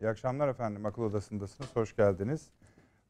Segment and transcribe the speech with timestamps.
[0.00, 0.86] İyi akşamlar efendim.
[0.86, 1.76] Akıl Odası'ndasınız.
[1.76, 2.50] Hoş geldiniz.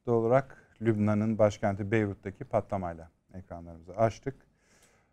[0.06, 4.34] Doğal olarak Lübnan'ın başkenti Beyrut'taki patlamayla ekranlarımızı açtık.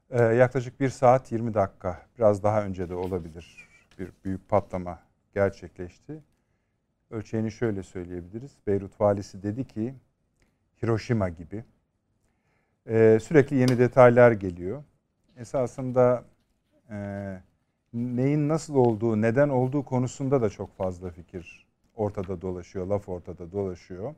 [0.10, 3.68] Ee, yaklaşık 1 saat 20 dakika, biraz daha önce de olabilir
[4.00, 5.00] bir büyük patlama
[5.34, 6.24] gerçekleşti.
[7.10, 8.58] Ölçeğini şöyle söyleyebiliriz.
[8.68, 9.96] Beyrut valisi dedi ki
[10.84, 11.64] Hiroşima gibi.
[12.88, 14.84] Ee, sürekli yeni detaylar geliyor.
[15.38, 16.24] Esasında
[16.90, 16.98] e,
[17.94, 21.65] neyin nasıl olduğu, neden olduğu konusunda da çok fazla fikir
[21.96, 24.16] ortada dolaşıyor, laf ortada dolaşıyor.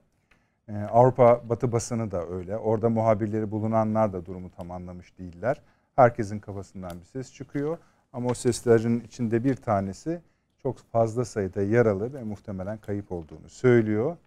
[0.70, 2.58] Ee, Avrupa Batı basını da öyle.
[2.58, 5.62] Orada muhabirleri bulunanlar da durumu tam anlamış değiller.
[5.96, 7.78] Herkesin kafasından bir ses çıkıyor.
[8.14, 10.22] Ama o seslerin içinde bir tanesi
[10.62, 14.18] çok fazla sayıda yaralı ve muhtemelen kayıp olduğunu söylüyor.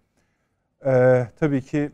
[0.84, 1.90] Ee, tabii ki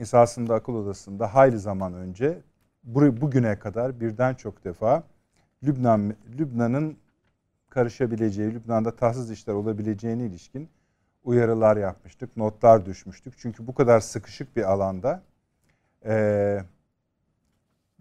[0.00, 2.38] esasında akıl odasında hayli zaman önce
[2.84, 5.02] bugüne kadar birden çok defa
[5.62, 6.96] Lübnan Lübnan'ın
[7.70, 10.68] karışabileceği, Lübnan'da tatsız işler olabileceğine ilişkin
[11.24, 13.34] uyarılar yapmıştık, notlar düşmüştük.
[13.38, 15.22] Çünkü bu kadar sıkışık bir alanda
[16.04, 16.64] e,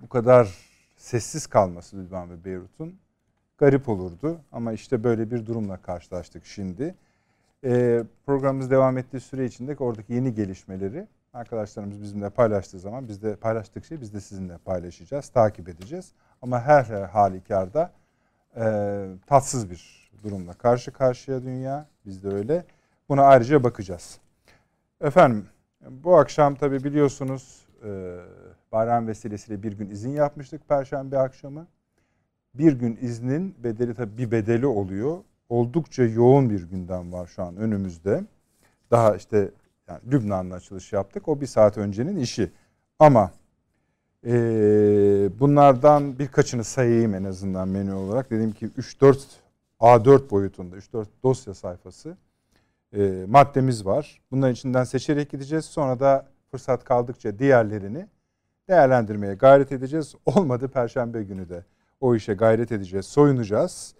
[0.02, 0.56] bu kadar
[0.98, 3.00] sessiz kalması Lübnan ve Beyrut'un
[3.58, 4.42] garip olurdu.
[4.52, 6.96] Ama işte böyle bir durumla karşılaştık şimdi.
[7.64, 13.36] E, programımız devam ettiği süre içinde oradaki yeni gelişmeleri arkadaşlarımız bizimle paylaştığı zaman biz de
[13.36, 16.12] paylaştıkça biz de sizinle paylaşacağız, takip edeceğiz.
[16.42, 17.92] Ama her halükarda
[18.56, 21.88] e, tatsız bir durumla karşı karşıya dünya.
[22.06, 22.66] Biz de öyle.
[23.10, 24.20] Buna ayrıca bakacağız.
[25.02, 25.46] Efendim
[25.90, 28.18] bu akşam tabi biliyorsunuz e,
[28.72, 31.68] bayram vesilesiyle bir gün izin yapmıştık Perşembe akşamı.
[32.54, 35.18] Bir gün iznin bedeli tabi bir bedeli oluyor.
[35.50, 38.24] Oldukça yoğun bir gündem var şu an önümüzde.
[38.92, 39.52] Daha işte
[39.88, 41.28] yani Lübnan'la açılış yaptık.
[41.28, 42.52] O bir saat öncenin işi.
[43.00, 43.32] Ama
[44.26, 44.32] e,
[45.40, 48.32] bunlardan birkaçını sayayım en azından menü olarak.
[48.32, 49.18] Dediğim ki 3-4
[49.80, 52.18] A4 boyutunda 3-4 dosya sayfası
[52.94, 54.22] e, maddemiz var.
[54.32, 55.66] Bunların içinden seçerek gideceğiz.
[55.66, 58.08] Sonra da fırsat kaldıkça diğerlerini
[58.70, 60.16] değerlendirmeye gayret edeceğiz.
[60.26, 61.66] Olmadı Perşembe günü de
[62.02, 63.96] o işe gayret edeceğiz, soyunacağız.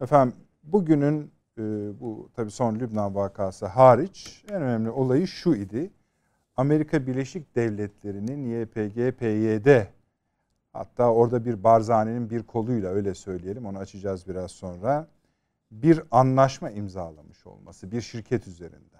[0.00, 1.62] Efendim bugünün e,
[2.00, 5.90] bu tabii son Lübnan vakası hariç en önemli olayı şu idi.
[6.62, 9.86] Amerika Birleşik Devletleri'nin YPG, PYD
[10.72, 15.08] hatta orada bir Barzani'nin bir koluyla öyle söyleyelim onu açacağız biraz sonra
[15.70, 18.96] bir anlaşma imzalamış olması bir şirket üzerinde.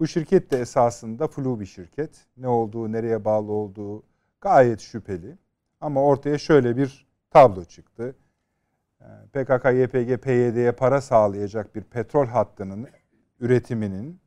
[0.00, 2.26] Bu şirket de esasında flu bir şirket.
[2.36, 4.02] Ne olduğu, nereye bağlı olduğu
[4.40, 5.38] gayet şüpheli.
[5.80, 8.16] Ama ortaya şöyle bir tablo çıktı.
[9.32, 12.88] PKK, YPG, PYD'ye para sağlayacak bir petrol hattının
[13.40, 14.20] üretiminin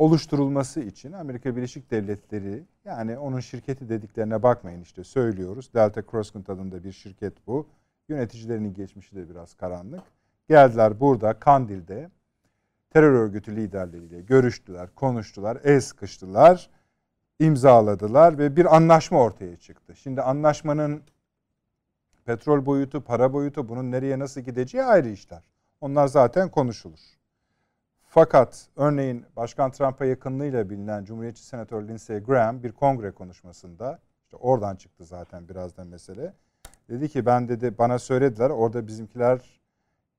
[0.00, 5.74] oluşturulması için Amerika Birleşik Devletleri yani onun şirketi dediklerine bakmayın işte söylüyoruz.
[5.74, 7.66] Delta Crosscut adında bir şirket bu.
[8.08, 10.02] Yöneticilerinin geçmişi de biraz karanlık.
[10.48, 12.10] Geldiler burada Kandil'de
[12.90, 16.70] terör örgütü liderleriyle görüştüler, konuştular, el sıkıştılar,
[17.38, 19.96] imzaladılar ve bir anlaşma ortaya çıktı.
[19.96, 21.02] Şimdi anlaşmanın
[22.24, 25.42] petrol boyutu, para boyutu bunun nereye nasıl gideceği ayrı işler.
[25.80, 27.19] Onlar zaten konuşulur.
[28.12, 34.76] Fakat örneğin Başkan Trump'a yakınlığıyla bilinen Cumhuriyetçi Senatör Lindsey Graham bir kongre konuşmasında işte oradan
[34.76, 36.34] çıktı zaten birazdan mesele.
[36.88, 39.60] Dedi ki ben dedi bana söylediler orada bizimkiler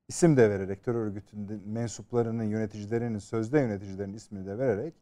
[0.08, 4.94] isim de vererek terör örgütünün mensuplarının yöneticilerinin sözde yöneticilerin ismini de vererek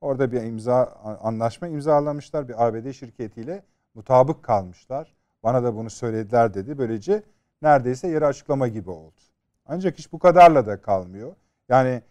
[0.00, 0.84] orada bir imza
[1.22, 3.62] anlaşma imzalamışlar bir ABD şirketiyle
[3.94, 5.16] mutabık kalmışlar.
[5.42, 6.78] Bana da bunu söylediler dedi.
[6.78, 7.22] Böylece
[7.62, 9.20] neredeyse yarı açıklama gibi oldu.
[9.66, 11.34] Ancak iş bu kadarla da kalmıyor.
[11.68, 12.02] Yani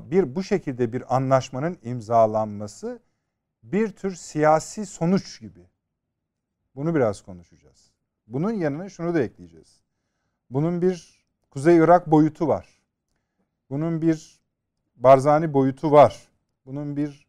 [0.00, 3.00] bir bu şekilde bir anlaşmanın imzalanması
[3.62, 5.66] bir tür siyasi sonuç gibi.
[6.74, 7.92] Bunu biraz konuşacağız.
[8.26, 9.82] Bunun yanına şunu da ekleyeceğiz.
[10.50, 12.68] Bunun bir Kuzey Irak boyutu var.
[13.70, 14.40] Bunun bir
[14.96, 16.28] Barzani boyutu var.
[16.66, 17.26] Bunun bir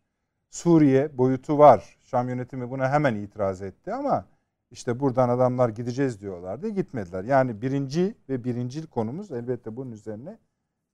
[0.49, 1.97] Suriye boyutu var.
[2.03, 4.25] Şam yönetimi buna hemen itiraz etti ama
[4.71, 6.69] işte buradan adamlar gideceğiz diyorlardı.
[6.69, 7.23] Gitmediler.
[7.23, 10.37] Yani birinci ve birincil konumuz elbette bunun üzerine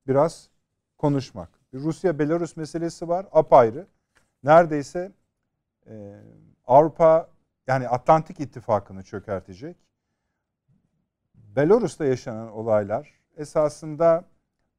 [0.08, 0.50] biraz
[1.00, 1.50] konuşmak.
[1.74, 3.88] Rusya-Belarus meselesi var apayrı.
[4.44, 5.12] Neredeyse
[5.88, 6.20] e,
[6.68, 7.30] Avrupa
[7.68, 9.78] yani Atlantik İttifakı'nı çökertecek.
[11.36, 14.26] Belarus'ta yaşanan olaylar esasında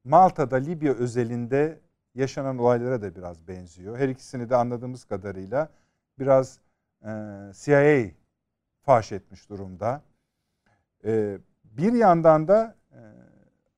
[0.05, 1.79] Malta'da Libya özelinde
[2.15, 3.99] yaşanan olaylara da biraz benziyor.
[3.99, 5.69] Her ikisini de anladığımız kadarıyla
[6.19, 6.59] biraz
[7.03, 7.11] e,
[7.55, 8.11] CIA
[8.83, 10.03] faş etmiş durumda.
[11.05, 12.99] E, bir yandan da e,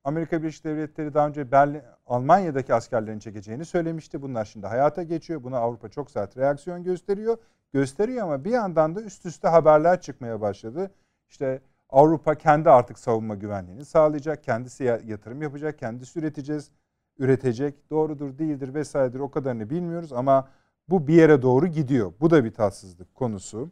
[0.03, 4.21] Amerika Birleşik Devletleri daha önce Berlin, Almanya'daki askerlerini çekeceğini söylemişti.
[4.21, 5.43] Bunlar şimdi hayata geçiyor.
[5.43, 7.37] Buna Avrupa çok sert reaksiyon gösteriyor.
[7.73, 10.91] Gösteriyor ama bir yandan da üst üste haberler çıkmaya başladı.
[11.29, 16.71] İşte Avrupa kendi artık savunma güvenliğini sağlayacak, kendisi yatırım yapacak, kendisi üreteceğiz,
[17.17, 17.89] üretecek.
[17.89, 20.47] Doğrudur, değildir vesairedir o kadarını bilmiyoruz ama
[20.89, 22.13] bu bir yere doğru gidiyor.
[22.21, 23.71] Bu da bir tatsızlık konusu.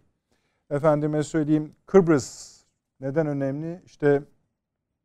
[0.70, 2.62] Efendime söyleyeyim Kıbrıs
[3.00, 3.82] neden önemli?
[3.86, 4.24] İşte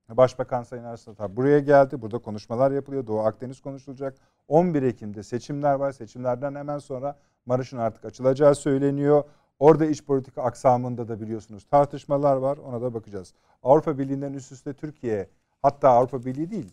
[0.09, 2.03] Başbakan Sayın Ataman buraya geldi.
[2.03, 3.07] Burada konuşmalar yapılıyor.
[3.07, 4.15] Doğu Akdeniz konuşulacak.
[4.49, 5.93] 11 Ekim'de seçimler var.
[5.93, 9.25] Seçimlerden hemen sonra Marış'ın artık açılacağı söyleniyor.
[9.59, 12.57] Orada iç politika aksamında da biliyorsunuz tartışmalar var.
[12.57, 13.35] Ona da bakacağız.
[13.63, 15.29] Avrupa Birliği'nden üst üste Türkiye
[15.63, 16.73] hatta Avrupa Birliği değil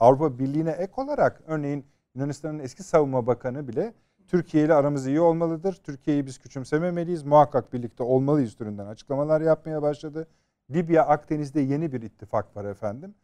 [0.00, 3.94] Avrupa Birliği'ne ek olarak örneğin Yunanistan'ın eski savunma bakanı bile
[4.26, 5.80] Türkiye ile aramız iyi olmalıdır.
[5.82, 7.22] Türkiye'yi biz küçümsememeliyiz.
[7.22, 10.26] Muhakkak birlikte olmalıyız türünden açıklamalar yapmaya başladı.
[10.70, 13.14] Libya Akdeniz'de yeni bir ittifak var efendim.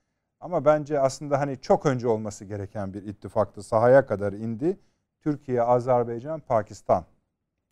[0.41, 3.63] Ama bence aslında hani çok önce olması gereken bir ittifaktı.
[3.63, 4.79] Sahaya kadar indi.
[5.21, 7.05] Türkiye, Azerbaycan, Pakistan.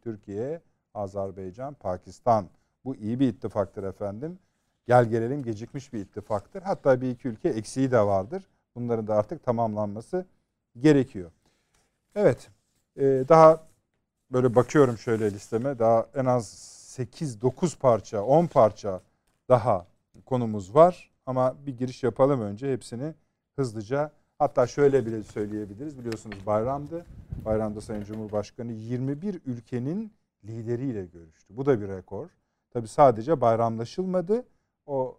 [0.01, 0.61] Türkiye,
[0.95, 2.49] Azerbaycan, Pakistan.
[2.85, 4.39] Bu iyi bir ittifaktır efendim.
[4.87, 6.63] Gel gelelim gecikmiş bir ittifaktır.
[6.63, 8.49] Hatta bir iki ülke eksiği de vardır.
[8.75, 10.27] Bunların da artık tamamlanması
[10.79, 11.31] gerekiyor.
[12.15, 12.51] Evet.
[12.97, 13.67] E, daha
[14.33, 15.79] böyle bakıyorum şöyle listeme.
[15.79, 16.45] Daha en az
[16.99, 19.01] 8-9 parça, 10 parça
[19.49, 19.87] daha
[20.27, 21.11] konumuz var.
[21.27, 23.15] Ama bir giriş yapalım önce hepsini
[23.57, 24.13] hızlıca.
[24.39, 25.99] Hatta şöyle bile söyleyebiliriz.
[25.99, 27.07] Biliyorsunuz bayramdı.
[27.45, 30.13] Bayramda Sayın Cumhurbaşkanı 21 ülkenin
[30.45, 31.57] lideriyle görüştü.
[31.57, 32.29] Bu da bir rekor.
[32.71, 34.47] Tabi sadece bayramlaşılmadı.
[34.87, 35.19] O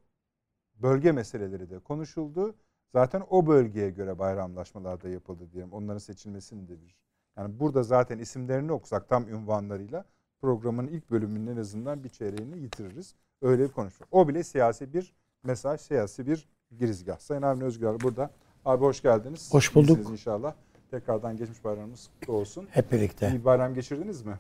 [0.76, 2.56] bölge meseleleri de konuşuldu.
[2.92, 5.74] Zaten o bölgeye göre bayramlaşmalar da yapıldı diyelim.
[5.74, 6.96] Onların seçilmesinin de bir.
[7.38, 10.06] Yani burada zaten isimlerini okusak tam ünvanlarıyla
[10.42, 13.16] programın ilk bölümünün en azından bir çeyreğini yitiririz.
[13.42, 14.06] Öyle bir konuşma.
[14.12, 15.14] O bile siyasi bir
[15.44, 16.48] mesaj, siyasi bir
[16.80, 17.20] girizgah.
[17.20, 18.30] Sayın Avni Özgür burada.
[18.66, 19.54] Abi hoş geldiniz.
[19.54, 19.90] Hoş bulduk.
[19.98, 20.54] İyisiniz inşallah.
[20.92, 22.68] Tekrardan geçmiş bayramımız kutlu olsun.
[22.72, 23.30] Hep birlikte.
[23.30, 24.40] İyi bayram geçirdiniz mi?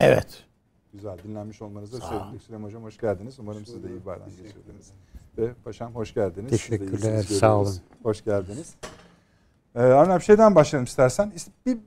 [0.00, 0.44] Evet.
[0.92, 1.18] Güzel.
[1.24, 2.42] Dinlenmiş olmanıza sevindik.
[2.42, 3.38] Süleyman Hocam hoş geldiniz.
[3.38, 4.92] Umarım siz de iyi bayram geçirdiniz.
[5.38, 6.50] Ve Paşam hoş geldiniz.
[6.50, 7.22] Teşekkürler.
[7.22, 7.76] Sağ olun.
[8.02, 8.74] Hoş geldiniz.
[9.74, 11.32] Ee, Arnavut bir şeyden başlayalım istersen.
[11.66, 11.78] Bir,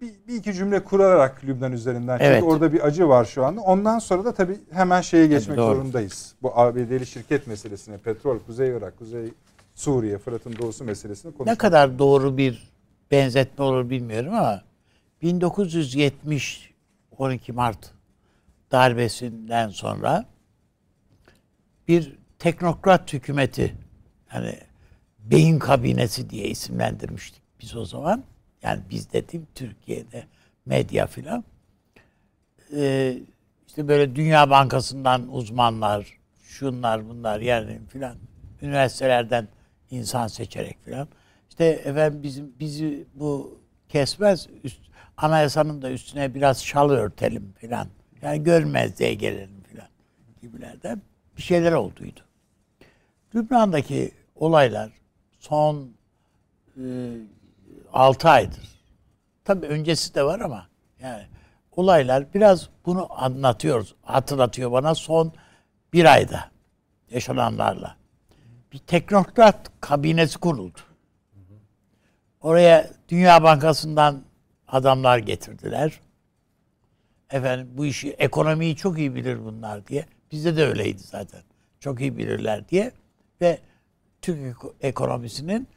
[0.00, 2.18] bir, bir iki cümle kurarak Lübnan üzerinden.
[2.18, 2.42] Çünkü evet.
[2.42, 3.60] orada bir acı var şu anda.
[3.60, 6.34] Ondan sonra da tabii hemen şeye geçmek tabii, zorundayız.
[6.42, 9.32] Bu ABD'li şirket meselesine, petrol, Kuzey Irak, Kuzey
[9.74, 11.52] Suriye, Fırat'ın doğusu meselesini konuşalım.
[11.52, 12.70] Ne kadar doğru bir
[13.10, 14.62] benzetme olur bilmiyorum ama
[15.22, 16.70] 1970
[17.18, 17.90] 12 Mart
[18.72, 20.24] darbesinden sonra
[21.88, 23.76] bir teknokrat hükümeti
[24.34, 24.58] yani
[25.18, 28.24] beyin kabinesi diye isimlendirmiştik biz o zaman.
[28.62, 30.24] Yani biz dedim Türkiye'de
[30.66, 31.44] medya filan.
[32.76, 33.18] Ee,
[33.66, 38.16] işte böyle Dünya Bankası'ndan uzmanlar, şunlar bunlar yani filan
[38.62, 39.48] üniversitelerden
[39.90, 41.08] insan seçerek filan.
[41.48, 43.58] İşte efendim bizim bizi bu
[43.88, 44.80] kesmez üst,
[45.16, 47.88] anayasanın da üstüne biraz şal örtelim filan.
[48.22, 49.88] Yani görmezliğe gelelim filan
[50.42, 51.02] gibilerden
[51.36, 52.20] bir şeyler olduydu.
[53.34, 54.92] Lübnan'daki olaylar
[55.38, 55.90] son
[56.76, 56.82] e,
[57.92, 58.70] 6 aydır.
[59.44, 60.66] Tabii öncesi de var ama
[61.00, 61.22] yani
[61.72, 63.94] olaylar biraz bunu anlatıyoruz.
[64.02, 65.32] Hatırlatıyor bana son
[65.92, 66.50] bir ayda
[67.10, 67.96] yaşananlarla.
[68.72, 70.78] Bir teknokrat kabinesi kuruldu.
[72.40, 74.22] Oraya Dünya Bankası'ndan
[74.68, 76.00] adamlar getirdiler.
[77.30, 80.06] Efendim bu işi ekonomiyi çok iyi bilir bunlar diye.
[80.32, 81.40] Bizde de öyleydi zaten.
[81.80, 82.92] Çok iyi bilirler diye
[83.40, 83.58] ve
[84.22, 85.68] Türk ekonomisinin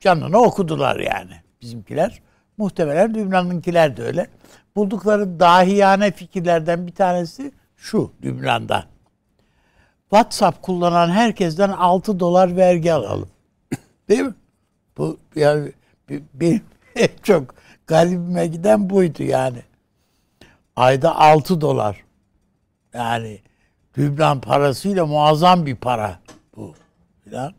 [0.00, 1.32] canını okudular yani
[1.62, 2.22] bizimkiler.
[2.56, 4.26] Muhtemelen Lübnan'ınkiler de öyle.
[4.76, 8.84] Buldukları dahiyane fikirlerden bir tanesi şu Lübnan'da.
[10.10, 13.28] WhatsApp kullanan herkesten 6 dolar vergi alalım.
[14.08, 14.34] Değil mi?
[14.98, 15.72] Bu yani
[16.34, 16.62] benim
[17.22, 17.54] çok
[17.86, 19.62] garibime giden buydu yani.
[20.76, 22.04] Ayda 6 dolar.
[22.94, 23.40] Yani
[23.98, 26.18] Lübnan parasıyla muazzam bir para
[26.56, 26.74] bu.
[27.24, 27.54] Falan.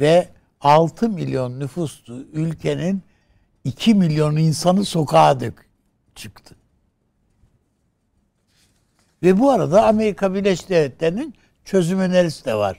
[0.00, 0.28] Ve
[0.64, 3.02] 6 milyon nüfuslu ülkenin
[3.64, 5.66] 2 milyon insanı sokağa dök
[6.14, 6.56] çıktı.
[9.22, 12.78] Ve bu arada Amerika Birleşik Devletleri'nin çözüm önerisi de var.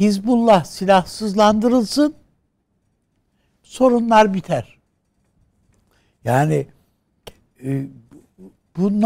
[0.00, 2.14] Hizbullah silahsızlandırılsın,
[3.62, 4.78] sorunlar biter.
[6.24, 6.66] Yani
[7.64, 7.86] e,
[8.76, 9.00] bu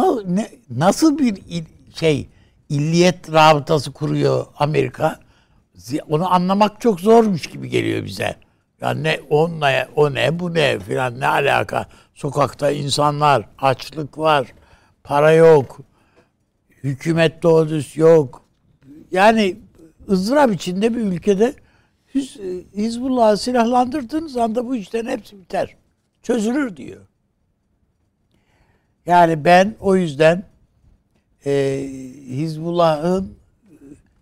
[0.71, 2.29] nasıl bir şey
[2.69, 5.28] illiyet rabıtası kuruyor Amerika?
[6.09, 8.37] Onu anlamak çok zormuş gibi geliyor bize.
[8.81, 11.87] Yani ne o ne, o ne bu ne filan ne alaka?
[12.15, 14.55] Sokakta insanlar, açlık var,
[15.05, 15.81] para yok,
[16.85, 18.43] hükümet doğru yok.
[19.11, 19.57] Yani
[20.09, 21.55] ızdırap içinde bir ülkede
[22.77, 25.77] Hizbullah'ı silahlandırdığınız anda bu işlerin hepsi biter.
[26.23, 27.01] Çözülür diyor.
[29.07, 30.45] Yani ben o yüzden
[31.47, 31.83] e,
[32.29, 33.39] Hizbullah'ın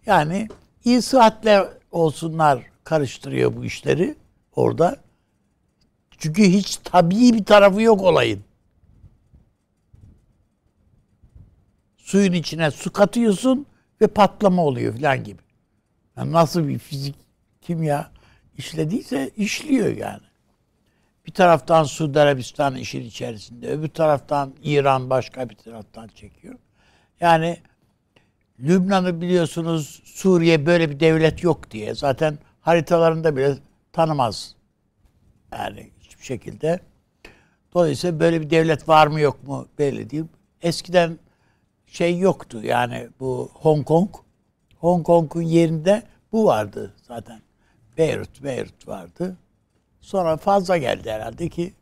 [0.06, 0.48] Yani
[0.86, 4.14] iyi sıhhatle olsunlar karıştırıyor bu işleri
[4.56, 4.96] orada.
[6.18, 8.44] Çünkü hiç tabii bir tarafı yok olayın.
[11.96, 13.66] Suyun içine su katıyorsun
[14.00, 15.42] ve patlama oluyor falan gibi.
[16.16, 17.16] Yani nasıl bir fizik,
[17.60, 18.10] kimya
[18.58, 20.22] işlediyse işliyor yani.
[21.26, 26.58] Bir taraftan Suudi Arabistan işin içerisinde, öbür taraftan İran başka bir taraftan çekiyor.
[27.20, 27.58] Yani
[28.60, 33.58] Lübnan'ı biliyorsunuz Suriye böyle bir devlet yok diye zaten haritalarında bile
[33.92, 34.54] tanımaz.
[35.52, 36.80] Yani hiçbir şekilde.
[37.74, 40.24] Dolayısıyla böyle bir devlet var mı yok mu belli değil.
[40.62, 41.18] Eskiden
[41.86, 44.10] şey yoktu yani bu Hong Kong.
[44.78, 47.40] Hong Kong'un yerinde bu vardı zaten.
[47.98, 49.36] Beyrut, Beyrut vardı.
[50.00, 51.74] Sonra fazla geldi herhalde ki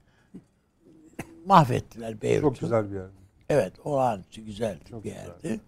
[1.47, 2.55] mahvettiler Beyrut'u.
[2.55, 3.07] Çok güzel bir yer.
[3.49, 5.27] Evet, olağanüstü güzel Çok bir güzel.
[5.27, 5.61] yerdi.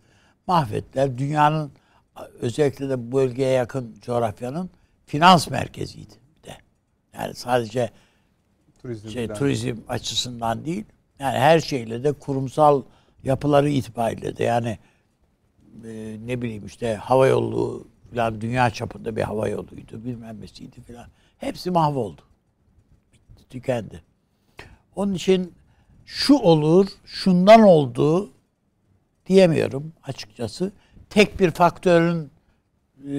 [0.47, 1.19] Mahvettiler.
[1.19, 1.73] Dünyanın
[2.41, 4.71] özellikle de bölgeye yakın coğrafyanın
[5.07, 6.57] finans merkeziydi bir de.
[7.15, 7.91] Yani sadece
[8.83, 10.85] Turizm şey turizm açısından değil.
[11.19, 12.83] Yani her şeyle de kurumsal
[13.25, 14.79] yapıları itibariyle de yani
[15.85, 21.07] e, ne bileyim işte hava yolu falan dünya çapında bir hava yoluydu bilmem nesiydi falan.
[21.39, 22.23] Hepsi mahvoldu.
[23.13, 24.03] Bitti, tükendi.
[24.97, 25.55] Onun için
[26.05, 28.31] şu olur, şundan oldu
[29.27, 30.73] diyemiyorum açıkçası.
[31.11, 32.31] Tek bir faktörün
[33.09, 33.15] e,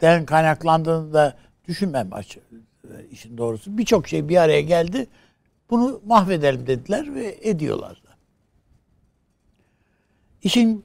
[0.00, 1.36] den kaynaklandığını da
[1.68, 2.40] düşünmem açı,
[3.10, 3.78] işin doğrusu.
[3.78, 5.06] Birçok şey bir araya geldi.
[5.70, 8.10] Bunu mahvedelim dediler ve ediyorlar da.
[10.42, 10.84] İşin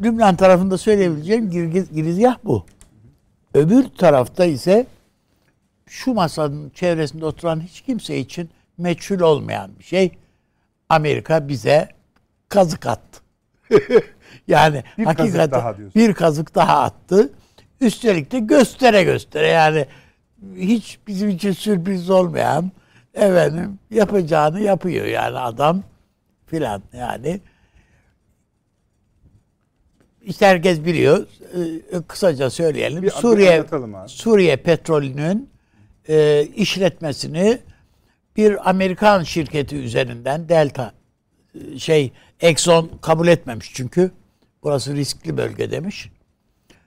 [0.00, 2.66] Lübnan tarafında söyleyebileceğim giriz- girizgah bu.
[3.54, 4.86] Öbür tarafta ise
[5.86, 10.18] şu masanın çevresinde oturan hiç kimse için meçhul olmayan bir şey.
[10.88, 11.88] Amerika bize
[12.48, 13.20] kazık attı.
[14.48, 16.02] yani Bir kazık hakikaten diyorsun.
[16.02, 17.32] bir kazık daha attı.
[17.80, 19.86] Üstelik de göstere göstere yani
[20.56, 22.70] hiç bizim için sürpriz olmayan
[23.14, 25.82] efendim yapacağını yapıyor yani adam
[26.46, 27.40] filan yani.
[30.22, 31.26] İşte herkes biliyor.
[31.92, 33.02] Ee, Kısaca söyleyelim.
[33.02, 33.64] Bir- Suriye.
[34.08, 35.50] Suriye petrolünün
[36.08, 37.58] e, işletmesini
[38.36, 40.92] bir Amerikan şirketi üzerinden Delta
[41.78, 44.10] şey Exxon kabul etmemiş çünkü
[44.62, 46.10] burası riskli bölge demiş.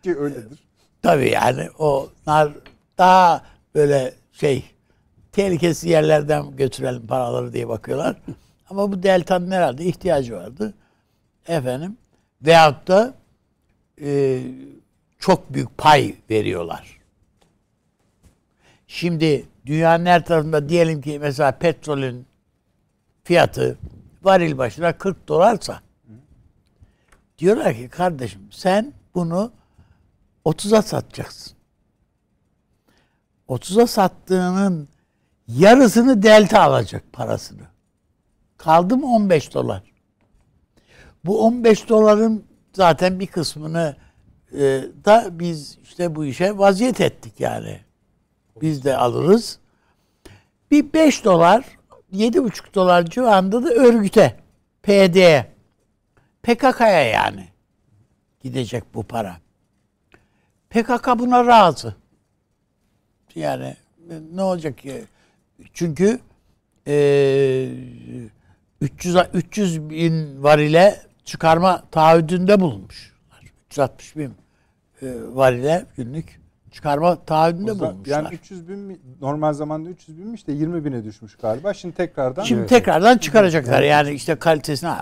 [0.04, 0.60] Ki öyledir.
[1.02, 2.52] Tabii yani onlar
[2.98, 3.44] daha
[3.76, 4.64] böyle şey
[5.32, 8.16] tehlikesiz yerlerden götürelim paraları diye bakıyorlar.
[8.70, 10.74] Ama bu delta'nın herhalde ihtiyacı vardı.
[11.48, 11.98] Efendim
[12.42, 13.14] veyahut da
[14.02, 14.42] e,
[15.20, 17.00] çok büyük pay veriyorlar.
[18.88, 22.26] Şimdi dünyanın her tarafında diyelim ki mesela petrolün
[23.24, 23.78] fiyatı
[24.24, 25.82] varil başına 40 dolarsa
[27.38, 29.52] diyorlar ki kardeşim sen bunu
[30.46, 31.54] 30'a satacaksın.
[33.50, 34.88] 30'a sattığının
[35.48, 37.68] yarısını delta alacak parasını.
[38.58, 39.84] Kaldı mı 15 dolar?
[41.26, 43.96] Bu 15 doların zaten bir kısmını
[44.54, 44.60] e,
[45.06, 47.80] da biz işte bu işe vaziyet ettik yani.
[48.62, 49.60] Biz de alırız.
[50.72, 51.66] Bir 5 dolar,
[52.14, 54.38] 7,5 dolar civarında da örgüte,
[54.84, 55.52] PD'ye,
[56.44, 57.48] PKK'ya yani
[58.42, 59.38] gidecek bu para.
[60.70, 61.96] PKK buna razı.
[63.36, 63.76] Yani
[64.34, 65.04] ne olacak ki?
[65.74, 66.20] Çünkü
[66.88, 67.70] e,
[68.82, 73.14] 300 300 bin varile çıkarma taahhüdünde bulunmuş.
[73.66, 74.34] 360 bin
[75.02, 76.41] e, varile günlük
[76.72, 78.24] çıkarma taahhüdünde bulunmuşlar.
[78.24, 81.74] yani 300 bin mi- normal zamanda 300 binmiş de 20 bine düşmüş galiba.
[81.74, 84.94] Şimdi tekrardan Şimdi tekrardan çıkaracaklar yani işte kalitesine.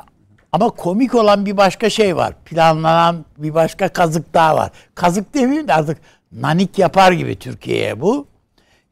[0.51, 2.33] Ama komik olan bir başka şey var.
[2.45, 4.71] Planlanan bir başka kazık daha var.
[4.95, 5.97] Kazık demeyeyim de artık
[6.31, 8.27] nanik yapar gibi Türkiye'ye bu.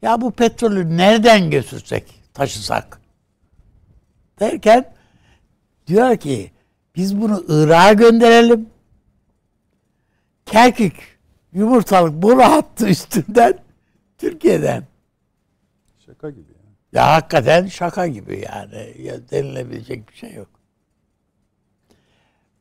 [0.02, 2.04] Ya bu petrolü nereden götürsek,
[2.34, 3.00] taşısak?
[4.40, 4.84] Derken
[5.86, 6.50] diyor ki
[6.96, 8.66] biz bunu Irak'a gönderelim.
[10.46, 11.17] Kerkük
[11.52, 13.58] yumurtalık boru hattı üstünden
[14.18, 14.84] Türkiye'den.
[16.06, 16.52] şaka gibi.
[16.52, 16.74] Yani.
[16.92, 18.94] Ya hakikaten şaka gibi yani.
[19.02, 20.48] Ya denilebilecek bir şey yok.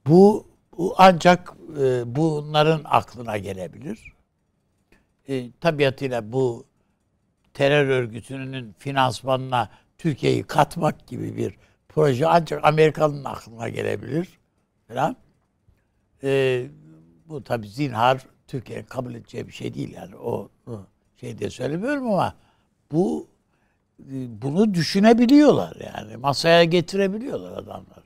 [0.07, 4.13] Bu, bu ancak e, bunların aklına gelebilir.
[5.27, 6.65] E, tabiatıyla bu
[7.53, 11.57] terör örgütünün finansmanına Türkiye'yi katmak gibi bir
[11.89, 14.39] proje ancak Amerika'nın aklına gelebilir
[14.87, 15.15] falan.
[16.23, 16.65] E,
[17.25, 20.49] bu tabii zinhar Türkiye'nin kabul edeceği bir şey değil yani o,
[21.15, 22.35] şey diye söylemiyorum ama
[22.91, 23.27] bu
[23.99, 26.17] e, bunu düşünebiliyorlar yani.
[26.17, 28.03] Masaya getirebiliyorlar adamlar.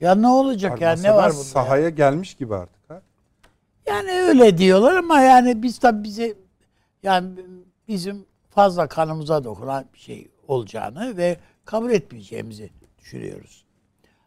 [0.00, 1.38] Ya ne olacak ya ne var bunda?
[1.38, 1.44] ya?
[1.44, 2.90] Sahaya gelmiş gibi artık.
[2.90, 3.02] Ha?
[3.86, 6.34] Yani öyle diyorlar ama yani biz tabii bize
[7.02, 7.28] yani
[7.88, 13.64] bizim fazla kanımıza dokunan bir şey olacağını ve kabul etmeyeceğimizi düşünüyoruz.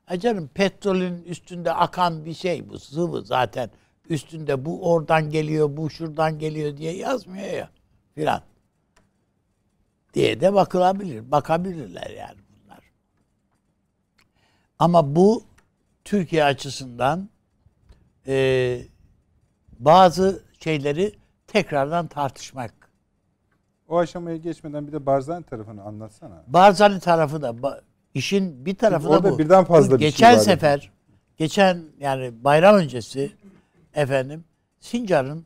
[0.06, 3.70] Ha canım petrolün üstünde akan bir şey bu sıvı zaten
[4.10, 7.70] üstünde bu oradan geliyor bu şuradan geliyor diye yazmıyor ya
[8.16, 8.42] filan
[10.14, 11.32] diye de bakılabilir.
[11.32, 12.80] Bakabilirler yani bunlar.
[14.80, 15.44] Ama bu
[16.04, 17.30] Türkiye açısından
[18.28, 18.80] e,
[19.80, 21.16] bazı şeyleri
[21.48, 22.74] tekrardan tartışmak.
[23.88, 26.44] O aşamaya geçmeden bir de Barzani tarafını anlatsana.
[26.48, 27.82] Barzani tarafı da
[28.14, 29.40] işin bir tarafı Çünkü da orada bu.
[29.40, 30.40] birden fazla bir şey geçen var.
[30.40, 30.92] sefer
[31.38, 33.32] geçen yani bayram öncesi
[33.96, 34.46] efendim
[34.80, 35.46] Sincar'ın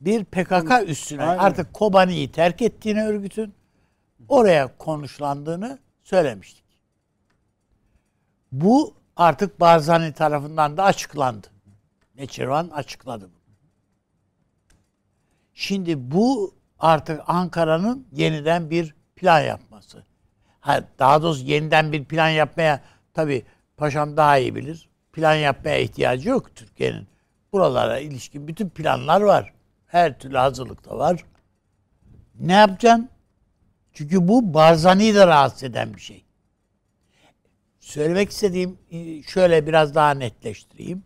[0.00, 1.42] bir PKK üstüne Aynen.
[1.42, 3.54] artık Kobani'yi terk ettiğini örgütün
[4.28, 6.64] oraya konuşlandığını söylemiştik.
[8.52, 11.46] Bu artık Barzani tarafından da açıklandı.
[12.14, 13.56] Neçirvan açıkladı bunu.
[15.54, 20.04] Şimdi bu artık Ankara'nın yeniden bir plan yapması.
[20.60, 22.80] Ha, daha doğrusu yeniden bir plan yapmaya
[23.14, 23.44] tabii
[23.76, 24.88] paşam daha iyi bilir.
[25.12, 27.08] Plan yapmaya ihtiyacı yok Türkiye'nin.
[27.56, 29.52] Buralara ilişkin bütün planlar var.
[29.86, 31.24] Her türlü hazırlık da var.
[32.40, 33.08] Ne yapacaksın?
[33.92, 36.24] Çünkü bu Barzani'yi de rahatsız eden bir şey.
[37.80, 41.02] Söylemek istediğim e, şöyle biraz daha netleştireyim.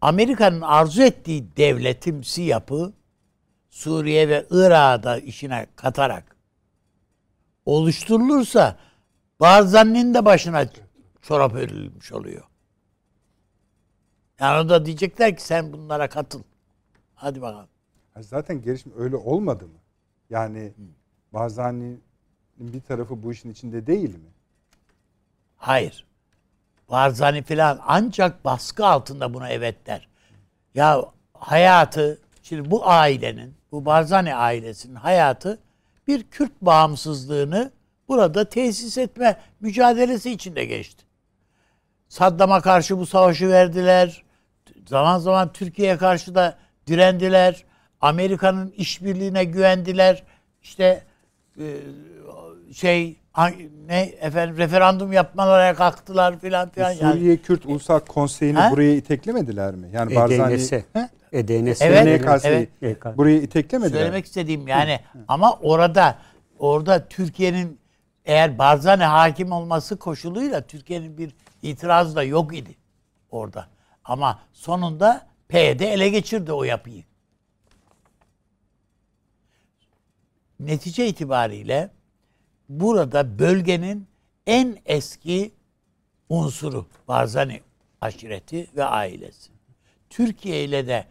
[0.00, 2.92] Amerika'nın arzu ettiği devletimsi yapı
[3.70, 6.36] Suriye ve Irak'ı da işine katarak
[7.66, 8.76] oluşturulursa
[9.40, 10.66] Barzani'nin de başına
[11.22, 12.44] çorap örülmüş oluyor.
[14.40, 16.42] Yani o da diyecekler ki sen bunlara katıl.
[17.14, 17.68] Hadi bakalım.
[18.20, 19.78] Zaten gelişme öyle olmadı mı?
[20.30, 20.72] Yani
[21.32, 22.02] Barzani'nin
[22.58, 24.30] bir tarafı bu işin içinde değil mi?
[25.56, 26.06] Hayır.
[26.90, 30.08] Barzani filan ancak baskı altında buna evet der.
[30.74, 31.04] Ya
[31.34, 35.58] hayatı, şimdi bu ailenin, bu Barzani ailesinin hayatı
[36.06, 37.72] bir Kürt bağımsızlığını
[38.08, 41.04] burada tesis etme mücadelesi içinde geçti.
[42.08, 44.22] Saddam'a karşı bu savaşı verdiler.
[44.88, 47.64] Zaman zaman Türkiye'ye karşı da direndiler.
[48.00, 50.22] Amerika'nın işbirliğine güvendiler.
[50.62, 51.02] İşte
[51.58, 51.66] e,
[52.74, 53.16] şey
[53.86, 57.12] ne efendim referandum yapmalara kalktılar filan filan yani.
[57.12, 58.70] Suriye Kürt Ulusal Konseyi'ni Ha?
[58.70, 59.88] buraya iteklemediler mi?
[59.92, 60.54] Yani Barzani
[61.32, 61.82] EDNS.
[61.82, 62.98] Evet, NKS'yi evet.
[63.16, 63.98] buraya iteklemediler?
[63.98, 66.18] Söylemek istediğim yani ama orada
[66.58, 67.78] orada Türkiye'nin
[68.24, 72.76] eğer Barzani hakim olması koşuluyla Türkiye'nin bir itirazı da yok idi
[73.30, 73.66] orada.
[74.08, 77.04] Ama sonunda PYD ele geçirdi o yapıyı.
[80.60, 81.90] Netice itibariyle
[82.68, 84.06] burada bölgenin
[84.46, 85.54] en eski
[86.28, 87.62] unsuru Barzani
[88.00, 89.50] aşireti ve ailesi.
[90.10, 91.06] Türkiye ile de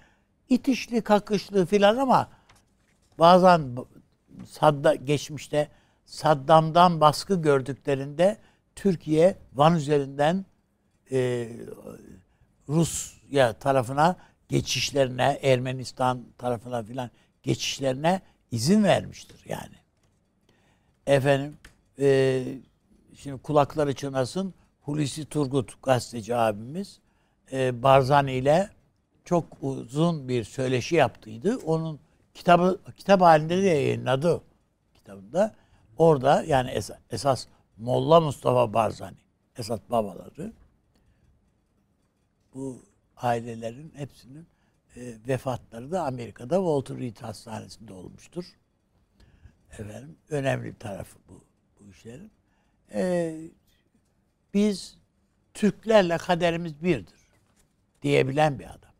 [0.49, 2.29] itişli kakışlı filan ama
[3.19, 3.75] bazen
[4.45, 5.69] Sadda geçmişte
[6.05, 8.38] Saddam'dan baskı gördüklerinde
[8.75, 10.45] Türkiye Van üzerinden
[11.12, 11.49] e,
[12.69, 14.15] Rusya tarafına
[14.49, 17.10] geçişlerine, Ermenistan tarafına filan
[17.43, 19.75] geçişlerine izin vermiştir yani.
[21.08, 21.58] Efendim,
[21.99, 22.43] e,
[23.15, 26.99] şimdi kulakları çınlasın Hulusi Turgut gazeteci abimiz
[27.51, 28.69] e, Barzani ile
[29.25, 31.58] çok uzun bir söyleşi yaptıydı.
[31.58, 31.99] Onun
[32.34, 34.41] kitabı kitap halinde de yayınladı
[34.93, 35.56] kitabında.
[35.97, 39.17] Orada yani esas, esas Molla Mustafa Barzani,
[39.58, 40.53] esas babaları
[42.58, 42.84] bu
[43.17, 44.48] ailelerin hepsinin
[44.96, 48.46] e, vefatları da Amerika'da Walter Reed Hastanesi'nde olmuştur.
[49.72, 51.43] Efendim önemli bir tarafı bu,
[51.80, 52.32] bu işlerin.
[52.93, 53.36] E,
[54.54, 54.98] biz
[55.54, 57.20] Türklerle kaderimiz birdir
[58.02, 58.91] diyebilen bir adam.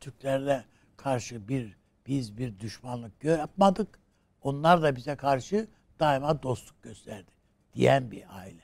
[0.00, 0.64] Türklerle
[0.96, 3.98] karşı bir biz bir düşmanlık yapmadık.
[4.42, 5.68] Onlar da bize karşı
[6.00, 7.30] daima dostluk gösterdi
[7.74, 8.62] diyen bir aile.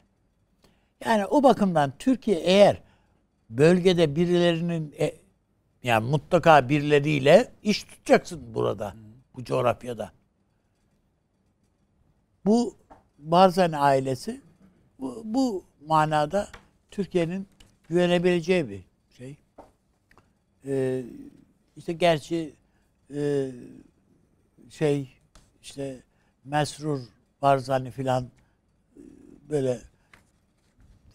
[1.05, 2.83] Yani o bakımdan Türkiye eğer
[3.51, 5.15] bölgede birilerinin e,
[5.83, 8.95] yani mutlaka birileriyle iş tutacaksın burada
[9.35, 10.13] bu coğrafyada.
[12.45, 12.77] Bu
[13.19, 14.41] Barzani ailesi
[15.01, 16.49] bu, bu manada
[16.91, 17.49] Türkiye'nin
[17.89, 18.85] güvenebileceği bir
[19.17, 19.37] şey.
[20.67, 21.05] Ee,
[21.77, 22.55] işte gerçi
[23.15, 23.51] e,
[24.71, 25.09] şey
[25.63, 26.03] işte
[26.45, 27.01] Mesrur
[27.43, 28.31] Barzani filan e,
[29.51, 29.81] böyle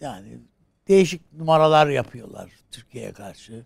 [0.02, 0.40] yani
[0.92, 3.66] değişik numaralar yapıyorlar Türkiye'ye karşı.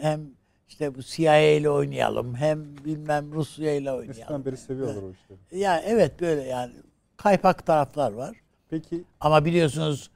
[0.00, 0.30] Hem
[0.68, 4.10] işte bu CIA ile oynayalım hem bilmem Rusya ile oynayalım.
[4.10, 5.62] Eskiden beri seviyorlar o işleri.
[5.62, 6.72] Ya evet böyle yani
[7.16, 8.36] kaypak taraflar var.
[8.70, 10.10] Peki Ama biliyorsunuz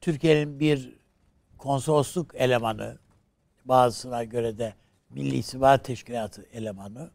[0.00, 0.96] Türkiye'nin bir
[1.58, 2.98] konsolosluk elemanı
[3.64, 4.74] bazısına göre de
[5.10, 7.10] Milli İstihbarat Teşkilatı elemanı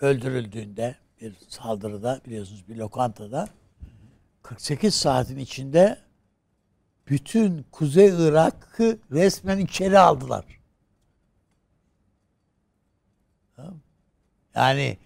[0.00, 3.48] öldürüldüğünde bir saldırıda biliyorsunuz bir lokantada
[4.42, 6.09] 48 saatin içinde
[7.10, 10.44] bütün Kuzey Irak'ı resmen içeri aldılar.
[14.54, 14.98] Yani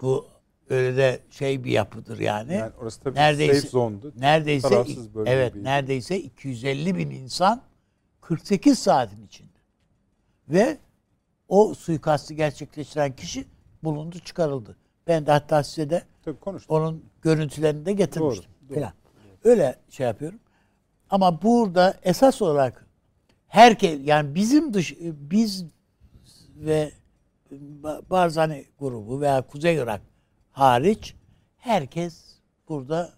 [0.00, 0.26] bu
[0.70, 2.54] öyle de şey bir yapıdır yani.
[2.54, 4.12] Yani orası tabii Neredeyse- safe zone'du.
[4.16, 4.84] neredeyse
[5.26, 7.62] evet bir- neredeyse 250 bin insan
[8.20, 9.48] 48 saatin içinde.
[10.48, 10.78] Ve
[11.48, 13.44] o suikastı gerçekleştiren kişi
[13.84, 14.76] bulundu çıkarıldı.
[15.06, 16.36] Ben de hatta size de Tabii
[16.68, 18.50] onun görüntülerini de getirmiştim.
[18.60, 18.74] Doğru, doğru.
[18.80, 18.92] Falan.
[19.46, 20.38] Öyle şey yapıyorum.
[21.10, 22.86] Ama burada esas olarak
[23.48, 25.64] herkes yani bizim dış biz
[26.56, 26.92] ve
[28.10, 30.00] Barzani grubu veya Kuzey Irak
[30.52, 31.14] hariç
[31.56, 33.12] herkes burada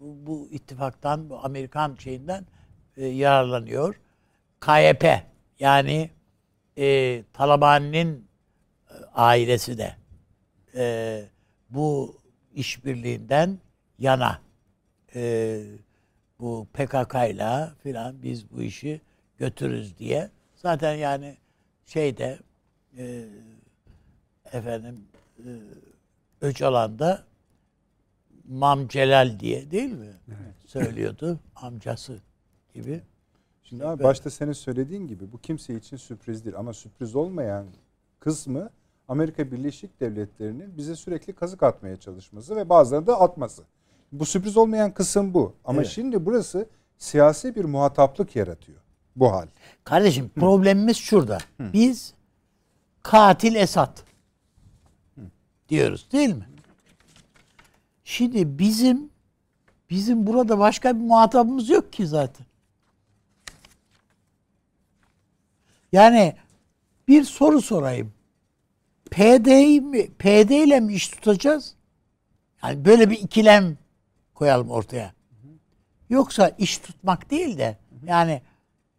[0.00, 2.46] bu, ittifaktan, bu Amerikan şeyinden
[2.96, 4.00] e, yararlanıyor.
[4.60, 5.04] KYP
[5.58, 6.10] yani
[6.78, 8.24] e, Taliban'ın
[8.90, 9.96] e, ailesi de
[10.74, 11.24] e,
[11.70, 12.16] bu
[12.54, 13.58] işbirliğinden
[13.98, 14.44] yana
[15.14, 15.62] e,
[16.40, 19.00] bu PKK ile filan biz bu işi
[19.38, 20.30] götürürüz diye.
[20.56, 21.36] Zaten yani
[21.84, 22.38] şeyde
[22.98, 23.24] e,
[24.52, 25.04] efendim
[25.38, 25.48] e,
[26.40, 27.24] Öcalan'da
[28.48, 30.12] Mam Celal diye değil mi?
[30.66, 32.20] Söylüyordu amcası
[32.74, 33.02] gibi.
[33.62, 37.66] Şimdi abi başta senin söylediğin gibi bu kimse için sürpriz değil ama sürpriz olmayan
[38.20, 38.70] kısmı
[39.08, 43.62] Amerika Birleşik Devletleri'nin bize sürekli kazık atmaya çalışması ve bazılarını da atması.
[44.20, 45.54] Bu sürpriz olmayan kısım bu.
[45.64, 45.90] Ama Evet.
[45.90, 48.78] şimdi burası siyasi bir muhataplık yaratıyor.
[49.16, 49.46] Bu hal.
[49.84, 51.38] Kardeşim problemimiz şurada.
[51.60, 52.14] Biz
[53.02, 54.04] katil Esat
[55.68, 56.48] diyoruz değil mi?
[58.04, 59.10] Şimdi bizim
[59.90, 62.46] bizim burada başka bir muhatabımız yok ki zaten.
[65.92, 66.36] Yani
[67.08, 68.12] bir soru sorayım.
[69.10, 71.74] PD'yi mi PD ile mi iş tutacağız?
[72.62, 73.76] Yani böyle bir ikilem
[74.34, 75.12] koyalım ortaya.
[76.10, 78.42] Yoksa iş tutmak değil de yani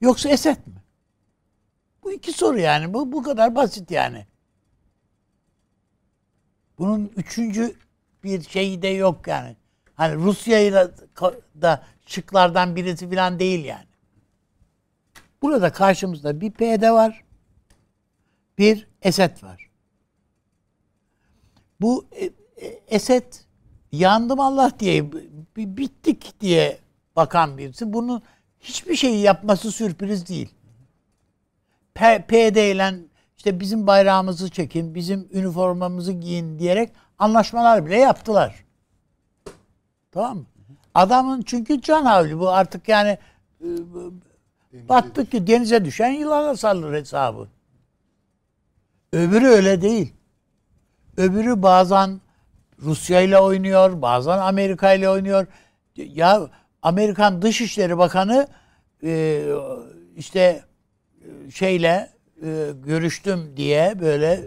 [0.01, 0.81] yoksa Esed mi?
[2.03, 2.93] Bu iki soru yani.
[2.93, 4.25] Bu bu kadar basit yani.
[6.77, 7.75] Bunun üçüncü
[8.23, 9.55] bir şeyi de yok yani.
[9.95, 10.91] Hani Rusya'yı da,
[11.61, 13.85] da şıklardan birisi falan değil yani.
[15.41, 17.23] Burada karşımızda bir PD var.
[18.57, 19.69] Bir Esed var.
[21.81, 23.33] Bu e, e, Esed
[23.97, 26.77] yandım Allah diye bi- bittik diye
[27.15, 27.93] bakan birisi.
[27.93, 28.21] Bunun
[28.59, 30.49] hiçbir şeyi yapması sürpriz değil.
[31.93, 32.93] P- PD ile
[33.37, 38.65] işte bizim bayrağımızı çekin, bizim üniformamızı giyin diyerek anlaşmalar bile yaptılar.
[40.11, 40.45] Tamam mı?
[40.93, 43.17] Adamın çünkü can havli bu artık yani
[43.61, 43.67] e,
[44.89, 47.47] battık ki denize düşen yılana sarılır hesabı.
[49.13, 50.13] Öbürü öyle değil.
[51.17, 52.21] Öbürü bazen
[52.81, 55.47] Rusya ile oynuyor, bazen Amerika ile oynuyor.
[55.95, 56.49] Ya
[56.81, 58.47] Amerikan Dışişleri Bakanı
[59.03, 59.43] e,
[60.17, 60.63] işte
[61.21, 62.09] e, şeyle
[62.43, 64.43] e, görüştüm diye böyle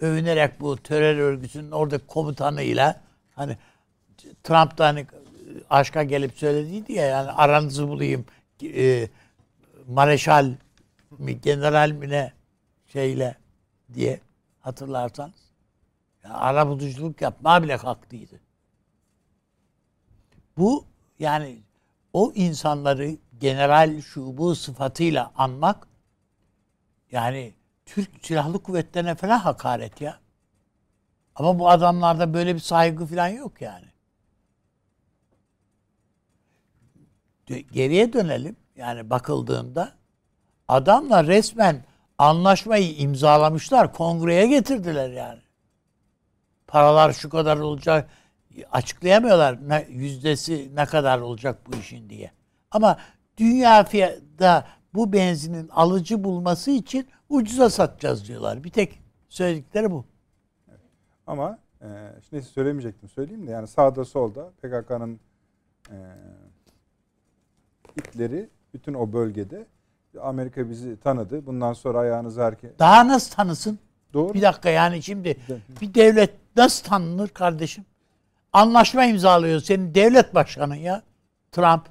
[0.00, 3.00] övünerek bu terör örgütünün orada komutanıyla
[3.34, 3.56] hani
[4.42, 5.06] Trump da hani
[5.70, 8.24] aşka gelip söylediydi ya yani aranızı bulayım
[8.62, 9.08] e,
[9.88, 10.50] mareşal
[11.18, 12.32] mi general mi ne
[12.86, 13.36] şeyle
[13.94, 14.20] diye
[14.60, 15.43] hatırlarsanız.
[16.24, 18.40] Ya arabuluculuk yapma bile kalktıydı.
[20.58, 20.84] Bu
[21.18, 21.62] yani
[22.12, 25.88] o insanları general şu bu sıfatıyla anmak
[27.12, 27.54] yani
[27.86, 30.20] Türk Silahlı Kuvvetlerine falan hakaret ya.
[31.34, 33.86] Ama bu adamlarda böyle bir saygı falan yok yani.
[37.72, 38.56] Geriye dönelim.
[38.76, 39.92] Yani bakıldığında
[40.68, 41.84] adamla resmen
[42.18, 43.92] anlaşmayı imzalamışlar.
[43.92, 45.43] Kongreye getirdiler yani.
[46.66, 48.10] Paralar şu kadar olacak
[48.72, 52.30] açıklayamıyorlar ne, yüzdesi ne kadar olacak bu işin diye.
[52.70, 52.98] Ama
[53.36, 58.64] dünya fiyatında bu benzinin alıcı bulması için ucuza satacağız diyorlar.
[58.64, 60.04] Bir tek söyledikleri bu.
[61.26, 61.88] Ama e,
[62.28, 65.20] şimdi söylemeyecektim söyleyeyim de yani sağda solda PKK'nın
[65.90, 65.96] e,
[67.96, 69.66] itleri bütün o bölgede
[70.20, 71.46] Amerika bizi tanıdı.
[71.46, 72.78] Bundan sonra ayağınızı hareket...
[72.78, 73.78] Daha nasıl tanısın?
[74.12, 74.34] Doğru.
[74.34, 75.36] Bir dakika yani şimdi
[75.80, 77.84] bir devlet nasıl tanınır kardeşim?
[78.52, 81.02] Anlaşma imzalıyor senin devlet başkanın ya.
[81.52, 81.82] Trump.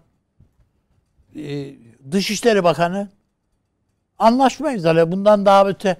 [1.35, 1.75] Ee,
[2.11, 3.09] Dışişleri Bakanı.
[4.19, 5.11] Anlaşma imzalıyor.
[5.11, 5.97] Bundan daha öte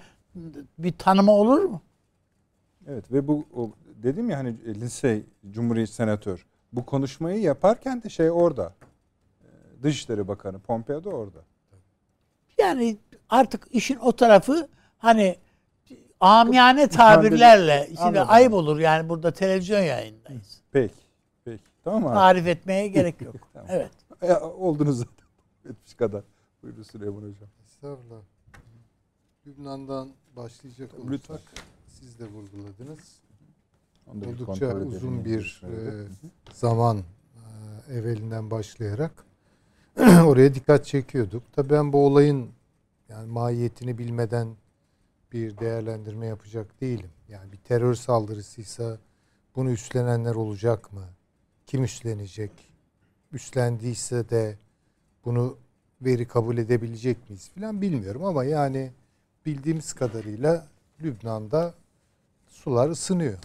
[0.78, 1.82] bir tanıma olur mu?
[2.88, 3.72] Evet ve bu o,
[4.04, 8.74] dedim ya hani Lindsey Cumhuriyet Senatör bu konuşmayı yaparken de şey orada.
[9.42, 9.48] E,
[9.84, 11.40] Dışişleri Bakanı Pompeo da orada.
[12.58, 12.98] Yani
[13.30, 15.36] artık işin o tarafı hani
[16.24, 18.28] amiyane tabirlerle şimdi Anladım.
[18.30, 20.62] ayıp olur yani burada televizyon yayındayız.
[20.72, 20.94] Peki.
[21.46, 21.64] Peki.
[21.84, 22.14] Tamam abi.
[22.14, 23.36] Tarif etmeye gerek yok.
[23.54, 23.68] Tamam.
[23.72, 23.92] Evet.
[24.22, 25.26] E, oldunuz zaten.
[25.70, 26.24] Etmiş kadar.
[26.64, 27.50] Buyurun Süleyman Hocam.
[27.66, 28.22] Estağfurullah.
[29.48, 31.40] Lübnan'dan başlayacak olursak Lütfen.
[31.88, 33.00] siz de vurguladınız.
[34.08, 35.72] Oldukça uzun bir e,
[36.54, 39.12] zaman e, evvelinden başlayarak
[40.26, 41.44] oraya dikkat çekiyorduk.
[41.54, 42.50] Tabii ben bu olayın
[43.10, 44.56] yani mahiyetini bilmeden
[45.34, 47.10] bir değerlendirme yapacak değilim.
[47.30, 48.98] Yani bir terör saldırısıysa
[49.56, 51.06] bunu üstlenenler olacak mı?
[51.68, 52.52] Kim üstlenecek?
[53.32, 54.58] Üstlendiyse de
[55.26, 55.58] bunu
[56.02, 58.92] veri kabul edebilecek miyiz filan bilmiyorum ama yani
[59.46, 60.68] bildiğimiz kadarıyla
[61.02, 61.74] Lübnan'da
[62.48, 63.40] sular ısınıyor.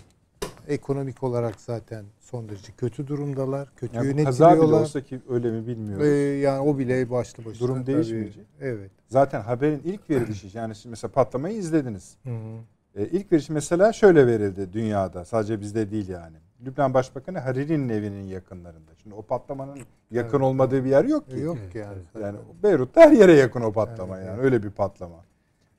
[0.68, 3.68] Ekonomik olarak zaten son derece kötü durumdalar.
[3.76, 4.80] Kötü Yani bu kaza bile yönetiliyorlar.
[4.84, 6.06] olsa ki öyle mi bilmiyoruz.
[6.06, 7.68] Ee, yani o bile başlı başına.
[7.68, 7.86] Durum tabii.
[7.94, 8.46] değişmeyecek.
[8.60, 8.90] Evet.
[9.08, 12.16] Zaten haberin ilk verilişi yani şimdi mesela patlamayı izlediniz.
[12.24, 12.58] Hı hı.
[13.02, 15.24] E, ilk verişi mesela şöyle verildi dünyada.
[15.24, 16.36] Sadece bizde değil yani.
[16.66, 18.90] Lübnan Başbakanı Hariri'nin evinin yakınlarında.
[19.02, 19.78] Şimdi o patlamanın
[20.10, 20.46] yakın Evet.
[20.46, 21.40] olmadığı bir yer yok E, ki.
[21.40, 21.98] yok yani.
[22.22, 24.40] Yani Beyrut'ta her yere yakın o patlama Evet, yani.
[24.40, 25.24] Öyle bir patlama.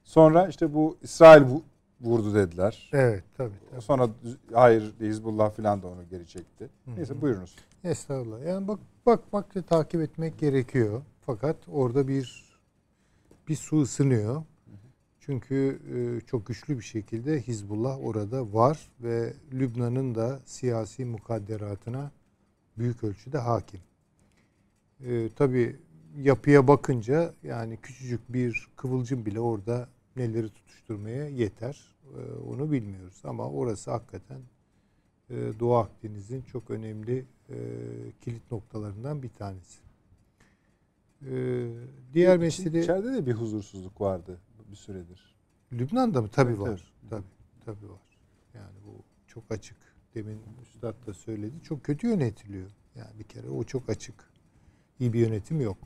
[0.03, 1.43] Sonra işte bu İsrail
[2.01, 2.89] vurdu dediler.
[2.93, 3.53] Evet tabii.
[3.71, 3.81] tabii.
[3.81, 4.09] Sonra
[4.53, 6.69] hayır Hizbullah falan da onu geri çekti.
[6.85, 6.95] Hı hı.
[6.95, 7.55] Neyse buyurunuz.
[7.83, 8.45] Estağfurullah.
[8.45, 11.01] Yani bak bakmak ve takip etmek gerekiyor.
[11.21, 12.49] Fakat orada bir
[13.47, 14.43] bir su ısınıyor.
[15.19, 22.11] Çünkü e, çok güçlü bir şekilde Hizbullah orada var ve Lübnan'ın da siyasi mukadderatına
[22.77, 23.79] büyük ölçüde hakim.
[24.99, 25.75] E, tabii
[26.17, 31.95] yapıya bakınca yani küçücük bir kıvılcım bile orada neleri tutuşturmaya yeter.
[32.17, 34.41] E, onu bilmiyoruz ama orası hakikaten
[35.29, 37.55] e, Doğu Akdeniz'in çok önemli e,
[38.21, 39.79] kilit noktalarından bir tanesi.
[41.21, 41.31] E,
[42.13, 44.39] diğer mesele İçeride de bir huzursuzluk vardı
[44.71, 45.35] bir süredir.
[45.73, 46.29] Lübnan'da mı?
[46.31, 46.69] Tabii Evet, var.
[46.69, 47.09] evet.
[47.09, 47.23] Tabii,
[47.65, 48.17] tabii var.
[48.53, 49.77] Yani bu çok açık.
[50.15, 51.55] Demin Üstad da söyledi.
[51.63, 52.71] Çok kötü yönetiliyor.
[52.95, 54.29] Yani bir kere o çok açık.
[54.99, 55.77] İyi bir yönetim yok.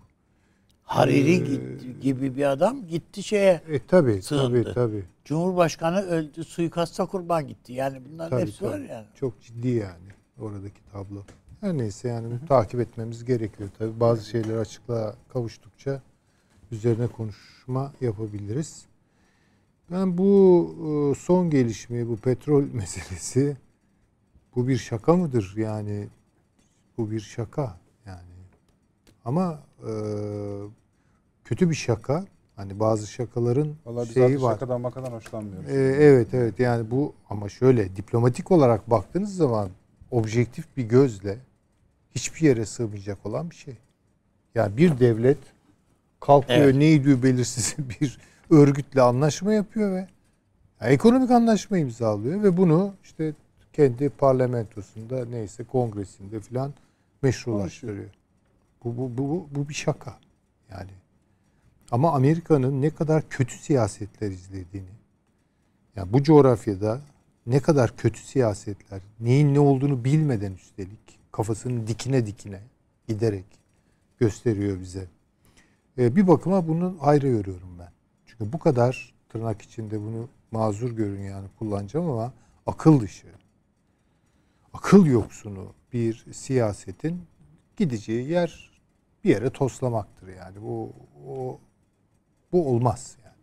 [0.83, 3.61] Hariri Ee, gitti- gibi bir adam gitti şeye.
[3.69, 4.63] E tabii, Sığındı.
[4.63, 5.03] tabii, tabii.
[5.25, 7.73] Cumhurbaşkanı öldü, suikasta kurban gitti.
[7.73, 8.87] Yani bunların Tabii, hepsi var tabii.
[8.87, 9.05] yani.
[9.15, 11.23] Çok ciddi yani oradaki tablo.
[11.61, 13.69] Her neyse yani takip etmemiz gerekiyor.
[13.77, 16.01] Tabii bazı şeyler açıklığa kavuştukça
[16.71, 18.85] üzerine konuşma yapabiliriz.
[19.91, 20.75] Ben bu
[21.11, 23.57] e, son gelişmeyi, bu petrol meselesi
[24.55, 25.53] bu bir şaka mıdır?
[25.57, 26.07] Yani
[26.97, 28.19] bu bir şaka yani.
[29.25, 29.93] Ama e,
[31.45, 32.25] kötü bir şaka.
[32.55, 34.53] Hani bazı şakaların Vallahi biz şeyi var.
[34.53, 35.69] şakadan makadan hoşlanmıyoruz.
[35.69, 39.69] Ee, evet evet yani bu ama şöyle diplomatik olarak baktığınız zaman
[40.11, 41.37] objektif bir gözle
[42.11, 43.77] hiçbir yere sığmayacak olan bir şey.
[44.55, 45.37] Yani bir devlet
[46.19, 46.75] kalkıyor Evet.
[46.75, 48.19] neydi belirsiz bir
[48.49, 50.07] örgütle anlaşma yapıyor ve
[50.81, 53.33] yani ekonomik anlaşma imzalıyor ve bunu işte
[53.73, 56.73] kendi parlamentosunda neyse kongresinde filan
[57.21, 58.09] meşrulaştırıyor.
[58.83, 60.19] Bu, bu, bu, bu, bir şaka.
[60.71, 60.91] Yani
[61.91, 64.89] ama Amerika'nın ne kadar kötü siyasetler izlediğini,
[65.95, 67.01] yani bu coğrafyada
[67.45, 72.59] ne kadar kötü siyasetler, neyin ne olduğunu bilmeden üstelik kafasının dikine dikine
[73.07, 73.45] giderek
[74.19, 75.07] gösteriyor bize.
[75.97, 77.91] Ee, bir bakıma bunu ayrı görüyorum ben.
[78.25, 82.33] Çünkü bu kadar tırnak içinde bunu mazur görün yani kullanacağım ama
[82.65, 83.27] akıl dışı,
[84.73, 87.21] akıl yoksunu bir siyasetin
[87.77, 88.72] gideceği yer
[89.23, 90.61] bir yere toslamaktır yani.
[90.61, 90.93] Bu
[91.27, 91.59] o
[92.51, 93.35] bu olmaz yani.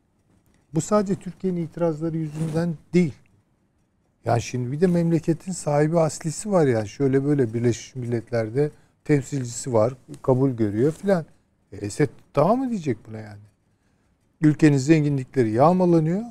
[0.74, 3.14] Bu sadece Türkiye'nin itirazları yüzünden değil.
[4.24, 6.88] Yani şimdi bir de memleketin sahibi aslisi var yani.
[6.88, 8.70] Şöyle böyle Birleşmiş Milletler'de
[9.04, 9.94] temsilcisi var.
[10.22, 11.24] Kabul görüyor filan.
[11.72, 13.40] E, Esed tamam mı diyecek buna yani?
[14.40, 16.22] Ülkenin zenginlikleri yağmalanıyor.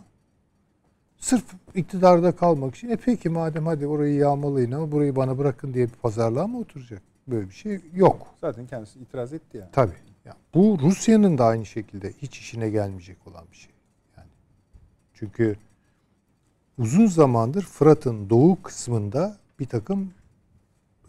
[1.18, 1.44] Sırf
[1.76, 2.90] iktidarda kalmak için.
[2.90, 7.02] E peki madem hadi orayı yağmalayın ama burayı bana bırakın diye bir pazarlığa mı oturacak?
[7.32, 8.36] Böyle bir şey yok.
[8.42, 9.70] Zaten kendisi itiraz etti yani.
[9.72, 9.96] Tabii.
[10.26, 13.72] Ya bu Rusya'nın da aynı şekilde hiç işine gelmeyecek olan bir şey.
[14.18, 14.28] Yani
[15.14, 15.56] çünkü
[16.78, 20.14] uzun zamandır Fırat'ın doğu kısmında bir takım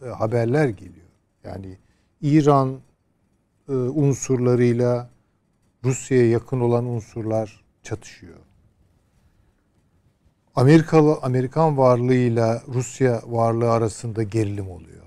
[0.02, 1.06] e, haberler geliyor.
[1.44, 1.78] Yani
[2.22, 2.80] İran
[3.68, 5.10] e, unsurlarıyla
[5.84, 8.38] Rusya'ya yakın olan unsurlar çatışıyor.
[10.56, 14.99] Amerikalı Amerikan varlığıyla Rusya varlığı arasında gerilim oluyor.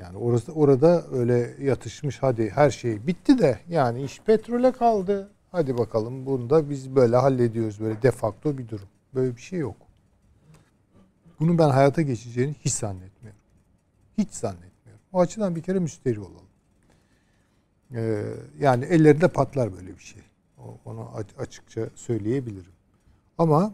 [0.00, 5.30] Yani orası orada öyle yatışmış hadi her şey bitti de yani iş petrole kaldı.
[5.50, 8.88] Hadi bakalım bunu da biz böyle hallediyoruz böyle de facto bir durum.
[9.14, 9.76] Böyle bir şey yok.
[11.40, 13.40] Bunun ben hayata geçeceğini hiç zannetmiyorum.
[14.18, 15.02] Hiç zannetmiyorum.
[15.12, 16.48] O açıdan bir kere müsteri olalım.
[17.94, 18.24] Ee,
[18.60, 20.22] yani ellerinde patlar böyle bir şey.
[20.84, 22.72] Onu açıkça söyleyebilirim.
[23.38, 23.72] Ama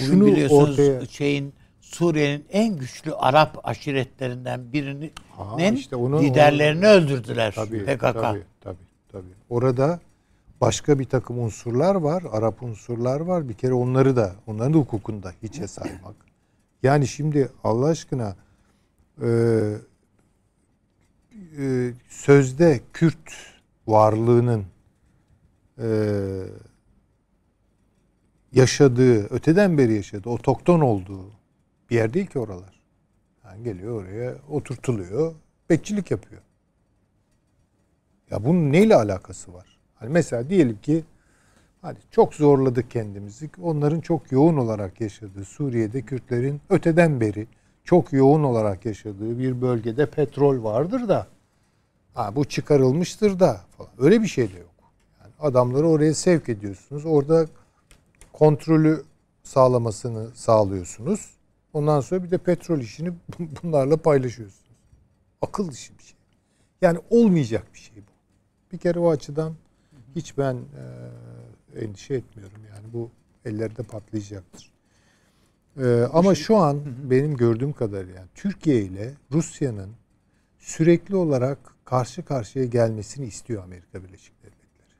[0.00, 1.54] Bugün şunu biliyorsunuz ortaya şeyin
[1.86, 8.00] Suriye'nin en güçlü Arap aşiretlerinden birinin Ha, işte onu- liderlerini öldürdüler Tabii, PKK.
[8.00, 8.76] Tabii, tabii,
[9.12, 9.34] tabii.
[9.50, 10.00] Orada
[10.60, 12.22] başka bir takım unsurlar var.
[12.32, 13.48] Arap unsurlar var.
[13.48, 16.14] Bir kere onları da, onların da hukukunda hiçe saymak.
[16.82, 18.36] Yani şimdi Allah aşkına
[19.22, 19.28] e,
[21.58, 23.32] e, sözde Kürt
[23.86, 24.64] varlığının
[25.78, 25.86] e,
[28.52, 31.35] yaşadığı, öteden beri yaşadığı, otokton olduğu
[31.90, 32.80] bir yer değil ki oralar.
[33.44, 35.34] Yani geliyor oraya, oturtuluyor,
[35.70, 36.42] bekçilik yapıyor.
[38.30, 39.78] Ya bunun neyle alakası var?
[39.94, 41.04] Hani mesela diyelim ki
[41.82, 43.50] hadi çok zorladık kendimizi.
[43.62, 47.46] Onların çok yoğun olarak yaşadığı Suriye'de Kürtlerin öteden beri
[47.84, 51.26] çok yoğun olarak yaşadığı bir bölgede petrol vardır da
[52.14, 53.90] ha, bu çıkarılmıştır da falan.
[53.98, 54.74] Öyle bir şey de yok.
[55.22, 57.04] Yani adamları oraya sevk ediyorsunuz.
[57.06, 57.46] Orada
[58.32, 59.04] kontrolü
[59.42, 61.35] sağlamasını sağlıyorsunuz.
[61.76, 63.12] Ondan sonra bir de petrol işini
[63.62, 64.70] bunlarla paylaşıyorsunuz.
[65.42, 66.16] Akıl dışı bir şey.
[66.82, 68.10] Yani olmayacak bir şey bu.
[68.72, 69.54] Bir kere o açıdan
[70.14, 72.60] hiç ben e, endişe etmiyorum.
[72.74, 73.10] Yani bu
[73.44, 74.72] ellerde patlayacaktır.
[75.76, 79.90] E, ama şu an benim gördüğüm kadarıyla yani Türkiye ile Rusya'nın
[80.58, 84.96] sürekli olarak karşı karşıya gelmesini istiyor Amerika Birleşik Devletleri.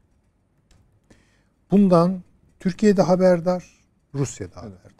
[1.70, 2.22] Bundan
[2.60, 3.84] Türkiye de haberdar,
[4.14, 4.95] Rusya da haberdar.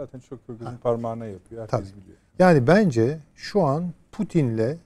[0.00, 1.62] Zaten çok gözün parmağına yapıyor.
[1.62, 2.02] Herkes Tabii.
[2.02, 2.18] biliyor.
[2.38, 4.76] Yani bence şu an Putin'le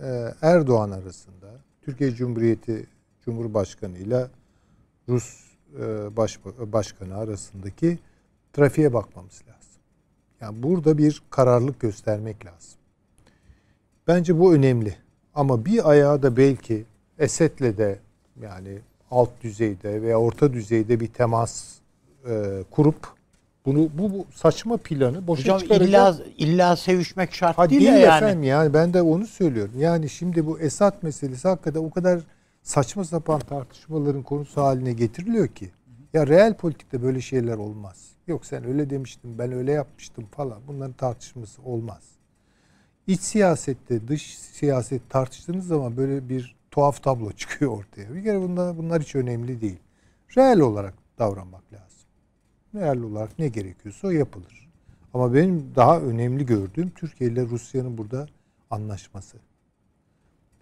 [0.00, 1.46] e, Erdoğan arasında
[1.82, 2.86] Türkiye Cumhuriyeti
[3.24, 4.26] Cumhurbaşkanı ile
[5.08, 5.44] Rus
[5.78, 7.98] e, baş, başkanı arasındaki
[8.52, 9.80] trafiğe bakmamız lazım.
[10.40, 12.78] Yani burada bir kararlılık göstermek lazım.
[14.06, 14.96] Bence bu önemli.
[15.34, 16.84] Ama bir ayağı da belki
[17.18, 17.98] Esed'le de
[18.42, 18.78] yani
[19.10, 21.74] alt düzeyde veya orta düzeyde bir temas
[22.28, 23.21] e, kurup
[23.66, 25.88] bunu bu, bu saçma planı boşa Hocam çıkaracak.
[25.88, 28.16] illa illa sevişmek şart Ha değil, değil ya yani.
[28.16, 29.74] efendim yani ben de onu söylüyorum.
[29.78, 32.20] Yani şimdi bu Esad meselesi hakikaten o kadar
[32.62, 35.70] saçma sapan tartışmaların konusu haline getiriliyor ki.
[36.12, 38.08] Ya real politikte böyle şeyler olmaz.
[38.26, 40.58] Yok sen öyle demiştin ben öyle yapmıştım falan.
[40.68, 42.02] Bunların tartışması olmaz.
[43.06, 48.14] İç siyasette dış siyaset tartıştığınız zaman böyle bir tuhaf tablo çıkıyor ortaya.
[48.14, 49.78] Bir kere bunlar, bunlar hiç önemli değil.
[50.36, 51.91] Reel olarak davranmak lazım.
[52.74, 54.68] Reel olarak ne gerekiyorsa o yapılır.
[55.14, 58.26] Ama benim daha önemli gördüğüm Türkiye ile Rusya'nın burada
[58.70, 59.36] anlaşması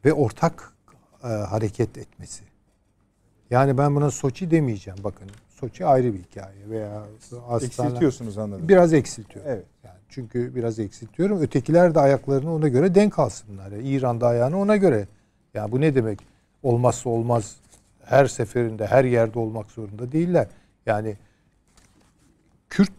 [0.05, 0.73] ve ortak
[1.25, 2.45] e, hareket etmesi.
[3.51, 4.99] Yani ben buna Soçi demeyeceğim.
[5.05, 7.03] Bakın Soçi ayrı bir hikaye veya
[7.49, 8.69] Astana Eksiltiyorsunuz anladım.
[8.69, 9.51] biraz eksiltiyorum.
[9.53, 9.67] Evet.
[9.85, 11.41] Yani çünkü biraz eksiltiyorum.
[11.41, 13.73] Ötekiler de ayaklarını ona göre denk alsınlar.
[13.73, 15.09] Yani İran da ayağını ona göre.
[15.55, 16.19] Yani bu ne demek?
[16.63, 17.57] Olmazsa olmaz
[18.05, 20.47] her seferinde her yerde olmak zorunda değiller.
[20.87, 21.17] Yani
[22.71, 22.93] Kürt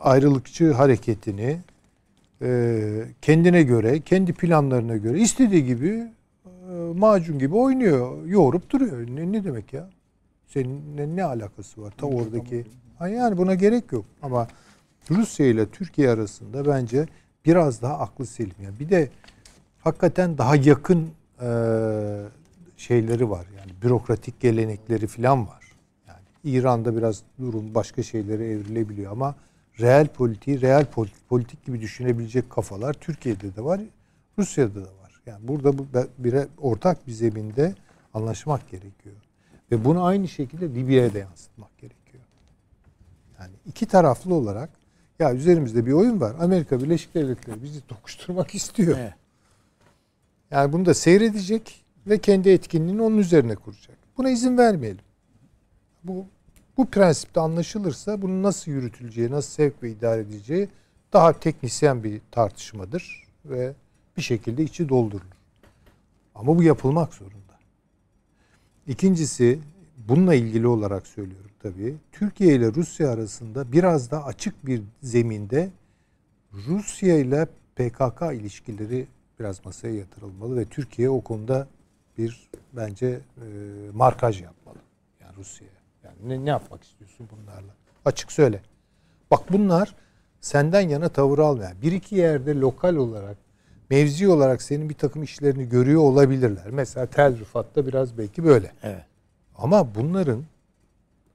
[0.00, 1.60] ayrılıkçı hareketini
[2.42, 5.88] e, kendine göre, kendi planlarına göre istediği gibi
[6.46, 9.06] e, macun gibi oynuyor, yoğurup duruyor.
[9.06, 9.90] Ne, ne demek ya?
[10.46, 11.92] Senin ne, alakası var?
[11.96, 12.64] Ta oradaki.
[12.98, 14.04] Ha yani buna gerek yok.
[14.22, 14.48] Ama
[15.10, 17.06] Rusya ile Türkiye arasında bence
[17.44, 18.54] biraz daha aklı selim.
[18.62, 19.08] Yani bir de
[19.80, 21.10] hakikaten daha yakın
[21.42, 21.48] e,
[22.76, 23.46] şeyleri var.
[23.58, 25.61] Yani bürokratik gelenekleri falan var.
[26.44, 29.34] İran'da biraz durum başka şeylere evrilebiliyor ama
[29.80, 33.80] reel politiği reel politik, politik gibi düşünebilecek kafalar Türkiye'de de var,
[34.38, 35.22] Rusya'da da var.
[35.26, 35.86] Yani burada bu
[36.18, 37.74] bir ortak bir zeminde
[38.14, 39.14] anlaşmak gerekiyor.
[39.70, 42.24] Ve bunu aynı şekilde Libya'ya da yansıtmak gerekiyor.
[43.38, 44.70] Yani iki taraflı olarak
[45.18, 46.36] ya üzerimizde bir oyun var.
[46.40, 48.98] Amerika Birleşik Devletleri bizi tokuşturmak istiyor.
[48.98, 49.14] Evet.
[50.50, 53.96] Yani bunu da seyredecek ve kendi etkinliğini onun üzerine kuracak.
[54.16, 55.04] Buna izin vermeyelim.
[56.04, 56.26] Bu
[56.76, 60.68] bu prensipte anlaşılırsa bunun nasıl yürütüleceği, nasıl sevk ve idare edileceği
[61.12, 63.72] daha teknisyen bir tartışmadır ve
[64.16, 65.32] bir şekilde içi doldurulur.
[66.34, 67.58] Ama bu yapılmak zorunda.
[68.86, 69.58] İkincisi
[70.08, 71.96] bununla ilgili olarak söylüyorum tabii.
[72.12, 75.70] Türkiye ile Rusya arasında biraz da açık bir zeminde
[76.52, 77.46] Rusya ile
[77.76, 79.06] PKK ilişkileri
[79.40, 81.68] biraz masaya yatırılmalı ve Türkiye o konuda
[82.18, 83.46] bir bence e,
[83.94, 84.78] markaj yapmalı.
[85.20, 85.81] Yani Rusya'ya.
[86.04, 87.74] Yani ne, ne yapmak istiyorsun bunlarla?
[88.04, 88.62] Açık söyle.
[89.30, 89.94] Bak bunlar
[90.40, 91.82] senden yana tavır almayan.
[91.82, 93.36] Bir iki yerde lokal olarak,
[93.90, 96.70] mevzi olarak senin bir takım işlerini görüyor olabilirler.
[96.70, 98.72] Mesela Tel Rıfat'ta biraz belki böyle.
[98.82, 99.04] Evet.
[99.56, 100.44] Ama bunların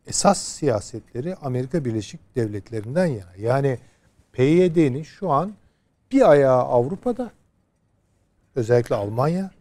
[0.08, 3.36] esas siyasetleri Amerika Birleşik Devletleri'nden yana.
[3.38, 3.80] Yani
[4.34, 5.54] PYD'nin şu an
[6.12, 7.32] bir ayağı Avrupa'da,
[8.56, 9.52] özellikle Almanya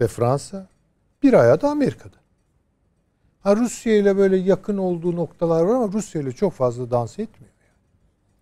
[0.00, 0.66] ve Fransa,
[1.22, 2.16] bir ayağı da Amerika'da.
[3.44, 7.52] Ha Rusya ile böyle yakın olduğu noktalar var ama Rusya ile çok fazla dans etmiyor.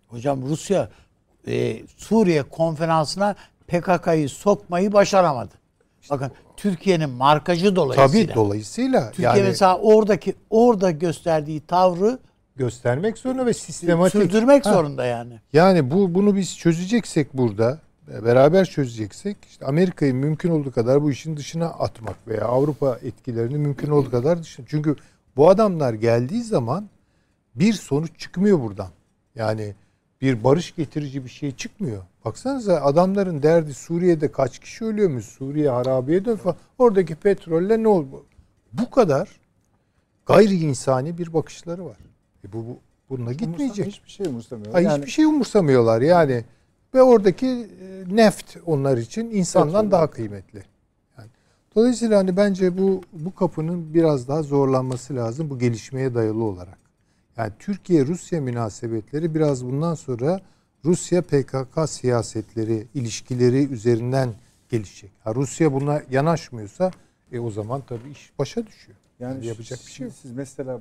[0.09, 0.88] Hocam Rusya
[1.46, 3.34] e, Suriye konferansına
[3.66, 5.55] PKK'yı sokmayı başaramadı.
[6.11, 8.09] Bakın Türkiye'nin markacı dolayısıyla.
[8.26, 12.18] Tabii dolayısıyla Türkiye yani mesela oradaki orada gösterdiği tavrı
[12.57, 15.40] göstermek zorunda ve sistematik sürdürmek Ha, zorunda yani.
[15.53, 17.78] Yani bu bunu biz çözeceksek burada
[18.09, 23.90] beraber çözeceksek işte Amerika'yı mümkün olduğu kadar bu işin dışına atmak veya Avrupa etkilerini mümkün
[23.90, 24.66] olduğu kadar dışına.
[24.68, 24.96] Çünkü
[25.36, 26.88] bu adamlar geldiği zaman
[27.55, 28.88] bir sonuç çıkmıyor buradan.
[29.34, 29.74] Yani
[30.20, 32.03] bir barış getirici bir şey çıkmıyor.
[32.24, 36.57] Baksanıza adamların derdi Suriye'de kaç kişi ölüyormuş, Suriye harabeye dön falan.
[36.78, 38.24] Oradaki petrolle ne oldu?
[38.72, 39.28] Bu kadar
[40.26, 41.96] gayri insani bir bakışları var.
[42.44, 42.78] E bu, bu
[43.11, 43.86] bununla gitmeyecek.
[43.86, 44.72] Hiçbir şey umursamıyor.
[44.72, 46.44] Ha, yani Hiçbir şey umursamıyorlar yani.
[46.95, 50.62] Ve oradaki e, neft onlar için insandan daha kıymetli.
[51.18, 51.28] Yani,
[51.74, 56.78] dolayısıyla hani bence bu bu kapının biraz daha zorlanması lazım bu gelişmeye dayalı olarak.
[57.36, 60.40] Yani Türkiye-Rusya münasebetleri biraz bundan sonra
[60.84, 64.34] Rusya PKK siyasetleri, ilişkileri üzerinden
[64.68, 65.11] gelişecek.
[65.24, 66.90] Ha, Rusya buna yanaşmıyorsa
[67.32, 68.99] e o zaman tabii iş başa düşüyor.
[69.20, 70.16] yani Yani yapacak bir şey yok.
[70.22, 70.80] Siz mesela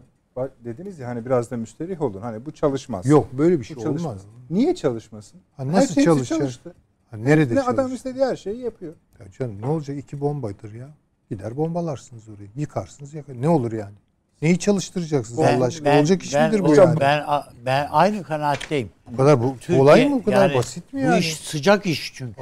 [0.66, 2.22] dediniz ya hani biraz da müsterih olun.
[2.22, 3.06] Hani bu çalışmaz.
[3.06, 4.06] Yok böyle bir Bu şey çalışmaz.
[4.06, 4.26] olmaz.
[4.50, 5.40] Niye çalışmasın?
[5.58, 6.40] Ha, Her nasıl şey çalışacak?
[6.40, 6.74] çalıştı.
[7.12, 8.94] Ha, nerede Ne adam istediği her şeyi yapıyor.
[9.20, 10.90] Ya canım ne olacak iki bombaydır ya.
[11.30, 12.50] Gider bombalarsınız orayı.
[12.56, 13.42] Yıkarsınız yakar.
[13.42, 13.94] Ne olur yani?
[14.42, 16.00] Neyi çalıştıracaksınız Allah aşkına?
[16.00, 17.00] Olacak iş midir bu yani?
[17.00, 17.24] Ben,
[17.66, 18.90] ben aynı kanaatteyim.
[19.12, 20.16] Bu kadar bu Türkiye- kolay mı?
[20.16, 21.20] Bu kadar yani basit mi Bu yani?
[21.20, 22.42] iş sıcak iş çünkü.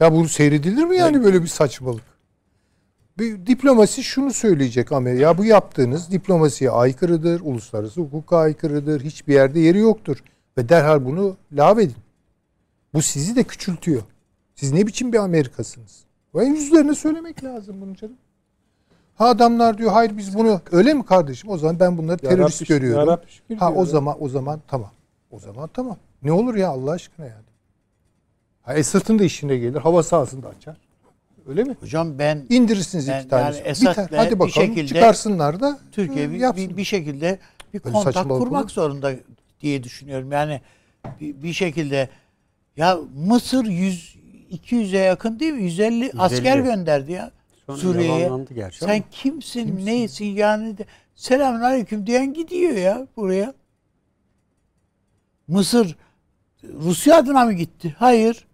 [0.00, 2.02] Ya bu seyredilir mi yani böyle bir saçmalık?
[3.18, 5.22] Bir diplomasi şunu söyleyecek Amerika.
[5.22, 10.18] Ya bu yaptığınız diplomasiye aykırıdır, uluslararası hukuka aykırıdır, hiçbir yerde yeri yoktur.
[10.58, 11.96] Ve derhal bunu lağvedin.
[12.94, 14.02] Bu sizi de küçültüyor.
[14.54, 16.04] Siz ne biçim bir Amerikasınız?
[16.34, 18.16] Ve yüzlerine söylemek lazım bunu canım.
[19.14, 21.50] Ha adamlar diyor hayır biz bunu öyle mi kardeşim?
[21.50, 23.00] O zaman ben bunları terörist Rabbi- görüyorum.
[23.00, 24.90] Ya Rabbi şükür Ha o zaman o zaman tamam.
[25.30, 25.96] O zaman tamam.
[26.22, 27.44] Ne olur ya Allah aşkına yani.
[28.62, 29.78] Ha Esad'ın da işine gelir.
[29.78, 30.87] Hava sahasında açar.
[31.48, 31.76] Öyle mi?
[31.80, 33.44] Hocam ben İndirirsiniz Ben iki tane.
[33.44, 34.18] yani Esad'la Biter.
[34.18, 37.38] Hadi bir bakalım şekilde çıkarsınlar da Türkiye hı, bir, bir, bir şekilde
[37.74, 38.70] bir Böyle kontak kurmak olur.
[38.70, 39.12] zorunda
[39.60, 40.32] diye düşünüyorum.
[40.32, 40.60] Yani
[41.20, 42.08] bir, bir şekilde
[42.76, 44.16] ya Mısır 100
[44.52, 45.62] 200'e yakın değil mi?
[45.62, 47.30] 150, asker gönderdi ya
[47.66, 48.30] Sonra Suriye'ye.
[48.72, 49.04] Sen ama.
[49.10, 50.84] kimsin, neysin yani de
[51.14, 53.54] selamünaleyküm diyen gidiyor ya buraya.
[55.48, 55.96] Mısır
[56.64, 57.94] Rusya adına mı gitti?
[57.98, 58.47] Hayır.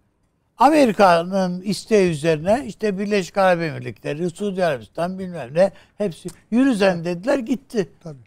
[0.57, 7.39] Amerika'nın isteği üzerine işte Birleşik Arap Emirlikleri, Suudi Arabistan bilmem ne hepsi yürü sen dediler
[7.39, 7.89] gitti.
[8.03, 8.17] Tabii.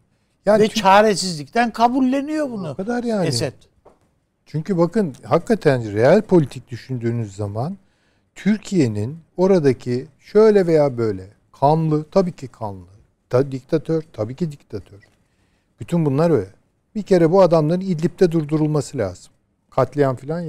[0.46, 2.70] Yani Ve çünkü, çaresizlikten kabulleniyor bunu.
[2.70, 3.26] o kadar yani.
[3.26, 3.52] Esed.
[4.46, 7.76] çünkü bakın hakikaten real politik düşündüğünüz zaman
[8.34, 11.26] Türkiye'nin oradaki şöyle veya böyle
[11.60, 12.86] kanlı tabii ki kanlı.
[13.30, 14.98] Ta, diktatör tabii ki diktatör.
[15.80, 16.50] Bütün bunlar öyle.
[16.94, 19.32] Bir kere bu adamların İdlib'de durdurulması lazım.
[19.70, 20.40] Katliam falan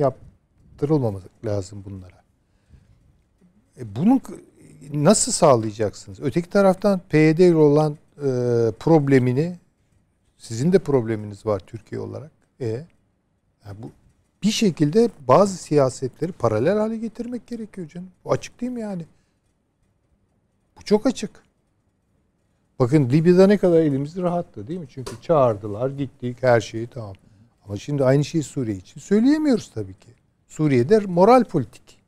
[0.80, 2.24] yaptırılmaması lazım bunlara.
[3.78, 4.22] E bunu
[4.94, 6.20] nasıl sağlayacaksınız?
[6.22, 8.28] Öteki taraftan PYD ile olan e,
[8.80, 9.58] problemini
[10.38, 12.32] sizin de probleminiz var Türkiye olarak.
[12.62, 12.68] E
[13.66, 13.92] yani bu
[14.44, 18.10] bir şekilde bazı siyasetleri paralel hale getirmek gerekiyor canım.
[18.26, 19.06] Bu açık değil mi yani?
[20.78, 21.44] Bu çok açık.
[22.80, 24.88] Bakın Libya'da ne kadar elimiz rahattı değil mi?
[24.90, 27.16] Çünkü çağırdılar, gittik, her şeyi tamam.
[27.66, 30.19] Ama şimdi aynı şeyi Suriye için söyleyemiyoruz tabii ki.
[30.50, 32.00] Suriye'de moral politik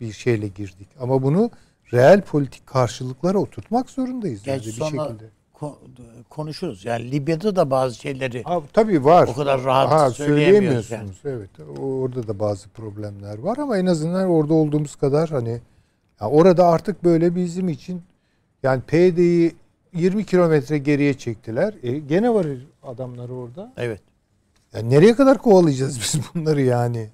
[0.00, 0.88] bir şeyle girdik.
[1.00, 1.50] Ama bunu
[1.92, 4.42] reel politik karşılıklara oturtmak zorundayız.
[4.46, 5.24] Bence bir şekilde.
[5.54, 5.76] ko-
[6.30, 6.84] konuşuruz.
[6.84, 9.28] Yani Libya'da da bazı şeyleri Ha, tabii var.
[9.28, 11.16] O kadar rahat ha, söyleyemiyorsunuz.
[11.24, 11.50] Evet.
[11.78, 15.60] Orada da bazı problemler var ama en azından orada olduğumuz kadar hani
[16.20, 18.02] ya orada artık böyle bizim için
[18.62, 19.54] yani PYD'yi
[19.94, 21.74] 20 kilometre geriye çektiler.
[21.82, 22.46] E, gene var
[22.82, 23.72] adamlar orada.
[23.76, 24.00] evet.
[24.74, 27.08] Yani nereye kadar kovalayacağız biz bunları yani?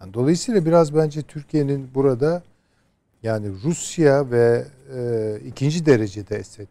[0.00, 2.42] Yani dolayısıyla biraz bence Türkiye'nin burada
[3.22, 6.68] yani Rusya ve e, ikinci derecede Esed,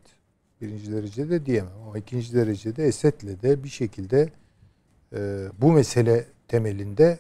[0.62, 4.30] birinci derecede diyemem ama ikinci derecede Esed'le de bir şekilde
[5.16, 7.20] e, bu mesele temelinde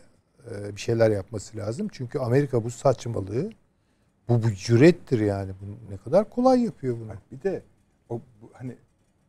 [0.52, 1.88] e, bir şeyler yapması lazım.
[1.92, 3.50] Çünkü Amerika bu saçmalığı,
[4.30, 5.52] bu bu cürettir yani.
[5.62, 7.14] Bu ne kadar kolay yapıyor bunu.
[7.32, 7.62] Bir de
[8.10, 8.22] o
[8.54, 8.76] hani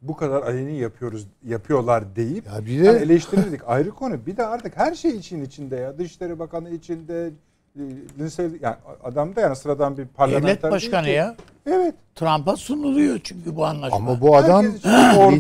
[0.03, 4.27] bu kadar aleni yapıyoruz yapıyorlar deyip Ya bir de eleştirirdik ayrı konu.
[4.27, 5.99] Bir de artık her şey için içinde ya.
[5.99, 7.31] Dışişleri Bakanı içinde
[7.77, 7.81] e,
[8.19, 11.11] Lindsey yani adam da yani sıradan bir parlamenter Devlet başkanı ki.
[11.11, 11.37] ya.
[11.67, 11.95] Evet.
[12.15, 13.97] Trump'a sunuluyor çünkü bu anlaşma.
[13.97, 14.77] ama bu adam ordu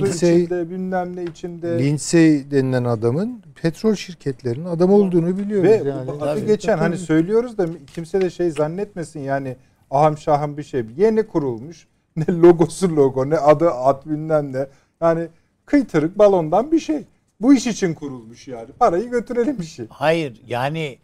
[0.06, 1.78] Lindsey- içinde, bilmem ne içinde.
[1.78, 6.10] Lindsay denilen adamın petrol şirketlerinin adam olduğunu biliyoruz Ve yani.
[6.10, 6.46] adı Tabii.
[6.46, 9.56] geçen hani söylüyoruz da kimse de şey zannetmesin yani
[9.90, 10.84] ahım şahım bir şey.
[10.96, 11.86] Yeni kurulmuş
[12.20, 14.66] ne logosu logo, ne adı ad bilmem ne.
[15.00, 15.28] Yani
[15.66, 17.04] kıytırık balondan bir şey.
[17.40, 18.72] Bu iş için kurulmuş yani.
[18.78, 19.86] Parayı götürelim bir şey.
[19.90, 20.98] Hayır yani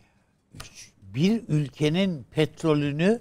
[1.15, 3.21] bir ülkenin petrolünü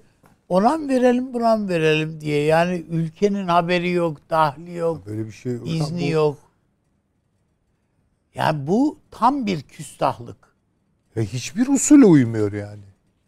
[0.49, 2.43] ona mı verelim buna mı verelim diye.
[2.43, 5.67] Yani ülkenin haberi yok, dahli yok, Böyle bir şey yok.
[5.67, 6.37] izni Bu- yok.
[8.35, 10.37] Yani bu tam bir küstahlık.
[11.17, 12.83] Ve hiçbir usule uymuyor yani.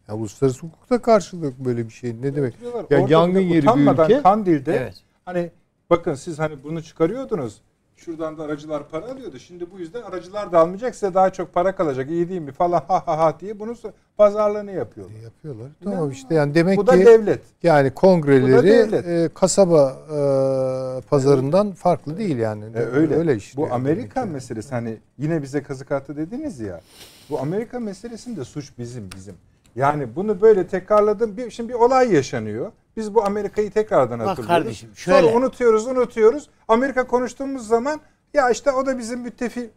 [0.09, 2.15] Ya uluslararası hukukta karşılık böyle bir şey.
[2.21, 2.61] Ne demek?
[2.61, 4.21] Diyorlar, Ya yangın yeri bir utanmadan ülke.
[4.21, 4.95] Kandil'de Evet.
[5.25, 5.51] hani
[5.89, 7.61] bakın siz hani bunu çıkarıyordunuz.
[7.97, 9.39] Şuradan da aracılar para alıyordu.
[9.39, 10.95] Şimdi bu yüzden aracılar da almayacak.
[10.95, 12.09] Size daha çok para kalacak.
[12.09, 13.77] İyi değil mi falan ha ha ha diye bunun
[14.17, 15.15] pazarlığını yapıyorlar.
[15.15, 15.67] E, Yapıyorlar.
[15.83, 17.41] Tamam işte yani demek Bu da ki devlet.
[17.63, 19.07] yani kongreleri devlet.
[19.07, 22.65] e, kasaba e, pazarından farklı değil yani.
[22.75, 23.15] E, öyle.
[23.15, 23.57] Öyle işte.
[23.57, 26.81] bu yani Amerika demek meselesi hani yine bize kazık attı dediniz ya.
[27.29, 29.35] Bu Amerika meselesinde suç bizim bizim.
[29.75, 31.37] Yani bunu böyle tekrarladım.
[31.37, 32.71] Bir, şimdi bir olay yaşanıyor.
[32.97, 34.63] Biz bu Amerika'yı tekrardan Bak hatırlıyoruz.
[34.63, 35.21] kardeşim, şöyle.
[35.27, 36.49] Sonra unutuyoruz unutuyoruz.
[36.67, 38.01] Amerika konuştuğumuz zaman
[38.33, 39.69] ya işte o da bizim müttefik.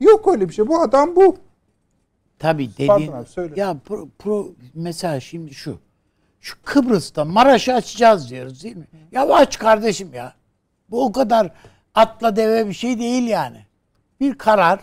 [0.00, 0.66] Yok öyle bir şey.
[0.68, 1.36] Bu adam bu.
[2.38, 3.54] Tabii dediğin Pardon abi, söyle.
[3.56, 5.78] ya pro, pro- mesela şimdi şu.
[6.40, 8.86] Şu Kıbrıs'ta Maraş'ı açacağız diyoruz değil mi?
[9.12, 10.34] Ya aç kardeşim ya.
[10.90, 11.50] Bu o kadar
[11.94, 13.66] atla deve bir şey değil yani.
[14.20, 14.80] Bir karar.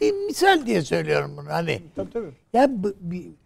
[0.00, 1.82] Bir misal diye söylüyorum bunu hani.
[1.96, 2.32] Tabii tabii.
[2.52, 3.39] Ya bu, bir-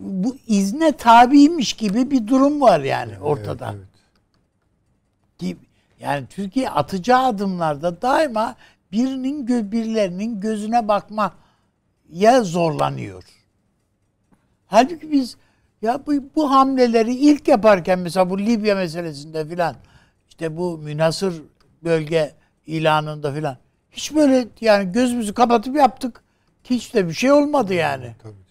[0.00, 3.74] bu izne tabiymiş gibi bir durum var yani ortada.
[3.76, 3.86] Evet,
[5.38, 5.60] Gibi.
[6.00, 8.56] Yani Türkiye atacağı adımlarda daima
[8.92, 11.32] birinin gö birilerinin gözüne bakma
[12.12, 13.24] ya zorlanıyor.
[14.66, 15.36] Halbuki biz
[15.82, 19.76] ya bu, bu hamleleri ilk yaparken mesela bu Libya meselesinde filan
[20.28, 21.42] işte bu münasır
[21.84, 22.34] bölge
[22.66, 23.56] ilanında filan
[23.90, 26.22] hiç böyle yani gözümüzü kapatıp yaptık.
[26.64, 28.04] Hiç de bir şey olmadı yani.
[28.04, 28.16] evet.
[28.22, 28.49] Tabii.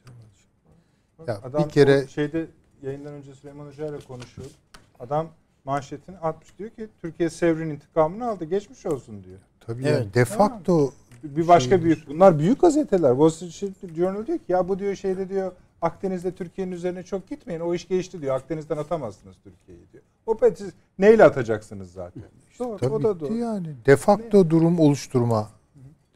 [1.30, 2.48] Ya Adam bir kere şeyde
[2.82, 4.54] yayından önce Süleyman Hoca ile konuşuyordu.
[5.00, 5.28] Adam
[5.66, 8.46] manşetini atmış diyor ki Türkiye Sevr'in intikamını aldı.
[8.46, 9.40] Geçmiş olsun diyor.
[9.60, 9.94] tabii Evet.
[10.00, 10.92] yani de facto
[11.24, 11.86] Bir başka Şeymiş.
[11.86, 13.10] büyük bunlar büyük gazeteler.
[13.10, 15.52] Wall Street Journal diyor ki ya bu diyor şeyde diyor
[15.82, 17.60] Akdeniz'de Türkiye'nin üzerine çok gitmeyin.
[17.60, 18.36] O iş geçti diyor.
[18.36, 20.04] Akdeniz'den atamazsınız Türkiye'yi diyor.
[20.26, 22.24] O siz neyle atacaksınız zaten?
[22.60, 23.36] Doğru, tabii o da doğru.
[23.36, 23.76] yani.
[23.86, 25.50] De facto durum oluşturma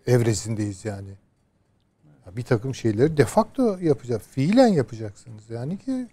[0.07, 1.09] evresindeyiz yani.
[2.31, 4.21] Bir takım şeyleri de facto yapacak.
[4.21, 5.49] Fiilen yapacaksınız.
[5.49, 6.07] Yani ki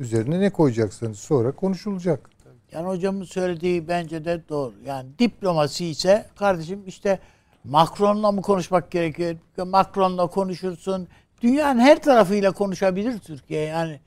[0.00, 2.30] üzerine ne koyacaksınız sonra konuşulacak.
[2.72, 4.74] Yani hocamın söylediği bence de doğru.
[4.86, 7.18] Yani diplomasi ise kardeşim işte
[7.64, 9.36] Macron'la mı konuşmak gerekiyor?
[9.66, 11.08] Macron'la konuşursun.
[11.42, 13.64] Dünyanın her tarafıyla konuşabilir Türkiye.
[13.64, 14.00] Yani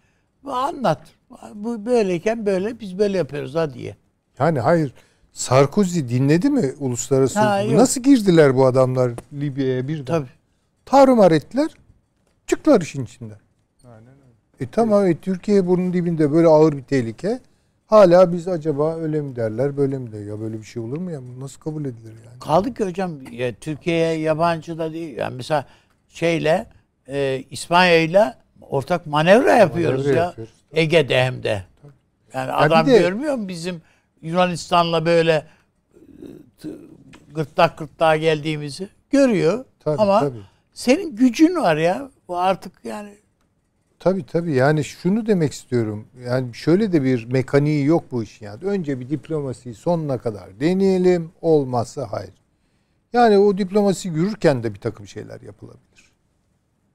[0.43, 1.01] bu anlat.
[1.53, 3.95] Bu böyleyken böyle biz böyle yapıyoruz ha diye.
[4.39, 4.93] Yani hayır
[5.31, 7.39] Sarkozy dinledi mi uluslararası?
[7.39, 7.73] Ha, yok.
[7.73, 10.05] Nasıl girdiler bu adamlar Libya'ya birden?
[10.05, 10.29] Tabii.
[10.85, 11.71] Tarumar ettiler.
[12.47, 13.37] Çıktılar işin içinden.
[13.85, 14.35] Aynen öyle.
[14.59, 17.39] E tamam e, Türkiye bunun dibinde böyle ağır bir tehlike.
[17.87, 20.21] Hala biz acaba öyle mi derler böyle mi der?
[20.25, 21.19] Ya böyle bir şey olur mu ya?
[21.39, 22.39] Nasıl kabul edilir yani?
[22.39, 25.17] Kaldı ki hocam ya, Türkiye'ye yabancı da değil.
[25.17, 25.65] Yani mesela
[26.09, 26.67] şeyle
[27.07, 30.25] e, İspanya'yla ortak manevra yapıyoruz Manevra ya.
[30.25, 30.53] yapıyoruz.
[30.73, 31.63] Ege'de hem de.
[32.33, 33.81] Yani bir adam de- görmüyor mu bizim
[34.21, 35.45] Yunanistan'la böyle
[36.63, 36.67] e,
[37.35, 38.89] gırtlak gırtlağa geldiğimizi?
[39.09, 39.65] Görüyor.
[39.79, 40.39] Tabii, Ama tabii.
[40.75, 42.11] Senin gücün var ya.
[42.27, 43.17] Bu artık yani
[43.99, 46.07] Tabii tabii yani şunu demek istiyorum.
[46.25, 48.63] Yani şöyle de bir mekaniği yok bu işin yani.
[48.63, 51.31] Önce bir diplomasiyi sonuna kadar deneyelim.
[51.41, 52.33] Olmazsa hayır.
[53.13, 56.11] Yani o diplomasi yürürken de bir takım şeyler yapılabilir.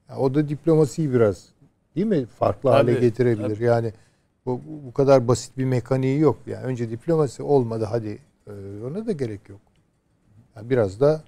[0.09, 1.45] Ya o da diplomasiyi biraz
[1.95, 3.59] değil mi farklı hale Tabii, getirebilir.
[3.59, 3.93] Yani
[4.45, 6.39] bu, bu- kadar basit bir mekaniği yok.
[6.47, 8.19] Yani önce diplomasi olmadı hadi
[8.87, 9.59] ona da gerek yok.
[10.55, 11.23] Yani biraz da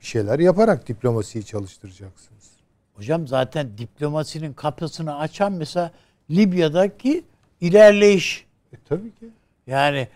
[0.00, 2.50] bir şeyler yaparak diplomasiyi çalıştıracaksınız.
[2.94, 5.90] hocam zaten diplomasinin kapısını açan mesela
[6.30, 7.24] Libya'daki
[7.60, 8.46] ilerleyiş.
[8.72, 9.28] E, tabii ki.
[9.66, 10.08] Yani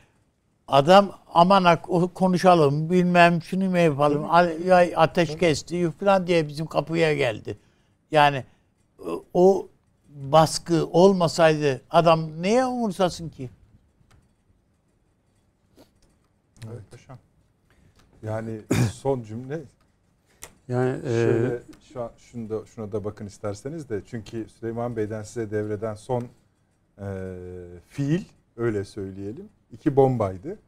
[0.68, 4.22] adam aman ak- o konuşalım bilmem şunu mu yapalım
[4.66, 7.58] ya ateş kesti falan diye bizim kapıya geldi.
[8.10, 8.44] Yani
[9.06, 9.68] o- o
[10.08, 13.50] baskı olmasaydı adam neye umursasın ki?
[16.66, 17.08] Evet.
[18.22, 18.60] Yani
[18.92, 19.60] son cümle
[20.68, 21.62] Yani e, Şöyle
[21.92, 26.24] şu an şunu da şuna da bakın isterseniz de çünkü Süleyman Bey'den size devreden son
[26.98, 27.06] e,
[27.88, 28.24] fiil
[28.56, 29.48] öyle söyleyelim.
[29.72, 30.58] iki bombaydı.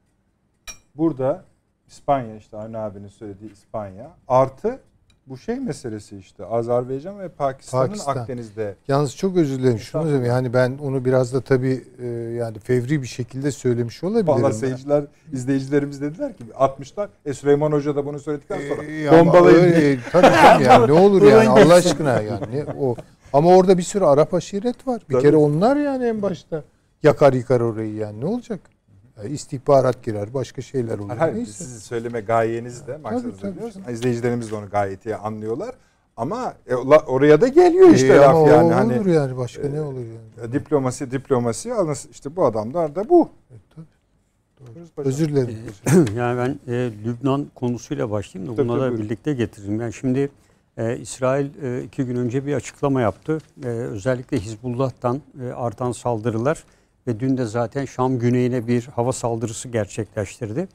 [0.95, 1.45] Burada
[1.87, 4.81] İspanya işte Avni abinin söylediği İspanya artı
[5.27, 8.17] bu şey meselesi işte Azerbaycan ve Pakistan'ın Pakistan.
[8.17, 9.79] Akdeniz'de Yalnız çok özür dilerim.
[9.79, 10.25] Şunu söyleyeyim.
[10.25, 14.29] Yani ben onu biraz da tabii e, yani fevri bir şekilde söylemiş olabilirim.
[14.29, 17.09] Valla seyirciler, izleyicilerimiz dediler ki 60'lar.
[17.25, 19.75] E Süleyman Hoca da bunu söyledikten sonra ama bombalayın diye.
[19.75, 22.97] öyle, tabii tabii yani ne olur yani Allah aşkına yani o
[23.33, 25.03] ama orada bir sürü Arap aşiret var.
[25.09, 25.23] Bir Tabii.
[25.23, 26.63] kere onlar yani en başta
[27.03, 28.61] yakar yıkar orayı yani ne olacak?
[29.19, 31.17] Yani istihbarat girer, başka şeyler olur.
[31.17, 31.53] Hayır, Neyse.
[31.53, 33.75] sizi söyleme gayeniz de biliyoruz.
[33.75, 33.91] canım.
[33.91, 35.75] İzleyicilerimiz de onu gayet iyi anlıyorlar.
[36.17, 38.65] Ama e, oraya da geliyor işte E, laf yani.
[38.65, 40.49] olur Hani yani başka ne olur yani.
[40.49, 43.29] e, diplomasi diplomasi yalnız işte bu adamlar da bu.
[43.51, 43.87] E, tabii.
[44.97, 45.57] Özür dilerim.
[46.17, 49.81] yani ben e, Lübnan konusuyla başlayayım da Tabii, da birlikte getireyim.
[49.81, 50.31] Yani şimdi
[50.77, 53.39] e, İsrail e, iki gün önce bir açıklama yaptı.
[53.65, 56.65] E, özellikle Hizbullah'tan e, artan saldırılar
[57.07, 60.69] ve dün de zaten Şam güneyine bir hava saldırısı gerçekleştirdi.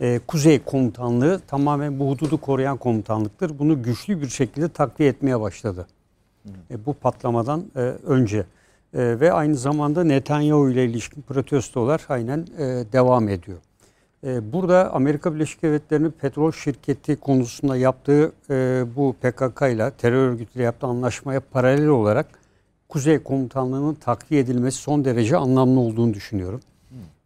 [0.00, 3.58] E, Kuzey komutanlığı tamamen bu hududu koruyan komutanlıktır.
[3.58, 5.86] Bunu güçlü bir şekilde takviye etmeye başladı.
[6.70, 8.38] E, bu patlamadan e, önce.
[8.38, 12.62] E, ve aynı zamanda Netanyahu ile ilişkin protestolar aynen e,
[12.92, 13.58] devam ediyor.
[14.26, 20.64] E, burada Amerika Birleşik Devletleri'nin petrol şirketi konusunda yaptığı e, bu PKK ile terör örgütüyle
[20.64, 22.26] yaptığı anlaşmaya paralel olarak
[22.94, 26.60] Kuzey Komutanlığı'nın takviye edilmesi son derece anlamlı olduğunu düşünüyorum.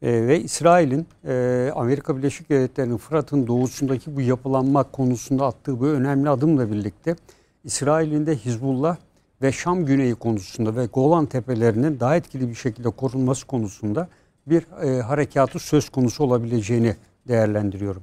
[0.02, 6.30] E, ve İsrail'in e, Amerika Birleşik Devletleri'nin Fırat'ın doğusundaki bu yapılanma konusunda attığı bu önemli
[6.30, 7.16] adımla birlikte
[7.64, 8.96] İsrail'in de Hizbullah
[9.42, 14.08] ve Şam Güneyi konusunda ve Golan Tepelerinin daha etkili bir şekilde korunması konusunda
[14.46, 16.96] bir e, harekatı söz konusu olabileceğini
[17.28, 18.02] değerlendiriyorum.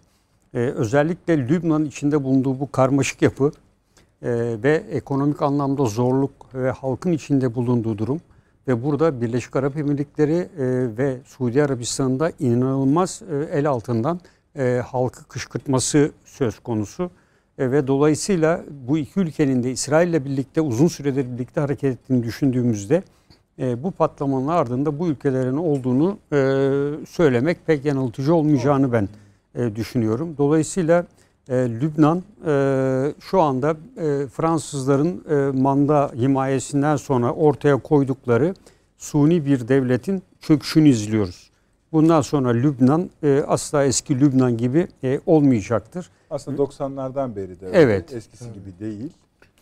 [0.54, 3.52] E, özellikle Lübnan içinde bulunduğu bu karmaşık yapı
[4.24, 8.22] ve ekonomik anlamda zorluk ve halkın içinde bulunduğu durum
[8.68, 10.48] ve burada Birleşik Arap Emirlikleri e,
[10.98, 14.20] ve Suudi Arabistan'da inanılmaz e, el altından
[14.56, 17.12] e, halkı kışkırtması söz konusu.
[17.60, 23.04] Ve dolayısıyla bu iki ülkenin de İsrail ile birlikte uzun süredir birlikte hareket ettiğini düşündüğümüzde
[23.58, 26.18] bu patlamanın ardında bu ülkelerin olduğunu
[27.08, 29.10] söylemek pek yanıltıcı olmayacağını ben
[29.76, 30.36] düşünüyorum.
[30.38, 31.06] Dolayısıyla
[31.50, 38.56] e, Lübnan e, şu anda e, Fransızların e, manda himayesinden sonra ortaya koydukları
[38.98, 41.50] suni bir devletin çöküşünü izliyoruz.
[41.92, 46.10] Bundan sonra Lübnan e, asla eski Lübnan gibi e, olmayacaktır.
[46.30, 47.70] Aslında 90'lardan beri de.
[47.74, 48.14] Evet.
[48.14, 49.12] eskisi gibi değil.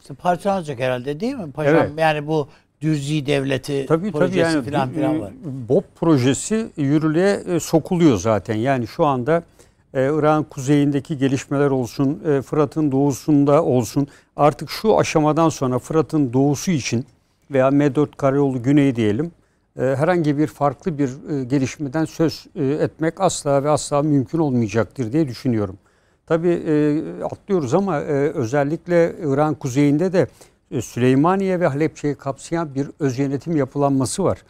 [0.01, 1.75] İşte parçalanacak herhalde değil mi paşam?
[1.75, 1.91] Evet.
[1.97, 2.47] Yani bu
[2.81, 5.31] Dürzi devleti Tabii tabii projesi yani falan e, filan var.
[5.69, 8.55] BOP projesi yürürlüğe e, sokuluyor zaten.
[8.55, 9.43] Yani şu anda
[9.93, 14.07] e, İran kuzeyindeki gelişmeler olsun, e, Fırat'ın doğusunda olsun.
[14.35, 17.05] Artık şu aşamadan sonra Fırat'ın doğusu için
[17.51, 19.31] veya M4 Karayolu güneyi diyelim
[19.79, 25.27] e, herhangi bir farklı bir e, gelişmeden söz etmek asla ve asla mümkün olmayacaktır diye
[25.27, 25.77] düşünüyorum.
[26.25, 26.63] Tabii
[27.23, 30.27] atlıyoruz ama özellikle İran kuzeyinde de
[30.81, 34.43] Süleymaniye ve Halepçe'yi kapsayan bir öz yönetim yapılanması var.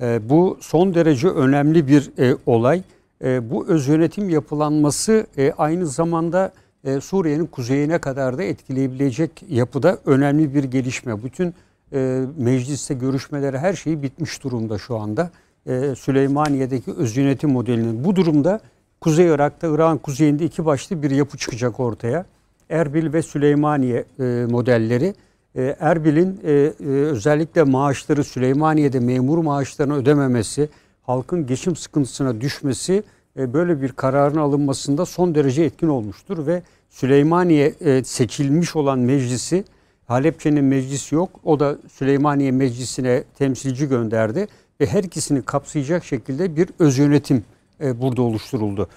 [0.00, 2.82] Bu son derece önemli bir e, olay.
[3.24, 6.52] E, bu öz yönetim yapılanması e, aynı zamanda
[6.84, 11.24] e, Suriye'nin kuzeyine kadar da etkileyebilecek yapıda önemli bir gelişme.
[11.24, 11.54] Bütün
[11.92, 15.30] e, mecliste görüşmeleri her şeyi bitmiş durumda şu anda.
[15.66, 18.60] E, Süleymaniye'deki öz yönetim modelinin bu durumda
[19.00, 22.26] Kuzey Irak'ta İran kuzeyinde iki başlı bir yapı çıkacak ortaya.
[22.70, 25.14] Erbil ve Süleymaniye e, modelleri.
[25.56, 30.68] E, Erbil'in e, e, özellikle maaşları Süleymaniye'de memur maaşlarını ödememesi,
[31.06, 33.02] halkın geçim sıkıntısına düşmesi
[33.38, 39.64] e, böyle bir kararın alınmasında son derece etkin olmuştur ve Süleymaniye e, seçilmiş olan meclisi
[40.06, 41.30] Halepçe'nin meclisi yok.
[41.44, 44.46] O da Süleymaniye Meclisi'ne temsilci gönderdi
[44.80, 47.44] ve her ikisini kapsayacak şekilde bir öz yönetim
[47.80, 48.88] e, burada oluşturuldu.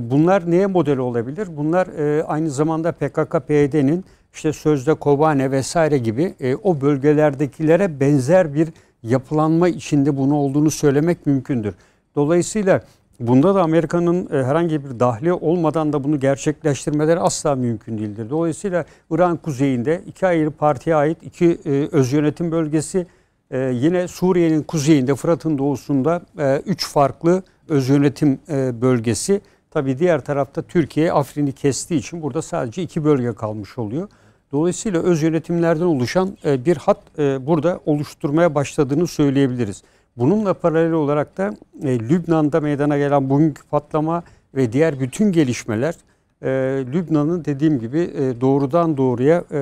[0.00, 1.48] Bunlar neye model olabilir?
[1.56, 1.88] Bunlar
[2.26, 4.04] aynı zamanda PKK-PYD'nin
[4.34, 8.68] işte sözde Kobane vesaire gibi o bölgelerdekilere benzer bir
[9.02, 11.74] yapılanma içinde bunu olduğunu söylemek mümkündür.
[12.16, 12.82] Dolayısıyla
[13.20, 18.30] bunda da Amerika'nın e, herhangi bir dahli olmadan da bunu gerçekleştirmeleri asla mümkün değildir.
[18.30, 23.06] Dolayısıyla İran kuzeyinde iki ayrı partiye ait iki e, öz yönetim bölgesi,
[23.50, 26.22] e, yine Suriye'nin kuzeyinde Fırat'ın doğusunda
[26.66, 28.38] üç farklı öz yönetim
[28.80, 29.40] bölgesi.
[29.70, 34.08] Tabii diğer tarafta Türkiye Afrin'i kestiği için burada sadece iki bölge kalmış oluyor.
[34.52, 39.82] Dolayısıyla öz yönetimlerden oluşan e, bir hat e, burada oluşturmaya başladığını söyleyebiliriz.
[40.16, 44.22] Bununla paralel olarak da e, Lübnan'da meydana gelen bugünkü patlama
[44.54, 45.94] ve diğer bütün gelişmeler
[46.42, 46.48] e,
[46.92, 49.60] Lübnan'ın dediğim gibi e, doğrudan doğruya e,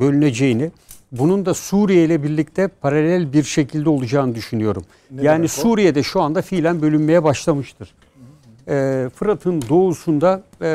[0.00, 0.70] bölüneceğini,
[1.12, 4.84] bunun da Suriye ile birlikte paralel bir şekilde olacağını düşünüyorum.
[5.10, 5.48] Ne yani?
[5.48, 7.94] Suriye'de şu anda fiilen bölünmeye başlamıştır.
[8.68, 10.68] E, Fırat'ın doğusunda e,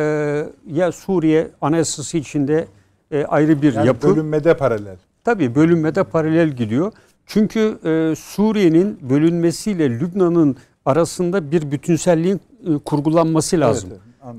[0.68, 2.68] ya Suriye anayasası içinde
[3.14, 4.08] e, ayrı bir Yani yapı.
[4.08, 4.96] bölünmede paralel.
[5.24, 6.92] Tabii bölünmede paralel gidiyor.
[7.26, 10.56] Çünkü e, Suriye'nin bölünmesiyle Lübnan'ın
[10.86, 13.90] arasında bir bütünselliğin e, kurgulanması lazım.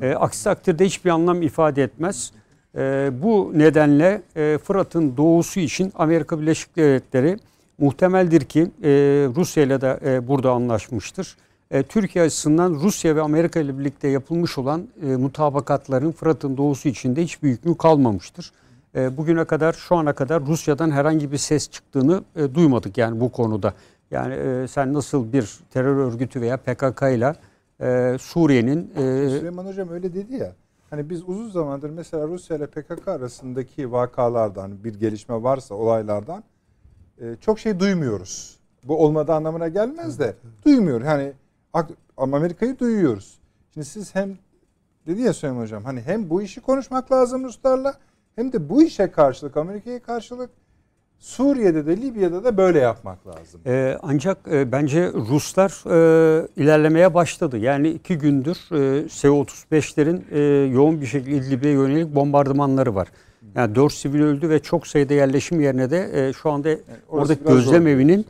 [0.01, 0.03] Evet.
[0.15, 2.33] E, aksi takdirde hiçbir anlam ifade etmez.
[2.77, 7.37] E, bu nedenle e, Fırat'ın doğusu için Amerika Birleşik Devletleri
[7.79, 8.91] muhtemeldir ki e,
[9.37, 11.37] Rusya ile de e, burada anlaşmıştır.
[11.71, 17.23] E, Türkiye açısından Rusya ve Amerika ile birlikte yapılmış olan e, mutabakatların Fırat'ın doğusu içinde
[17.23, 18.53] hiç bir hükmü kalmamıştır.
[18.95, 23.33] E, bugüne kadar şu ana kadar Rusya'dan herhangi bir ses çıktığını e, duymadık yani bu
[23.33, 23.75] konuda.
[24.11, 27.35] Yani e, sen nasıl bir terör örgütü veya PKK ile
[27.81, 30.53] e, Suriye'nin e, Süleyman Hocam öyle dedi ya.
[30.91, 36.45] Hani biz uzun zamandır mesela Rusya ile PKK arasındaki vakalardan bir gelişme varsa olaylardan
[37.21, 38.59] e, çok şey duymuyoruz.
[38.85, 40.35] Bu olmadığı anlamına gelmez de
[40.65, 41.01] duymuyor.
[41.03, 41.33] Hani
[42.17, 43.39] Amerika'yı duyuyoruz.
[43.75, 44.39] Şimdi siz hem
[45.07, 47.95] dedi ya Süleyman Hocam hani hem bu işi konuşmak lazım Ruslarla
[48.37, 50.51] hem de bu işe karşılık Amerika'ya karşılık
[51.19, 53.61] Suriye'de de Libya'da da böyle yapmak lazım.
[53.67, 57.59] Ee, ancak e, bence Ruslar e, ilerlemeye başladı.
[57.59, 60.41] Yani iki gündür e, S-35'lerin e,
[60.73, 63.09] yoğun bir şekilde İdlib'e yönelik bombardımanları var.
[63.55, 67.45] Yani dört sivil öldü ve çok sayıda yerleşim yerine de e, şu anda orası oradaki
[67.45, 68.27] gözlem evinin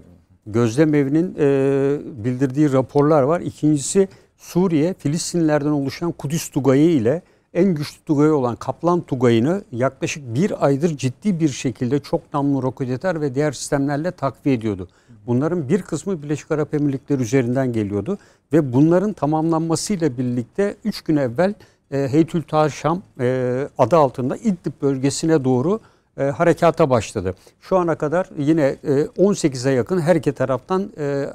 [0.47, 3.41] gözlem evinin e, bildirdiği raporlar var.
[3.41, 7.23] İkincisi Suriye Filistinlerden oluşan Kudüs Tugayı ile
[7.55, 13.21] en güçlü Tugayı olan Kaplan Tugayı'nı yaklaşık bir aydır ciddi bir şekilde çok namlu roketer
[13.21, 14.89] ve diğer sistemlerle takviye ediyordu.
[15.27, 18.19] Bunların bir kısmı Birleşik Arap Emirlikleri üzerinden geliyordu
[18.53, 21.55] ve bunların tamamlanmasıyla birlikte 3 gün evvel
[21.91, 25.81] e, Heytül Tahrir Şam e, adı altında İdlib bölgesine doğru
[26.19, 27.35] e, harekata başladı.
[27.61, 31.27] Şu ana kadar yine e, 18'e yakın her iki taraftan e,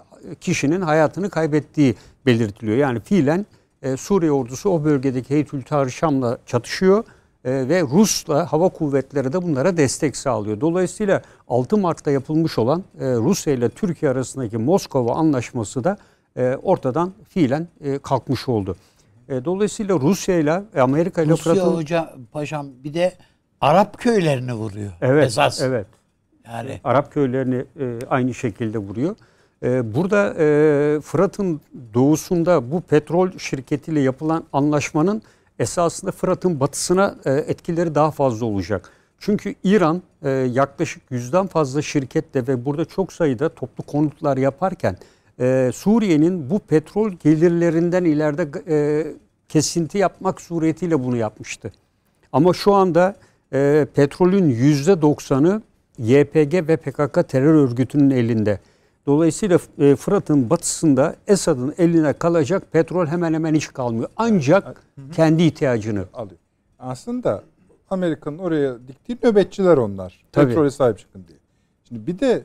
[0.42, 1.96] kişinin hayatını kaybettiği
[2.26, 2.78] belirtiliyor.
[2.78, 3.46] Yani fiilen
[3.82, 7.04] e, Suriye ordusu o bölgedeki Heytül Şam'la çatışıyor
[7.46, 10.62] e, ve Rus'la hava kuvvetleri de bunlara destek sağlıyor.
[10.62, 15.98] Dolayısıyla 6 Mart'ta yapılmış olan e, Rusya ile Türkiye arasındaki Moskova anlaşması da
[16.38, 18.76] e, ortadan fiilen e, kalkmış oldu.
[19.30, 23.14] E, dolayısıyla Rusya ile Amerika ile Rusya Fırat'ın hoca paşam bir de
[23.62, 24.92] Arap köylerini vuruyor.
[25.02, 25.62] Evet, Esas.
[25.62, 25.86] evet.
[26.46, 29.16] Yani Arap köylerini e, aynı şekilde vuruyor.
[29.64, 31.62] E, burada e, Fırat'ın
[31.94, 35.22] doğusunda bu petrol şirketiyle yapılan anlaşmanın
[35.60, 38.92] esasında Fırat'ın batısına e, etkileri daha fazla olacak.
[39.20, 44.98] Çünkü İran e, yaklaşık yüzden fazla şirketle ve burada çok sayıda toplu konutlar yaparken
[45.74, 48.48] Suriye'nin bu petrol gelirlerinden ileride
[49.50, 51.72] kesinti yapmak suretiyle bunu yapmıştı.
[52.32, 53.16] Ama şu anda
[53.96, 55.62] petrolün %90'ı
[55.98, 58.60] YPG ve PKK terör örgütünün elinde.
[59.10, 64.10] Dolayısıyla e, Fırat'ın batısında Esad'ın eline kalacak petrol hemen hemen hiç kalmıyor.
[64.18, 64.82] Ancak
[65.16, 66.06] kendi ihtiyacını.
[66.14, 66.40] alıyor.
[66.80, 67.44] Aslında
[67.90, 70.24] Amerika'nın oraya diktiği nöbetçiler onlar.
[70.32, 70.48] Tabii.
[70.48, 71.38] Petrole sahip çıkın diye.
[71.88, 72.44] Şimdi bir de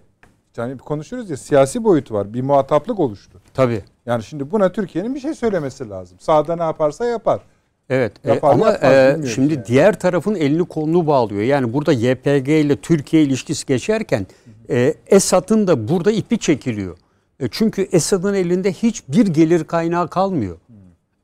[0.57, 2.35] yani konuşuyoruz ya siyasi boyutu var.
[2.35, 3.41] Bir muhataplık oluştu.
[3.55, 3.85] Tabii.
[4.07, 6.19] Yani şimdi buna Türkiye'nin bir şey söylemesi lazım.
[6.21, 7.41] Sağda ne yaparsa yapar.
[7.91, 9.65] Evet e, Yapar ama yapmaz e, şimdi yani.
[9.67, 11.43] diğer tarafın elini kolunu bağlıyor.
[11.43, 14.27] Yani burada YPG ile Türkiye ilişkisi geçerken
[14.71, 16.97] e, Esad'ın da burada ipi çekiliyor.
[17.41, 20.57] E, çünkü Esad'ın elinde hiçbir gelir kaynağı kalmıyor.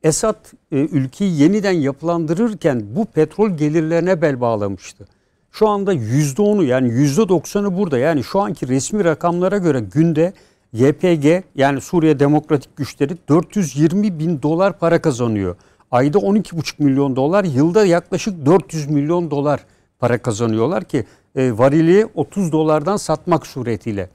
[0.02, 0.36] Esad
[0.72, 5.08] e, ülkeyi yeniden yapılandırırken bu petrol gelirlerine bel bağlamıştı.
[5.52, 7.98] Şu anda %10'u yani %90'ı burada.
[7.98, 10.32] Yani şu anki resmi rakamlara göre günde
[10.72, 15.56] YPG yani Suriye Demokratik Güçleri 420 bin dolar para kazanıyor.
[15.90, 19.60] Ayda 12,5 milyon dolar, yılda yaklaşık 400 milyon dolar
[19.98, 21.04] para kazanıyorlar ki
[21.36, 24.08] e, varili 30 dolardan satmak suretiyle.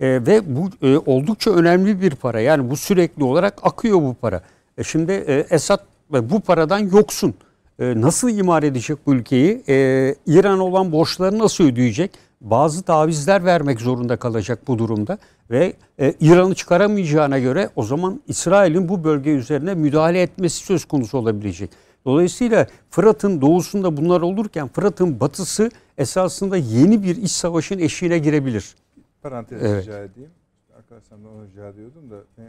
[0.00, 2.40] E, ve bu e, oldukça önemli bir para.
[2.40, 4.42] Yani bu sürekli olarak akıyor bu para.
[4.78, 5.80] E, şimdi e, Esad
[6.12, 7.34] ve bu paradan yoksun.
[7.78, 9.62] E, nasıl imar edecek bu ülkeyi?
[9.68, 12.10] E, İran olan borçları nasıl ödeyecek?
[12.40, 15.18] Bazı tavizler vermek zorunda kalacak bu durumda
[15.50, 21.18] ve e, İran'ı çıkaramayacağına göre o zaman İsrail'in bu bölge üzerine müdahale etmesi söz konusu
[21.18, 21.70] olabilecek.
[22.04, 28.74] Dolayısıyla Fırat'ın doğusunda bunlar olurken Fırat'ın batısı esasında yeni bir iç savaşın eşiğine girebilir.
[29.22, 29.82] Parantez Evet.
[29.82, 30.30] rica edeyim.
[30.76, 32.44] Arkadaşlarımdan onu rica ediyordum da e,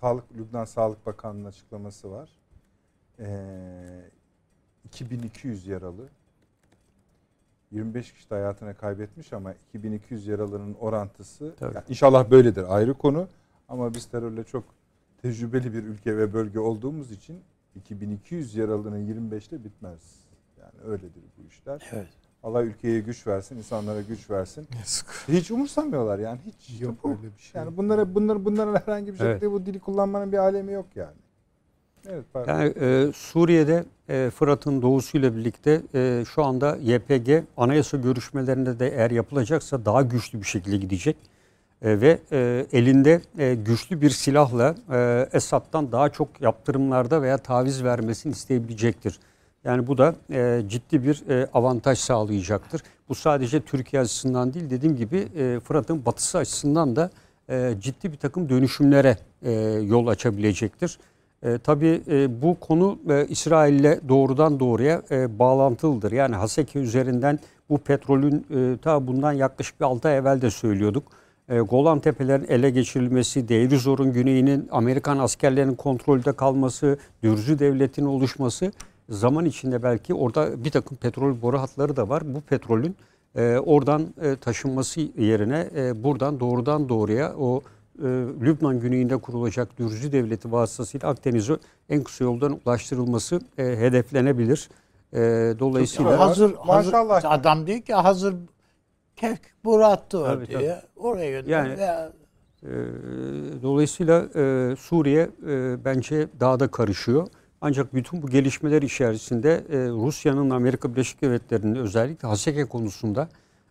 [0.00, 2.28] Sağlık Lübnan Sağlık Bakanlığı'nın açıklaması var.
[3.18, 3.26] E,
[4.84, 6.08] 2200 yaralı
[7.72, 11.74] 25 kişi de hayatını kaybetmiş ama 2200 yaralının orantısı Tabii.
[11.74, 13.28] yani inşallah böyledir ayrı konu
[13.68, 14.64] ama biz terörle çok
[15.22, 17.40] tecrübeli bir ülke ve bölge olduğumuz için
[17.76, 20.00] 2200 yaralının 25'te bitmez.
[20.60, 21.82] Yani öyledir bu işler.
[21.92, 22.08] evet.
[22.42, 24.68] Allah ülkeye güç versin, insanlara güç versin.
[24.78, 25.06] Yazık.
[25.28, 26.80] Hiç umursamıyorlar yani hiç.
[26.80, 27.08] Yok bu.
[27.08, 27.60] öyle bir şey.
[27.60, 29.42] Yani bunlara bunlar bunların herhangi bir şekilde Evet.
[29.50, 31.14] bu dili kullanmanın bir alemi yok yani.
[32.08, 32.52] Evet pardon.
[32.52, 39.10] Yani e, Suriye'de e, Fırat'ın doğusuyla birlikte e, şu anda YPG anayasa görüşmelerinde de eğer
[39.10, 41.16] yapılacaksa daha güçlü bir şekilde gidecek.
[41.82, 47.84] E, ve e, elinde e, güçlü bir silahla e, Esad'dan daha çok yaptırımlarda veya taviz
[47.84, 49.18] vermesini isteyebilecektir.
[49.64, 50.14] Yani bu da
[50.68, 51.22] ciddi bir
[51.54, 52.82] avantaj sağlayacaktır.
[53.08, 55.28] Bu sadece Türkiye açısından değil dediğim gibi
[55.60, 57.10] Fırat'ın batısı açısından da
[57.80, 59.18] ciddi bir takım dönüşümlere
[59.82, 60.98] yol açabilecektir.
[61.64, 62.02] Tabii
[62.42, 65.02] bu konu e, İsrail'le doğrudan doğruya
[65.38, 66.12] bağlantılıdır.
[66.12, 67.38] Yani Haseke üzerinden
[67.70, 71.04] bu petrolün e, ta bundan yaklaşık bir 6 ay evvel de söylüyorduk.
[71.48, 78.72] E, Golan Tepelerin ele geçirilmesi, Deir Zor'un güneyinin Amerikan askerlerinin kontrolde kalması, Dürzü Devleti'nin oluşması
[79.08, 82.22] zaman içinde belki orada bir takım petrol boru hatları da var.
[82.34, 82.96] Bu petrolün
[83.36, 87.62] e, oradan e, taşınması yerine e, buradan doğrudan doğruya o
[87.98, 88.02] e,
[88.42, 91.56] Lübnan güneyinde kurulacak Dürzü Devleti vasıtasıyla Akdeniz'e
[91.88, 94.68] en kısa yoldan ulaştırılması e, hedeflenebilir.
[95.12, 95.18] E,
[95.58, 97.24] dolayısıyla hazır, hazır Maşallah.
[97.24, 98.34] adam diyor ki hazır
[99.16, 100.72] kevk boru attı var Tabii.
[100.96, 101.50] Oraya gönder.
[101.50, 102.12] Yani- Ya,
[102.62, 102.68] Ee,
[103.62, 107.26] Dolayısıyla e, Suriye e, bence daha da karışıyor.
[107.60, 113.28] Ancak bütün bu gelişmeler içerisinde e, Rusya'nın Amerika Birleşik Devletleri'nin özellikle Haseke konusunda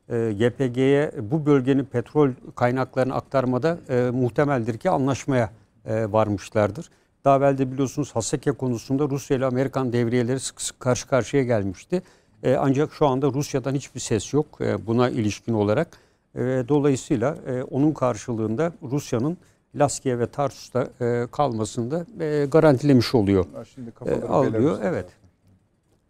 [0.09, 5.49] e, YPG'ye bu bölgenin petrol kaynaklarını aktarmada e, muhtemeldir ki anlaşmaya
[5.85, 6.89] e, varmışlardır.
[7.25, 12.01] Daha evvel de biliyorsunuz Haseke konusunda Rusya ile Amerikan devriyeleri sık sık karşı karşıya gelmişti.
[12.45, 15.87] E, ancak şu anda Rusya'dan hiçbir ses yok e, buna ilişkin olarak.
[16.35, 19.37] E, dolayısıyla e, onun karşılığında Rusya'nın
[19.75, 23.45] Laskiye ve Tarsus'ta e, kalmasını da e, garantilemiş oluyor.
[23.75, 25.05] Şimdi E, alıyor, evet.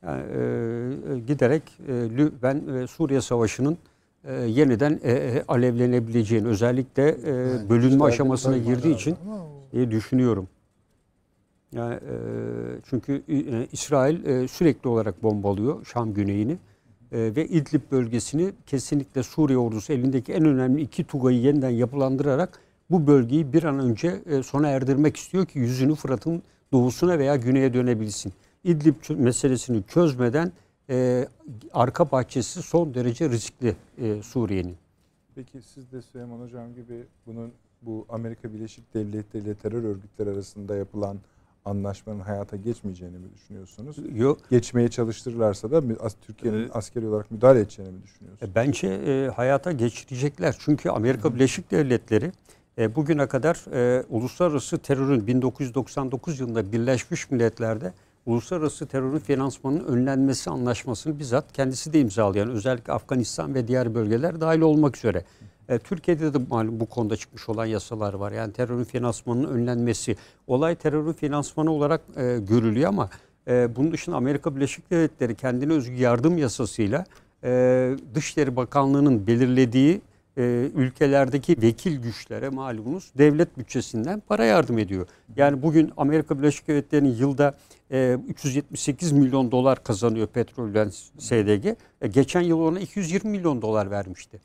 [0.05, 3.77] Yani, e, e, giderek e, Lü- ben e, Suriye Savaşı'nın
[4.23, 9.15] e, yeniden e, e, alevlenebileceğini özellikle e, bölünme İşte aşamasına girdiği için
[9.71, 10.47] diye düşünüyorum.
[11.75, 12.15] Yani e,
[12.89, 16.57] çünkü e, İsrail e, sürekli olarak bombalıyor Şam güneyini
[17.11, 22.59] E, ve İdlib bölgesini kesinlikle Suriye ordusu elindeki en önemli iki Tugay'ı yeniden yapılandırarak
[22.91, 27.73] bu bölgeyi bir an önce e, sona erdirmek istiyor ki yüzünü Fırat'ın doğusuna veya güneye
[27.73, 28.33] dönebilsin.
[28.63, 30.51] İdlib meselesini çözmeden
[30.89, 31.27] e,
[31.73, 34.75] arka bahçesi son derece riskli e, Suriye'nin.
[35.35, 37.51] Peki siz de Süleyman Hocam gibi bunun
[37.81, 41.17] bu Amerika Birleşik Devletleri ile terör örgütleri arasında yapılan
[41.65, 43.97] anlaşmanın hayata geçmeyeceğini mi düşünüyorsunuz?
[44.15, 44.37] Yok.
[44.49, 45.81] Geçmeye çalıştırırlarsa da
[46.21, 48.51] Türkiye'nin Ee, askeri olarak müdahale edeceğini mi düşünüyorsunuz?
[48.51, 50.55] E, Bence e, hayata geçirecekler.
[50.59, 52.31] Çünkü Amerika Birleşik Devletleri
[52.77, 57.93] e, bugüne kadar e, uluslararası terörün 1999 yılında Birleşmiş Milletler'de
[58.25, 64.61] uluslararası terörün finansmanının önlenmesi anlaşmasını bizzat kendisi de imzalayan özellikle Afganistan ve diğer bölgeler dahil
[64.61, 65.25] olmak üzere.
[65.69, 68.31] E, Türkiye'de de malum bu konuda çıkmış olan yasalar var.
[68.31, 70.15] Yani terörün finansmanının önlenmesi.
[70.47, 73.09] Olay terörün finansmanı olarak e, görülüyor ama
[73.47, 77.05] e, bunun dışında Amerika Birleşik Devletleri kendine özgü yardım yasasıyla
[77.43, 80.01] e, Dışişleri Bakanlığı'nın belirlediği
[80.37, 85.07] e, ülkelerdeki vekil güçlere malumunuz devlet bütçesinden para yardım ediyor.
[85.35, 87.57] Yani bugün Amerika Birleşik Devletleri'nin yılda
[87.91, 90.89] e, 378 milyon dolar kazanıyor petrolden
[91.19, 91.65] SDG.
[92.01, 94.39] E, geçen yıl ona 220 milyon dolar vermişti.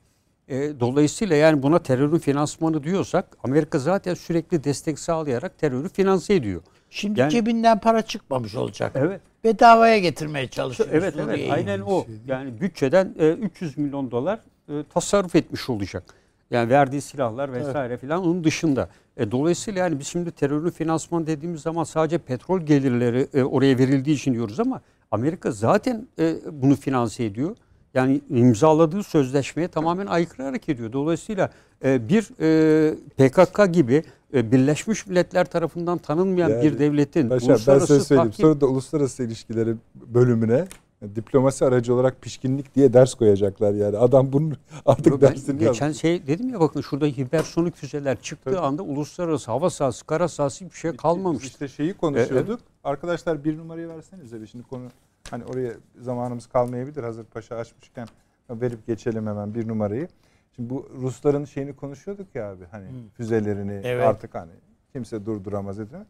[0.50, 6.62] E, dolayısıyla yani buna terörün finansmanı diyorsak Amerika zaten sürekli destek sağlayarak terörü finanse ediyor.
[6.90, 8.92] Şimdi Yani- cebinden para çıkmamış olacak.
[8.94, 9.20] Evet.
[9.44, 10.88] Bedavaya getirmeye çalışıyor.
[10.92, 11.52] Evet evet Suriye'yi.
[11.52, 12.06] aynen o.
[12.26, 16.02] Yani bütçeden e, 300 milyon dolar e, tasarruf etmiş olacak.
[16.50, 18.88] Yani verdiği silahlar vesaire filan onun dışında.
[19.16, 24.16] E, dolayısıyla yani biz şimdi terörün finansman dediğimiz zaman sadece petrol gelirleri e, oraya verildiği
[24.16, 24.80] için diyoruz ama
[25.10, 27.56] Amerika zaten e, bunu finanse ediyor.
[27.94, 30.92] Yani imzaladığı sözleşmeye tamamen aykırı hareket ediyor.
[30.92, 31.50] Dolayısıyla
[31.84, 34.02] e, bir e, PKK gibi
[34.34, 38.30] e, Birleşmiş Milletler tarafından tanınmayan Yani bir devletin ben size uluslararası söyleyeyim.
[38.30, 40.64] tahkim- Sonra da uluslararası ilişkileri bölümüne
[41.02, 43.96] e, diplomasi aracı olarak pişkinlik diye ders koyacaklar yani.
[43.98, 46.00] Adam bunun artık ben dersini geçen yazmış.
[46.00, 48.60] şey dedim ya bakın şurada hipersonik füzeler çıktığı Tabii.
[48.60, 51.44] anda uluslararası hava sahası, kara sahası hiçbir şey kalmamış.
[51.44, 52.60] işte şeyi konuşuyorduk.
[52.84, 54.82] Arkadaşlar bir numarayı versenize bir şimdi konu
[55.30, 58.08] hani oraya zamanımız kalmayabilir hazır paşa açmışken
[58.50, 60.08] verip geçelim hemen bir numarayı.
[60.56, 64.06] Şimdi bu Rusların şeyini konuşuyorduk ya abi hani füzelerini Evet.
[64.06, 64.52] artık hani
[64.92, 66.06] kimse durduramaz edemez.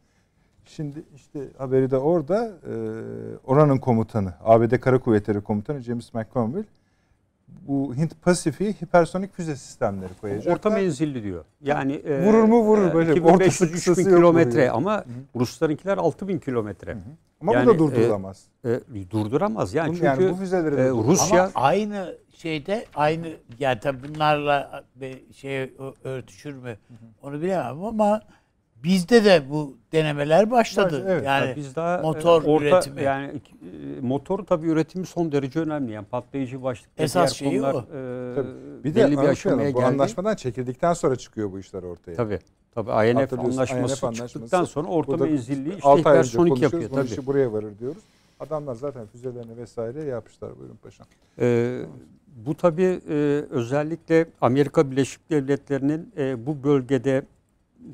[0.65, 2.73] Şimdi işte haberi de orada e,
[3.45, 6.65] oranın komutanı ABD Kara Kuvvetleri Komutanı James McConville
[7.49, 10.53] bu Hint Pasifik'e hipersonik füze sistemleri koyacaklar.
[10.53, 11.45] Orta menzilli diyor.
[11.61, 13.11] Yani e, Vurur mu vurur böyle.
[13.11, 15.05] 2500 Ortası kısası 3000 yok kilometre ama
[15.37, 16.97] Ruslarınkiler 6000 kilometre.
[17.41, 18.47] Ama Yani, bu da durdurulamaz.
[18.65, 18.81] E,
[19.11, 20.89] durduramaz yani Bunu- çünkü yani bu füzeleri de e.
[20.91, 23.29] Rusya Ama aynı şeyde aynı
[23.59, 25.73] yani tabii bunlarla bir şey
[26.05, 26.79] örtüşür mü
[27.23, 28.23] onu bilemem ama
[28.85, 31.05] bizde de bu denemeler başladı.
[31.09, 33.03] Evet, yani biz daha motor orta, üretimi.
[33.03, 37.75] yani e, motor tabii üretimi son derece önemli yani patlayıcı başlık Esas diğer şeyi konular
[37.75, 37.79] o.
[37.79, 38.49] e, Tabii.
[38.85, 39.87] Bir de belli bir aşamaya bu geldi.
[39.87, 42.15] anlaşmadan çekildikten sonra çıkıyor bu işler ortaya.
[42.17, 42.39] Tabii.
[42.75, 44.33] Tabii INF anlaşması INF anlaşması.
[44.33, 47.07] çıktıktan sonra orta menzilli işte hipersonik yapıyor bu tabii.
[47.07, 48.03] işi buraya varır diyoruz.
[48.41, 50.59] Adamlar zaten füzelerini vesaire yapmışlar.
[50.59, 51.07] Buyurun paşam.
[51.41, 51.81] Ee,
[52.47, 53.15] bu tabii e,
[53.51, 57.23] özellikle Amerika Birleşik Devletleri'nin e, bu bölgede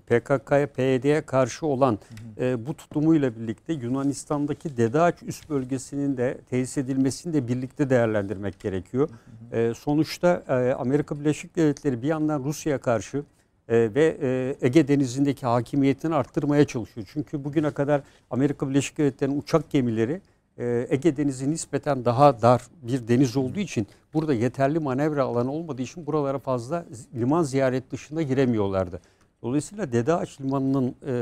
[0.06, 1.98] PKK'ya, PYD'ye karşı olan
[2.40, 9.08] e, bu tutumuyla birlikte Yunanistan'daki Dedeaç üst bölgesinin de tesis edilmesini de birlikte değerlendirmek gerekiyor.
[9.52, 13.24] E, sonuçta e, Amerika Birleşik Devletleri bir yandan Rusya'ya karşı
[13.68, 17.06] e, ve e, Ege Denizi'ndeki hakimiyetini arttırmaya çalışıyor.
[17.12, 20.20] Çünkü bugüne kadar Amerika Birleşik Devletleri'nin uçak gemileri
[20.58, 25.82] e, Ege Denizi nispeten daha dar bir deniz olduğu için burada yeterli manevra alanı olmadığı
[25.82, 29.00] için buralara fazla liman ziyaret dışında giremiyorlardı.
[29.46, 31.14] Dolayısıyla Dede Ağaç Limanı'nın e, e,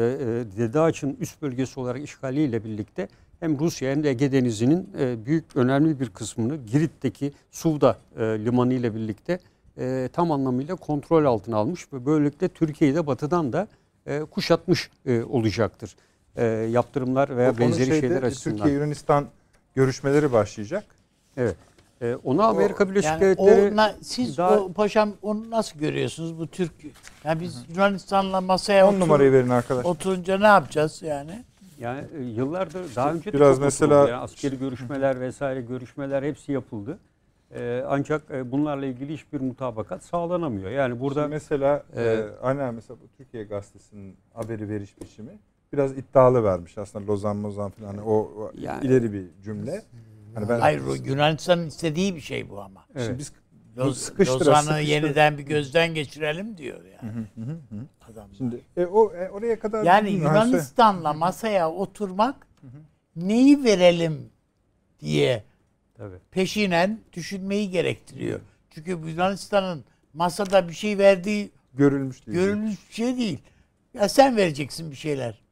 [0.56, 3.08] Dede Ağaç'ın üst bölgesi olarak işgaliyle birlikte
[3.40, 8.74] hem Rusya hem de Ege Denizi'nin e, büyük önemli bir kısmını Girit'teki Suvda e, limanı
[8.74, 9.38] ile birlikte
[9.78, 13.68] e, tam anlamıyla kontrol altına almış ve böylelikle Türkiye'yi de batıdan da
[14.06, 15.96] e, kuşatmış e, olacaktır.
[16.36, 18.56] E, yaptırımlar veya O benzeri şeyde, şeyler açısından.
[18.56, 19.26] Türkiye Yunanistan
[19.74, 20.84] görüşmeleri başlayacak.
[21.36, 21.56] Evet.
[22.04, 26.46] E, ona Amerika Birleşik Yani Devletleri ona, siz daha- o paşam onu nasıl görüyorsunuz bu
[26.46, 26.72] Türk?
[27.24, 29.90] Yani biz Yunanistan'la masaya 10 otur- numarayı verin arkadaşlar.
[29.90, 31.44] oturunca ne yapacağız yani?
[31.80, 36.98] Yani e, yıllardır daha önce de Biraz mesela- yani askeri görüşmeler vesaire görüşmeler hepsi yapıldı.
[37.54, 40.70] E, ancak e, bunlarla ilgili hiçbir mutabakat sağlanamıyor.
[40.70, 45.38] Yani burada Şimdi mesela e, e, aynen mesela bu Türkiye Gazetesi'nin haberi veriş biçimi
[45.72, 49.82] biraz iddialı vermiş aslında Lozan Mozan falan o o Yani- ileri bir cümle.
[50.34, 52.84] Hani ben Hayır o Yunanistan'ın istediği bir şey bu ama.
[52.92, 53.18] Şimdi Evet.
[53.18, 53.32] biz
[53.78, 57.12] Loz, Lozan'ı yeniden bir gözden geçirelim diyor yani.
[57.34, 58.12] Hı hı hı.
[58.12, 58.28] Adam.
[58.36, 62.46] Şimdi e, o e, oraya kadar Yani Yunanistan'la masaya oturmak
[63.16, 64.30] neyi verelim
[65.00, 65.44] diye
[65.94, 66.18] tabii.
[66.30, 68.40] peşinen düşünmeyi gerektiriyor.
[68.70, 72.38] Çünkü Yunanistan'ın masada bir şey verdiği görülmüş değil.
[72.38, 73.38] görülmüş bir şey değil.
[73.94, 75.44] Ya sen vereceksin bir şeyler.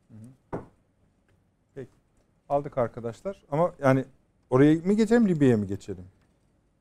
[2.49, 4.05] Aldık arkadaşlar ama yani
[4.53, 6.05] oraya mı geçelim Libya'ya mı geçelim?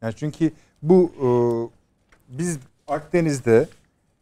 [0.02, 0.52] Yani çünkü
[0.82, 1.28] bu e,
[2.38, 3.68] biz Akdeniz'de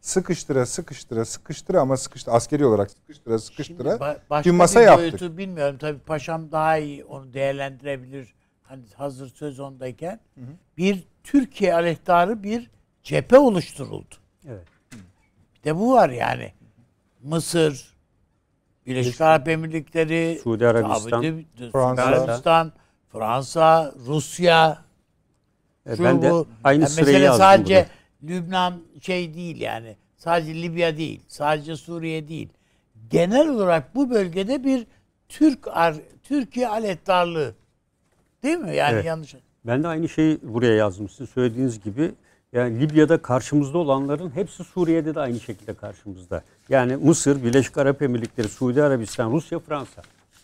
[0.00, 4.84] sıkıştıra sıkıştıra sıkıştıra ama sıkıştı askeri olarak sıkıştıra sıkıştıra Şimdi ba- başka bir masa bir
[4.84, 5.20] yaptık.
[5.20, 5.76] boyutu bilmiyorum.
[5.80, 8.34] Tabii paşam daha iyi onu değerlendirebilir.
[8.62, 10.20] Hani hazır söz ondayken.
[10.78, 12.70] Bir Türkiye aleyhtarı bir
[13.02, 14.14] cephe oluşturuldu.
[14.48, 14.66] Evet.
[15.58, 16.52] Bir de bu var yani.
[17.22, 17.94] Mısır,
[18.86, 22.02] Birleşik Arap Emirlikleri, Suudi Arabistan, de- Fransa.
[22.02, 22.72] Arabistan,
[23.12, 24.78] Fransa, Rusya,
[25.86, 26.46] E, şu ben de bu.
[26.64, 27.86] aynı Yani mesele yazdım sadece
[28.22, 28.34] buraya.
[28.34, 29.96] Lübnan şey değil yani.
[30.16, 32.48] Sadece Libya değil, sadece Suriye değil.
[33.10, 34.86] Genel olarak bu bölgede bir
[35.28, 35.68] Türk
[36.22, 37.54] Türkiye alettarlığı.
[38.42, 38.76] Değil mi?
[38.76, 39.04] Yani Evet.
[39.04, 39.34] yanlış.
[39.66, 41.08] Ben de aynı şeyi buraya yazdım.
[41.08, 42.12] Sizin söylediğiniz gibi
[42.52, 46.42] yani Libya'da karşımızda olanların hepsi Suriye'de de aynı şekilde karşımızda.
[46.68, 50.02] Yani Mısır, Birleşik Arap Emirlikleri, Suudi Arabistan, Rusya, Fransa.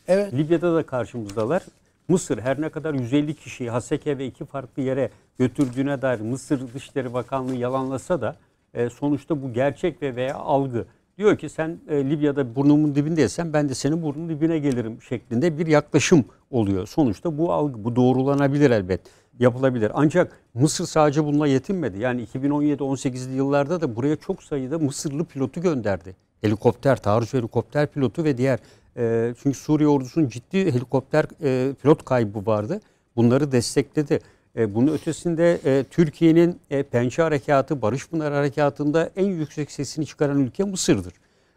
[0.09, 0.33] Evet.
[0.35, 1.63] Libya'da da karşımızdalar.
[2.09, 7.15] Mısır her ne kadar 150 kişiyi Haseke ve iki farklı yere götürdüğüne dair Mısır Dışişleri
[7.15, 8.37] Bakanlığı yalanlasa da
[8.75, 10.87] e, sonuçta bu gerçek ve veya algı.
[11.19, 15.67] Diyor ki sen e, Libya'da burnumun dibindeysen ben de senin burnunun dibine gelirim şeklinde bir
[15.67, 16.87] yaklaşım oluyor.
[16.87, 19.01] Sonuçta bu algı bu doğrulanabilir elbet
[19.39, 19.93] yapılabilir.
[19.95, 21.99] Ancak Mısır sadece bununla yetinmedi.
[21.99, 26.17] Yani 2017-18'li yıllarda da buraya çok sayıda Mısırlı pilotu gönderdi.
[26.41, 28.59] Helikopter, taarruz helikopter pilotu ve diğer
[28.97, 32.81] e, çünkü Suriye ordusunun ciddi helikopter e, pilot kaybı vardı.
[33.17, 34.21] Bunları destekledi.
[34.57, 40.41] E, bunun ötesinde e, Türkiye'nin e, Pençe Harekatı, Barış Pınar Harekatı'nda en yüksek sesini çıkaran
[40.41, 41.13] ülke Mısır'dır.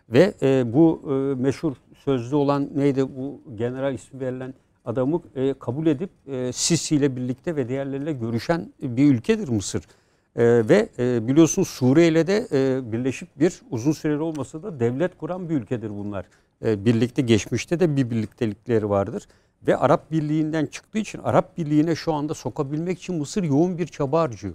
[0.10, 1.74] Ve e, bu e, meşhur
[2.06, 4.54] sözlü olan neydi bu general ismi verilen
[4.86, 9.84] adamı e, kabul edip e, Sisi ile birlikte ve diğerleriyle görüşen bir ülkedir Mısır.
[10.36, 15.18] E, ve e, biliyorsunuz Suriye ile de e, birleşip bir uzun süreli olmasa da devlet
[15.18, 16.26] kuran bir ülkedir bunlar.
[16.66, 19.24] E, birlikte geçmişte de bir birliktelikleri vardır.
[19.68, 24.22] Ve Arap Birliği'nden çıktığı için Arap Birliği'ne şu anda sokabilmek için Mısır yoğun bir çaba
[24.22, 24.54] harcıyor.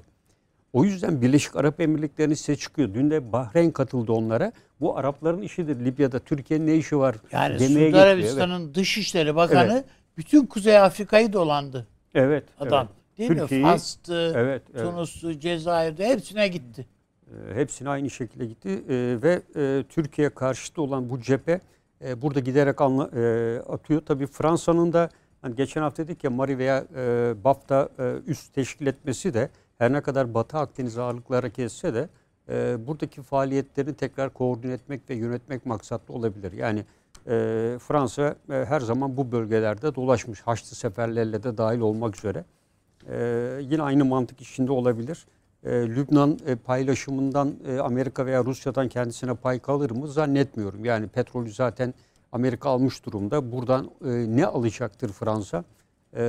[0.73, 2.95] O yüzden Birleşik Arap Emirlikleri'nin size çıkıyor.
[2.95, 4.53] Dün de Bahreyn katıldı onlara.
[4.81, 5.85] Bu Arapların işidir.
[5.85, 8.01] Libya'da Türkiye'nin ne işi var Yani demeye Suudi.
[8.01, 9.85] Arabistan'ın Dışişleri Bakanı Evet.
[10.17, 12.45] bütün Kuzey Afrika'yı dolandı Evet.
[12.61, 12.89] adam.
[13.19, 13.71] Değil Türkiye'yi- mi?
[13.71, 14.83] Fas'tı, Evet, evet.
[14.85, 16.87] Tunus'tu, Cezayir'de hepsine gitti.
[17.51, 21.61] E, hepsine aynı şekilde gitti E, ve e, Türkiye karşıtı olan bu cephe
[22.05, 24.03] e, burada giderek anla, e, atıyor.
[24.07, 25.09] Tabii Fransa'nın da
[25.43, 29.93] hani geçen hafta dedik ya Mari veya e, BAFTA e, üst teşkil etmesi de her
[29.93, 32.09] ne kadar Batı Akdeniz ağırlıklı hareket etse de
[32.49, 36.53] e, buradaki faaliyetlerini tekrar koordine etmek ve yönetmek maksatlı olabilir.
[36.53, 36.85] Yani
[37.27, 37.33] e,
[37.81, 40.41] Fransa e, her zaman bu bölgelerde dolaşmış.
[40.41, 42.45] Haçlı seferlerle de dahil olmak üzere.
[43.09, 45.27] Ee, yine aynı mantık içinde olabilir.
[45.65, 50.85] Ee, Lübnan e, paylaşımından e, Amerika veya Rusya'dan kendisine pay kalır mı zannetmiyorum.
[50.85, 51.95] Yani petrolü zaten
[52.33, 53.53] Amerika almış durumda.
[53.53, 55.65] Buradan e, ne alacaktır Fransa?
[56.17, 56.23] e,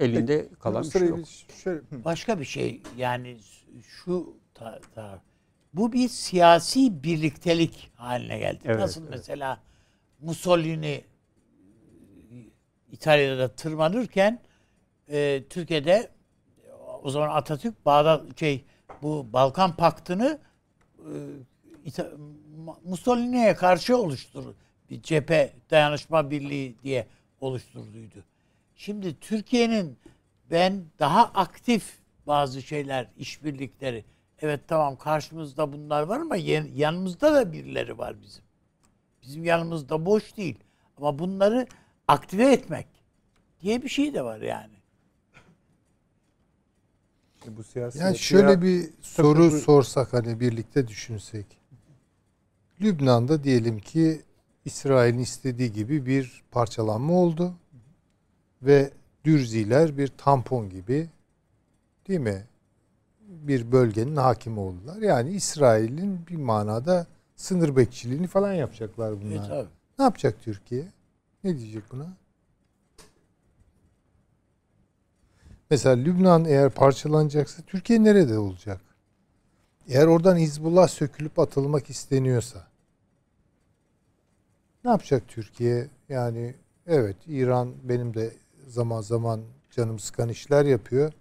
[0.00, 1.18] elinde kalan bir şey yok.
[1.64, 2.04] şöyle- hı.
[2.04, 3.36] Başka bir şey yani
[3.82, 5.22] şu ta, ta-
[5.74, 8.58] bu bir siyasi birliktelik haline geldi.
[8.64, 9.10] Evet, Nasıl evet.
[9.10, 9.60] mesela
[10.20, 11.04] Mussolini e,
[12.92, 14.40] İtalya'da tırmanırken
[15.08, 16.08] e, Türkiye'de
[17.04, 18.64] o zaman Atatürk Bağdat şey
[19.02, 20.38] bu Balkan Paktı'nı
[20.98, 21.12] e,
[22.84, 24.54] Mussolini'ye karşı oluşturdu.
[24.90, 27.06] Bir cephe dayanışma birliği diye
[27.40, 28.24] oluşturduydu.
[28.76, 29.98] Şimdi Türkiye'nin
[30.50, 34.04] ben daha aktif bazı şeyler, işbirlikleri.
[34.38, 38.44] Evet tamam karşımızda bunlar var ama yan- yanımızda da birileri var bizim.
[39.22, 40.58] Bizim yanımızda boş değil.
[40.96, 41.66] Ama bunları
[42.08, 42.86] aktive etmek
[43.60, 44.73] diye bir şey de var yani.
[47.46, 49.60] Bu siyasi Yani yapıya- şöyle bir soru tabii.
[49.60, 51.46] sorsak hani birlikte düşünsek.
[52.80, 54.22] Lübnan'da diyelim ki
[54.64, 57.54] İsrail'in istediği gibi bir parçalanma oldu.
[58.62, 58.90] Ve
[59.24, 61.08] Dürziler bir tampon gibi
[62.08, 62.44] değil mi?
[63.20, 64.96] Bir bölgenin hakimi oldular.
[65.02, 69.32] Yani İsrail'in bir manada sınır bekçiliğini falan yapacaklar bunlar.
[69.34, 69.68] Evet abi.
[69.98, 70.84] Ne yapacak Türkiye?
[71.44, 72.06] Ne diyecek buna?
[75.70, 78.80] Mesela Lübnan eğer parçalanacaksa Türkiye nerede olacak?
[79.88, 82.66] Eğer oradan Hizbullah sökülüp atılmak isteniyorsa
[84.84, 85.88] ne yapacak Türkiye?
[86.08, 86.54] Yani
[86.86, 88.32] evet İran benim de
[88.66, 89.40] zaman zaman
[89.70, 91.12] canım sıkan işler yapıyor.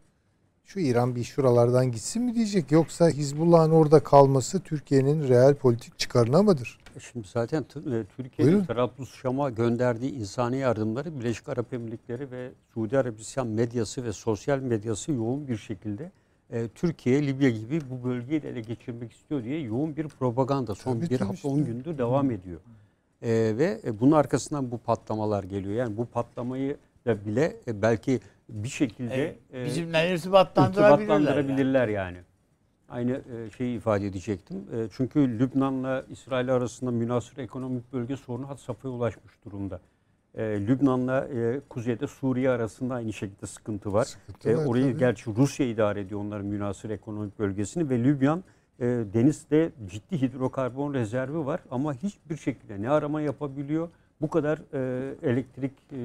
[0.65, 6.43] Şu İran bir şuralardan gitsin mi diyecek yoksa Hizbullah'ın orada kalması Türkiye'nin reel politik çıkarına
[6.43, 6.82] mıdır?
[6.99, 8.65] Şimdi zaten e, Türkiye'nin Buyurun.
[8.65, 15.11] Trablus Şam'a gönderdiği insani yardımları Birleşik Arap Emirlikleri ve Suudi Arabistan medyası ve sosyal medyası
[15.11, 16.11] yoğun bir şekilde
[16.51, 20.99] e, Türkiye, Libya gibi bu bölgeyi de ele geçirmek istiyor diye yoğun bir propaganda son
[20.99, 21.47] Tabii, bir hafta işte.
[21.47, 22.59] 10 gündür devam ediyor.
[23.21, 25.75] E, ve e, bunun arkasından bu patlamalar geliyor.
[25.75, 28.19] Yani bu patlamayı da bile e, belki
[28.49, 30.89] bir şekilde E, e, bizimle irtibatlandırabilirler.
[30.89, 31.01] yani.
[31.23, 32.17] irtibatlandırabilirler yani.
[32.93, 34.57] Aynı e, şeyi ifade edecektim.
[34.57, 39.79] E, Çünkü Lübnan'la İsrail arasında münasır ekonomik bölge sorunu had safhaya ulaşmış durumda.
[40.35, 41.27] E, Lübnan'la
[41.69, 44.05] kuzeyde Suriye arasında aynı şekilde sıkıntı var.
[44.05, 44.99] Sıkıntı var orayı tabii.
[44.99, 48.43] gerçi Rusya idare ediyor onların münasır ekonomik bölgesini ve Lübnan
[49.13, 53.89] denizde ciddi hidrokarbon rezervi var ama hiçbir şekilde ne arama yapabiliyor
[54.21, 55.97] bu kadar e, elektrik e,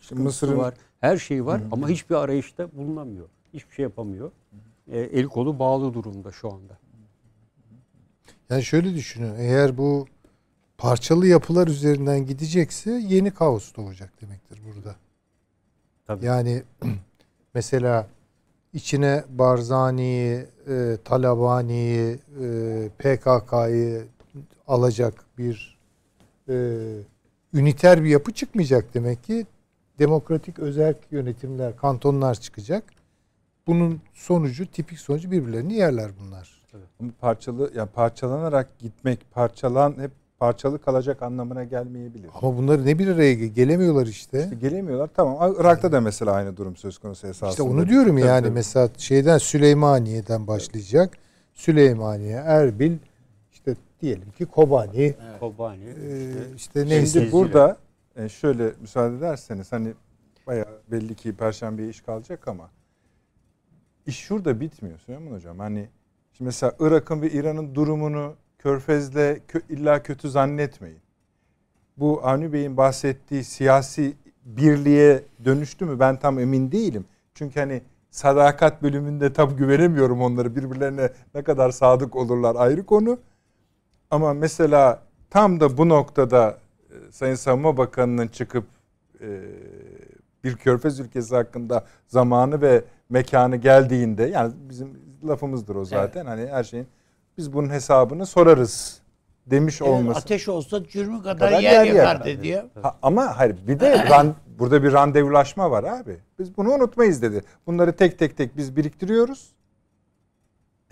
[0.00, 0.74] sıkıntısı var.
[1.00, 3.26] Her şey var ama hiçbir arayışta bulunamıyor.
[3.54, 4.28] Hiçbir şey yapamıyor.
[4.28, 4.56] E,
[4.90, 6.78] el kolu bağlı durumda şu anda.
[8.50, 9.34] Yani şöyle düşünün.
[9.38, 10.06] Eğer bu
[10.78, 14.96] parçalı yapılar üzerinden gidecekse yeni kaos doğacak demektir burada.
[16.06, 16.24] Tabii.
[16.24, 16.62] Yani
[17.54, 18.06] mesela
[18.72, 24.04] içine Barzani'yi, e, Talabani'yi, e, PKK'yı
[24.66, 25.78] alacak bir
[26.48, 26.54] e,
[27.54, 29.46] üniter bir yapı çıkmayacak demek ki.
[29.98, 32.84] Demokratik özerk yönetimler, kantonlar çıkacak.
[33.66, 36.60] Bunun sonucu, tipik sonucu birbirlerini yerler bunlar.
[37.00, 42.30] Ama parçalı yani parçalanarak gitmek, parçalan hep parçalı kalacak anlamına gelmeyebilir.
[42.42, 44.42] Ama bunları ne bir araya ge- gelemiyorlar işte.
[44.44, 45.10] İşte gelemiyorlar.
[45.16, 45.54] Tamam.
[45.60, 47.50] Irak'ta da mesela aynı durum söz konusu esasında.
[47.50, 48.54] İşte onu diyorum Tabii, yani tabii.
[48.54, 51.12] mesela şeyden Süleymaniye'den başlayacak.
[51.54, 52.96] Süleymaniye, Erbil,
[53.52, 55.84] işte diyelim ki Kobani, Kobani.
[55.84, 56.54] e, işte.
[56.56, 57.20] işte Şimdi neyse.
[57.20, 57.76] Şimdi- burada
[58.16, 59.92] e, şöyle müsaade ederseniz hani
[60.46, 62.70] bayağı belli ki perşembeye iş kalacak ama
[64.06, 65.58] iş şurada bitmiyor Süleyman Hocam.
[65.58, 65.88] Hani
[66.32, 71.00] şimdi mesela Irak'ın ve İran'ın durumunu Körfez'le kö- illa kötü zannetmeyin.
[71.96, 77.04] Bu Avni Bey'in bahsettiği siyasi birliğe dönüştü mü ben tam emin değilim.
[77.34, 83.18] Çünkü hani sadakat bölümünde tam güvenemiyorum onları birbirlerine ne kadar sadık olurlar ayrı konu.
[84.10, 86.58] Ama mesela tam da bu noktada
[86.90, 88.64] e, Sayın Savunma Bakanı'nın çıkıp
[89.20, 89.40] e,
[90.44, 96.26] bir körfez ülkesi hakkında zamanı ve mekanı geldiğinde yani bizim lafımızdır o zaten.
[96.26, 96.86] Hani her şeyin
[97.38, 99.00] biz bunun hesabını sorarız
[99.46, 100.18] demiş Evet, olması.
[100.20, 102.66] ateş olsa cürmü kadar, Kadar yer, yer yakar dedi ya.
[102.82, 106.16] Ha, ama hayır bir de ran, burada bir randevulaşma var abi.
[106.38, 107.44] Biz bunu unutmayız dedi.
[107.66, 109.48] Bunları tek tek tek biz biriktiriyoruz.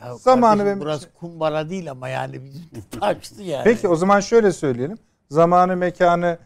[0.01, 2.40] Ya Zamanı kardeşim, ve- burası kumbara değil ama yani
[3.01, 3.65] taştı yani.
[3.65, 4.99] Peki o zaman şöyle söyleyelim.
[5.31, 6.39] Zamanı mekanı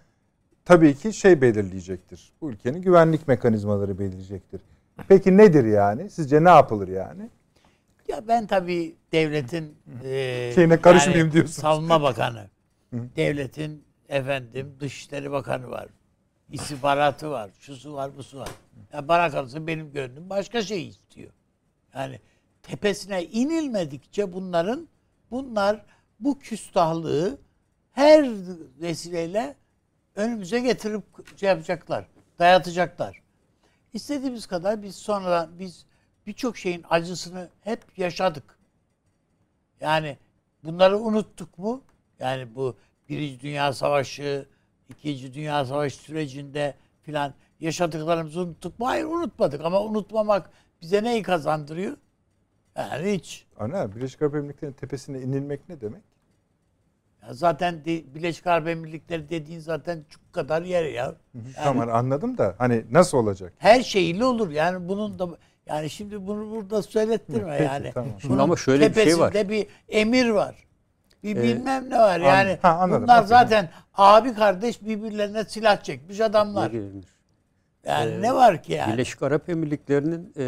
[0.65, 2.33] tabii ki şey belirleyecektir.
[2.41, 4.61] Bu ülkenin güvenlik mekanizmaları belirleyecektir.
[5.09, 6.11] Peki nedir yani?
[6.11, 7.31] Sizce ne yapılır yani?
[8.09, 11.57] Ya ben tabii devletin e, Şeyine karışmayayım diyorsunuz.
[11.57, 12.51] Savunma Bakanı.
[12.93, 15.89] Devletin efendim Dışişleri Bakanı var.
[16.51, 17.51] İstihbaratı var.
[17.59, 18.49] Şusu var, busu var.
[18.93, 21.33] Ya bana kalırsa benim gönlüm başka şey istiyor.
[21.95, 22.21] Yani
[22.63, 24.89] tepesine inilmedikçe bunların
[25.31, 25.85] bunlar
[26.21, 27.39] bu küstahlığı
[27.93, 28.29] her
[28.81, 29.57] vesileyle
[30.15, 31.03] önümüze getirip
[31.37, 32.07] şey yapacaklar.
[32.39, 33.22] Dayatacaklar.
[33.93, 35.87] İstediğimiz kadar biz sonradan biz
[36.27, 38.59] birçok şeyin acısını hep yaşadık.
[39.81, 40.19] Yani
[40.65, 41.83] bunları unuttuk mu?
[42.19, 42.77] Yani bu
[43.09, 44.47] Birinci Dünya Savaşı,
[44.89, 48.87] İkinci Dünya Savaşı sürecinde filan yaşadıklarımızı unuttuk mu?
[48.87, 50.51] Hayır unutmadık ama unutmamak
[50.83, 51.97] bize neyi kazandırıyor?
[52.77, 53.47] Yani hiç.
[53.59, 56.03] Ana Birleşik Arap Emirlikleri'nin tepesine inilmek ne demek?
[57.23, 61.15] Ya zaten de, Birleşik Arap Emirlikleri dediğin zaten çok kadar yer ya.
[61.65, 63.53] Tamam anladım da hani nasıl olacak?
[63.59, 64.51] Her şeyle olur.
[64.51, 65.29] Yani bunun da
[65.67, 67.91] yani şimdi bunu burada söylettirme Peki, yani.
[67.95, 68.13] tamam.
[68.29, 69.33] Bunun Ama şöyle bir şey var.
[69.33, 70.55] tepesinde bir emir var.
[71.23, 72.21] Bir Ee, bilmem ne var.
[72.21, 73.03] an- Yani ha, anladım.
[73.03, 76.71] bunlar zaten abi kardeş birbirlerine silah çekmiş adamlar.
[77.87, 78.93] Yani Ee, ne var ki yani?
[78.93, 80.45] Birleşik Arap Emirlikleri'nin e,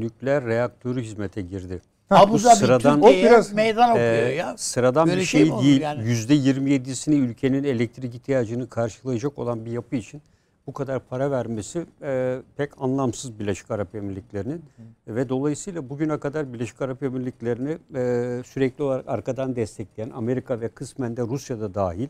[0.00, 1.80] nükleer reaktörü hizmete girdi.
[2.14, 4.54] Abu bu Zabi sıradan- O biraz- meydan okuyor Ee, ya.
[4.58, 5.80] Sıradan Böyle bir şey şey, değil.
[5.80, 6.04] yani?
[6.04, 10.22] Yüzde 27'sini ülkenin elektrik ihtiyacını karşılayacak olan bir yapı için
[10.66, 14.62] bu kadar para vermesi e, pek anlamsız Birleşik Arap Emirlikleri'nin.
[15.08, 21.16] Ve dolayısıyla bugüne kadar Birleşik Arap Emirlikleri'ni e, sürekli olarak arkadan destekleyen Amerika ve kısmen
[21.16, 22.08] de Rusya'da dahil.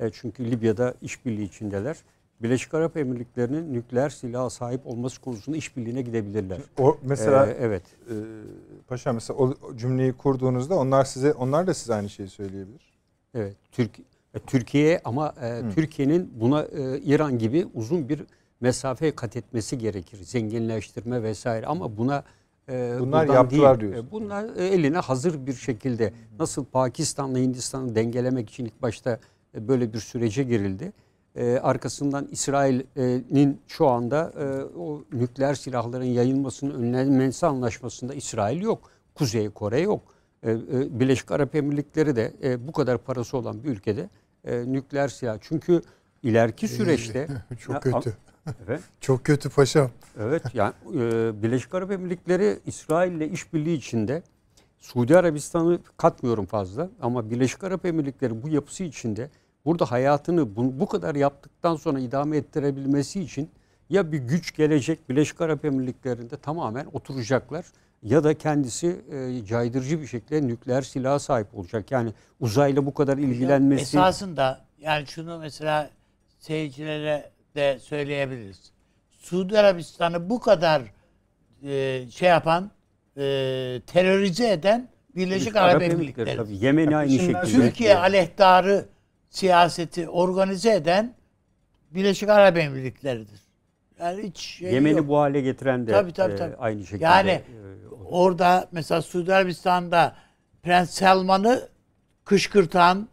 [0.00, 1.96] E, çünkü Libya'da işbirliği içindeler.
[2.42, 6.58] Birleşik Arap Emirlikleri'nin nükleer silaha sahip olması konusunda işbirliğine gidebilirler.
[6.78, 7.82] O mesela Ee, evet.
[8.10, 8.14] e,
[8.88, 12.92] paşa mesela o cümleyi kurduğunuzda onlar size onlar da size aynı şeyi söyleyebilir.
[13.34, 13.98] Evet, Türk
[14.34, 18.20] e, Türkiye ama e, Türkiye'nin buna e, İran gibi uzun bir
[18.60, 20.18] mesafe kat etmesi gerekir.
[20.24, 22.24] Zenginleştirme vesaire ama buna
[22.68, 23.92] e, Bunlar yaptılar değil.
[23.92, 24.08] diyorsun.
[24.08, 29.18] E, bunlar e, eline hazır bir şekilde nasıl Pakistan'la Hindistan'ı dengelemek için ilk başta
[29.54, 30.92] e, böyle bir sürece girildi.
[31.36, 34.44] E, arkasından İsrail'in şu anda e,
[34.78, 38.90] o nükleer silahların yayılmasının önlenmesi anlaşmasında İsrail yok.
[39.14, 40.02] Kuzey Kore yok.
[40.42, 40.56] E, e,
[41.00, 44.08] Birleşik Arap Emirlikleri de e, bu kadar parası olan bir ülkede
[44.44, 45.38] e, nükleer silah.
[45.40, 45.82] Çünkü
[46.22, 47.28] ileriki süreçte
[47.60, 48.16] Çok kötü.
[48.66, 48.80] Evet.
[49.00, 49.90] Çok kötü paşam.
[50.20, 54.22] Evet yani e, Birleşik Arap Emirlikleri İsrail ile işbirliği içinde
[54.78, 59.30] Suudi Arabistan'ı katmıyorum fazla ama Birleşik Arap Emirlikleri bu yapısı içinde
[59.64, 63.50] burada hayatını bu, bu kadar yaptıktan sonra idame ettirebilmesi için
[63.90, 67.64] ya bir güç gelecek Birleşik Arap Emirlikleri'nde tamamen oturacaklar
[68.02, 71.90] ya da kendisi e, caydırıcı bir şekilde nükleer silaha sahip olacak.
[71.90, 75.90] Yani uzayla bu kadar ilgilenmesi Esasında yani şunu mesela
[76.38, 78.72] seyircilere de söyleyebiliriz.
[79.10, 80.82] Suudi Arabistan'ı bu kadar
[81.62, 82.70] e, şey yapan,
[83.16, 83.20] e,
[83.86, 86.36] terörize eden Birleşik Arap, Emirlikleri.
[86.36, 87.42] tabii Yemen'i aynı şekilde.
[87.42, 88.86] Türkiye aleyhtarı
[89.32, 91.14] siyaseti organize eden
[91.90, 93.40] Birleşik Arap Emirlikleri'dir.
[94.00, 95.08] Yani hiç şey Yemen'i yok.
[95.08, 96.56] bu hale getiren de Tabii, tabii, e, tabii.
[96.56, 97.04] aynı şekilde.
[97.04, 97.42] Yani e,
[98.04, 100.16] orada mesela Suudi Arabistan'da
[100.62, 101.68] Prens Selman'ı
[102.24, 103.08] kışkırtan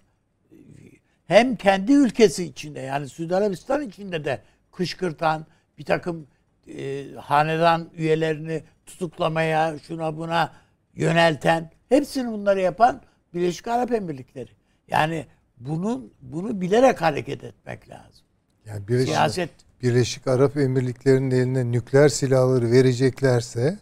[1.28, 4.42] hem kendi ülkesi içinde yani Suudi Arabistan içinde de
[4.72, 5.46] kışkırtan
[5.78, 6.28] bir takım
[6.68, 10.54] e, hanedan üyelerini tutuklamaya şuna buna
[10.94, 13.02] yönelten hepsini bunları yapan
[13.34, 14.52] Birleşik Arap Emirlikleri.
[14.88, 15.26] Yani
[15.60, 18.26] bunun bunu bilerek hareket etmek lazım.
[18.66, 19.50] Yani Birleşik, Siyaset
[19.84, 23.80] Birleşik Arap Emirlikleri'nin eline nükleer silahları vereceklerse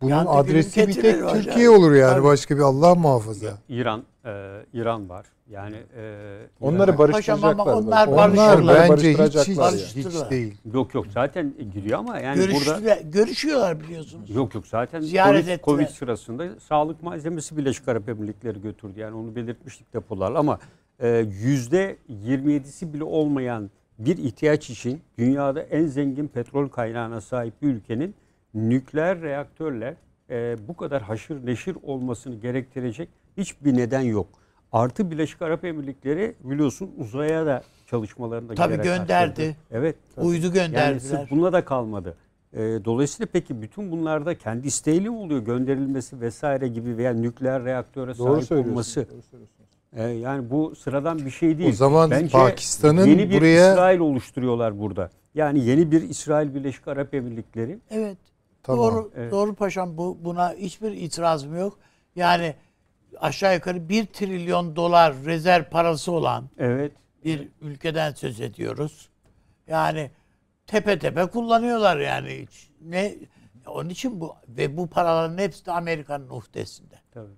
[0.00, 1.42] bunun adresi bir tek hocam.
[1.42, 2.12] Türkiye olur yani.
[2.12, 2.24] Tabii.
[2.24, 3.58] Başka bir Allah muhafaza.
[3.68, 4.30] İran e,
[4.72, 5.26] İran var.
[5.50, 7.52] Yani e, Onları İran- barıştıracaklar.
[7.52, 8.90] Ama onlar Onlar barışırlar.
[8.90, 10.54] bence hiç, hiç, hiç değil.
[10.74, 14.30] yok yok zaten gidiyor ama yani burada Görüştüler, görüşüyorlar biliyorsunuz.
[14.30, 15.64] yok yok zaten Ziyaret COVID, ettiler.
[15.64, 19.00] Covid sırasında sağlık malzemesi Birleşik Arap Emirlikleri götürdü.
[19.00, 20.58] Yani onu belirtmiştik depolarla ama
[21.42, 21.96] yüzde
[22.26, 28.14] 27'si bile olmayan bir ihtiyaç için dünyada en zengin petrol kaynağına sahip bir ülkenin
[28.54, 29.96] nükleer reaktörle
[30.30, 34.26] e, bu kadar haşır neşir olmasını gerektirecek hiçbir neden yok.
[34.74, 39.14] Artı Birleşik Arap Emirlikleri biliyorsun uzaya da çalışmalarında Tabii gönderdi.
[39.14, 39.56] arttırdı.
[39.70, 39.96] Evet.
[40.16, 40.98] Uydu Yani gönderdiler.
[40.98, 42.16] sırf bununla da kalmadı.
[42.52, 48.18] Ee, dolayısıyla peki bütün bunlarda kendi isteğiyle mi oluyor gönderilmesi vesaire gibi veya nükleer reaktöre
[48.18, 48.70] Doğru sahip söylüyorsun.
[48.72, 49.06] olması?
[49.10, 49.68] Doğru söylüyorsunuz.
[49.96, 51.70] Ee, yani bu sıradan bir şey değil.
[51.70, 55.10] O zaman Bence Pakistan'ın yeni bir buraya- İsrail oluşturuyorlar burada.
[55.34, 57.78] Yani yeni bir İsrail Birleşik Arap Emirlikleri.
[57.90, 58.18] Evet.
[58.62, 58.84] Tamam.
[58.84, 59.32] Doğru, Evet.
[59.32, 61.78] doğru paşam bu buna hiçbir itirazım yok.
[62.16, 62.54] Yani
[63.20, 66.92] aşağı yukarı 1 trilyon dolar rezerv parası olan Evet.
[67.24, 69.08] bir ülkeden söz ediyoruz.
[69.66, 70.10] Yani
[70.66, 72.70] tepe tepe kullanıyorlar yani hiç.
[72.80, 73.14] Ne
[73.66, 76.94] onun için bu ve bu paraların hepsi de Amerika'nın uhdesinde.
[77.10, 77.32] Tabii.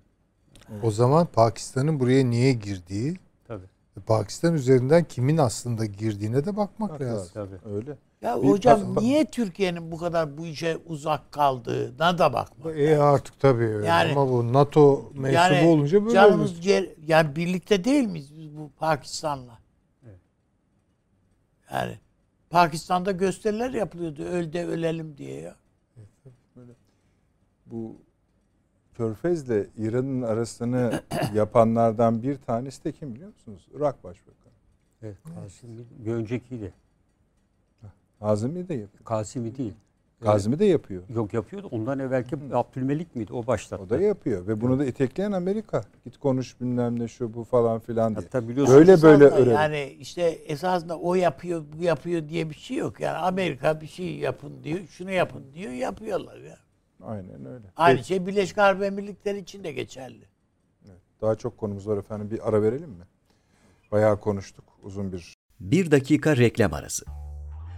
[0.83, 3.17] O zaman Pakistan'ın buraya niye girdiği,
[3.47, 3.65] Tabii.
[4.05, 7.31] Pakistan üzerinden kimin aslında girdiğine de bakmak Bak lazım.
[7.33, 7.75] Tabii.
[7.75, 7.97] Öyle.
[8.21, 12.77] Ya Bir hocam pa- pa- niye Türkiye'nin bu kadar bu işe uzak kaldığına da bakmak.
[12.79, 13.87] E artık tabii öyle.
[13.87, 16.61] Yani- ama bu NATO mensubu Yani olunca böyle canımız oluyor.
[16.63, 19.59] ciğer, yani birlikte değil miyiz biz bu Pakistan'la?
[20.05, 20.19] Evet.
[21.71, 21.97] Yani
[22.49, 24.23] Pakistan'da gösteriler yapılıyordu.
[24.23, 25.55] Öl de ölelim diye ya.
[27.65, 27.95] Bu
[28.97, 31.01] Körfez'le İran'ın arasını
[31.33, 33.67] yapanlardan bir tanesi de kim biliyor musunuz?
[33.77, 34.53] Irak Başbakanı.
[35.01, 36.73] Evet, Kasimi bir öncekiydi.
[38.19, 39.03] Kazimi de yapıyor.
[39.03, 39.73] Kasimi değil.
[40.23, 41.03] Kazimi de yapıyor.
[41.09, 41.67] Yok yapıyordu.
[41.71, 43.33] Ondan evvelki Abdülmelik miydi?
[43.33, 43.83] O başlattı.
[43.83, 45.81] O da yapıyor ve bunu da itekleyen Amerika.
[46.05, 48.25] Git konuş bilmem ne şu bu falan filan diye.
[48.25, 49.53] Hatta biliyorsun Böyle böyle öğren.
[49.53, 52.99] Yani işte esasında o yapıyor, bu yapıyor diye bir şey yok.
[52.99, 56.57] Yani Amerika bir şey yapın diyor, şunu yapın diyor, yapıyorlar ya.
[57.03, 57.65] Aynen öyle.
[57.75, 60.25] Aynı Peki, şey Birleşik Arap Emirlikleri için de geçerli.
[61.21, 62.31] Daha çok konumuz var efendim.
[62.31, 63.03] Bir ara verelim mi?
[63.91, 64.65] Bayağı konuştuk.
[64.83, 67.05] Uzun bir Bir dakika reklam arası.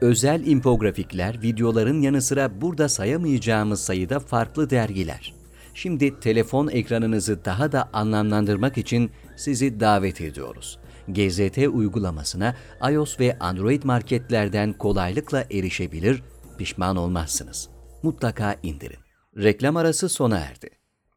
[0.00, 5.34] Özel infografikler, videoların yanı sıra burada sayamayacağımız sayıda farklı dergiler.
[5.74, 10.78] Şimdi telefon ekranınızı daha da anlamlandırmak için sizi davet ediyoruz.
[11.08, 12.56] GZT uygulamasına
[12.90, 16.22] iOS ve Android marketlerden kolaylıkla erişebilir,
[16.58, 17.68] pişman olmazsınız.
[18.02, 19.00] Mutlaka indirin.
[19.36, 20.70] Reklam arası sona erdi.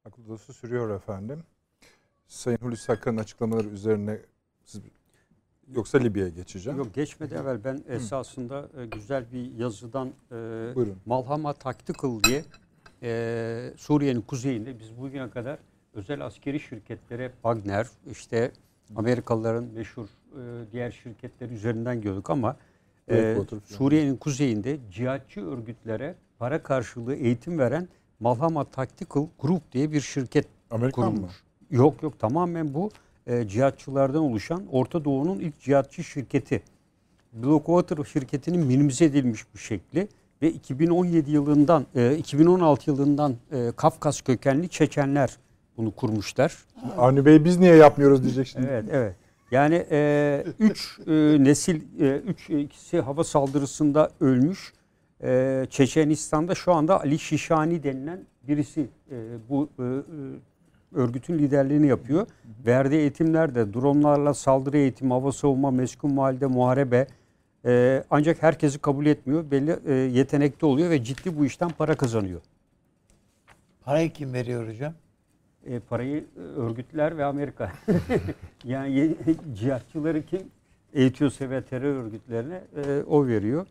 [0.05, 1.43] akıl sürüyor efendim.
[2.27, 4.21] Sayın Hulusi Akar'ın açıklamaları üzerine
[4.65, 4.81] siz,
[5.75, 6.79] yoksa Libya'ya geçeceğim.
[6.79, 10.35] Yok geçmedi evvel ben esasında e, güzel bir yazıdan e,
[10.75, 10.97] Buyurun.
[11.05, 12.43] Malhama Tactical diye
[13.03, 15.57] e, Suriye'nin kuzeyinde biz bugüne kadar
[15.93, 18.51] özel askeri şirketlere Wagner işte
[18.95, 22.57] Amerikalıların meşhur e, diğer şirketler üzerinden gördük ama
[23.11, 23.37] e.
[23.65, 27.87] Suriye'nin kuzeyinde cihatçı örgütlere para karşılığı eğitim veren
[28.19, 31.11] Malhama Tactical Group diye bir şirket Amerikan mı?
[31.11, 31.43] kurulmuş.
[31.71, 32.91] Yok yok tamamen bu
[33.27, 36.61] e, cihatçılardan oluşan Orta Doğu'nun ilk cihatçı şirketi.
[37.33, 40.07] Blackwater şirketinin minimize edilmiş bir şekli
[40.41, 45.37] ve 2017 yılından e, 2016 yılından e, Kafkas kökenli Çeçenler
[45.77, 46.57] bunu kurmuşlar.
[46.97, 48.67] Avni Bey biz niye yapmıyoruz diyecek şimdi.
[48.69, 49.15] Evet, evet.
[49.51, 51.11] Yani e, üç e,
[51.43, 54.73] nesil, e, üç e, ikisi hava saldırısında ölmüş.
[55.23, 59.15] E, Çeçenistan'da şu anda Ali Şişani denilen birisi e,
[59.49, 59.89] bu e, e,
[60.95, 62.27] örgütün liderliğini yapıyor.
[62.65, 67.07] Verdiği eğitimler de dronlarla saldırı eğitimi, hava savunma, meskun mahalde, muharebe.
[67.65, 69.51] E, ancak herkesi kabul etmiyor.
[69.51, 72.41] Belli e, yetenekli oluyor ve ciddi bu işten para kazanıyor.
[73.81, 74.93] Parayı kim veriyor hocam?
[75.65, 77.71] E, parayı e, örgütler ve Amerika.
[78.63, 79.15] yani
[79.53, 80.41] cihatçıları kim
[80.93, 83.67] eğitiyorsa ve terör örgütlerine e, o veriyor.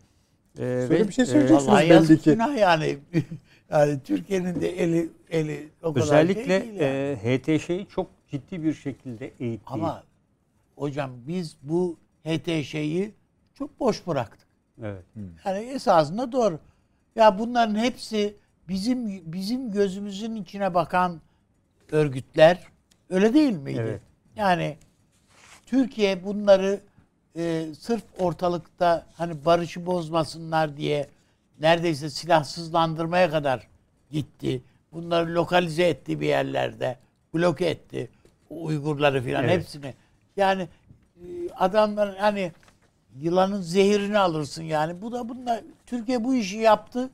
[0.58, 2.30] E, Şöyle bir şey söyleyeceksiniz Vallahi belli ki.
[2.32, 2.98] günah yani.
[3.70, 7.18] yani Türkiye'nin de eli eli o kadar Özellikle şey değil yani.
[7.22, 9.62] e, HTŞ'yi çok ciddi bir şekilde eğitti.
[9.66, 10.02] Ama
[10.76, 13.14] hocam biz bu HTŞ'yi
[13.54, 14.48] çok boş bıraktık.
[14.82, 15.02] Evet.
[15.44, 16.58] Yani esasında doğru.
[17.16, 18.34] Ya bunların hepsi
[18.68, 21.20] bizim bizim gözümüzün içine bakan
[21.92, 22.58] örgütler
[23.10, 23.80] öyle değil miydi?
[23.82, 24.00] Evet.
[24.36, 24.76] Yani
[25.66, 26.80] Türkiye bunları
[27.36, 31.08] e, sırf ortalıkta hani barışı bozmasınlar diye
[31.60, 33.68] neredeyse silahsızlandırmaya kadar
[34.10, 34.62] gitti.
[34.92, 36.98] Bunları lokalize etti bir yerlerde.
[37.34, 38.10] Bloke etti.
[38.50, 39.58] Uygurları filan Evet.
[39.58, 39.94] hepsini.
[40.36, 40.68] Yani
[41.16, 41.24] e,
[41.58, 42.52] adamların hani
[43.16, 45.02] yılanın zehirini alırsın yani.
[45.02, 47.10] Bu da bunlar Türkiye bu işi yaptı.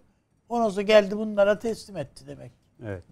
[0.48, 2.52] Ondan sonra geldi bunlara teslim etti demek.
[2.84, 3.02] Evet.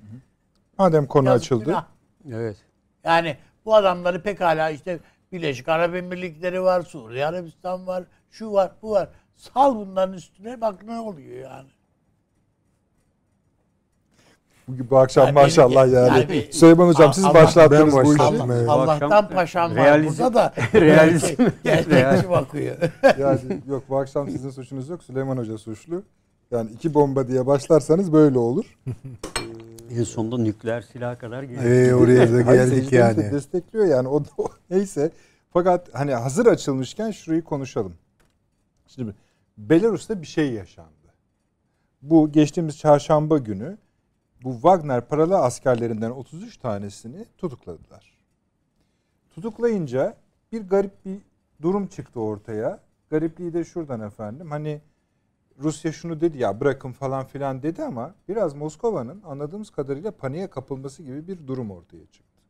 [0.78, 1.64] Madem konu Yazık açıldı.
[1.64, 1.84] günah.
[2.32, 2.56] Evet.
[3.04, 4.98] Yani bu adamları pekala işte
[5.32, 9.09] Birleşik Arap Emirlikleri var, Suriye Arabistan var, şu var, bu var.
[9.36, 11.69] Sal bunların üstüne bak ne oluyor yani.
[14.69, 16.19] Bugün bu akşam Yani maşallah benim- yani.
[16.32, 18.23] yani Süleyman Hocam siz Allah- başlattınız ben bu işi.
[18.23, 18.69] Allah, evet.
[18.69, 20.53] Allah'tan akşam paşam var realizm- burada da.
[20.74, 21.43] realizm.
[21.65, 22.77] Gerçekçi bakıyor.
[23.19, 25.03] Yani yok bu akşam sizin suçunuz yok.
[25.05, 26.03] Süleyman Hoca suçlu.
[26.51, 28.78] Yani iki bomba diye başlarsanız böyle olur.
[29.97, 31.64] En sonunda nükleer silah kadar geliyor.
[31.64, 33.32] Ee, oraya da geldik de yani.
[33.32, 35.10] destekliyor yani o, o neyse.
[35.52, 37.94] Fakat hani hazır açılmışken şurayı konuşalım.
[38.86, 39.14] Şimdi
[39.59, 40.90] Belarus'ta bir şey yaşandı.
[42.02, 43.78] Bu geçtiğimiz çarşamba günü
[44.44, 48.18] bu Wagner paralı askerlerinden 33 tanesini tutukladılar.
[49.35, 50.16] Tutuklayınca
[50.52, 51.18] bir garip bir
[51.62, 52.81] durum çıktı ortaya.
[53.10, 54.51] Garipliği de şuradan efendim.
[54.51, 54.81] Hani
[55.58, 61.02] Rusya şunu dedi ya bırakın falan filan dedi ama biraz Moskova'nın anladığımız kadarıyla paniğe kapılması
[61.02, 62.42] gibi bir durum ortaya çıktı.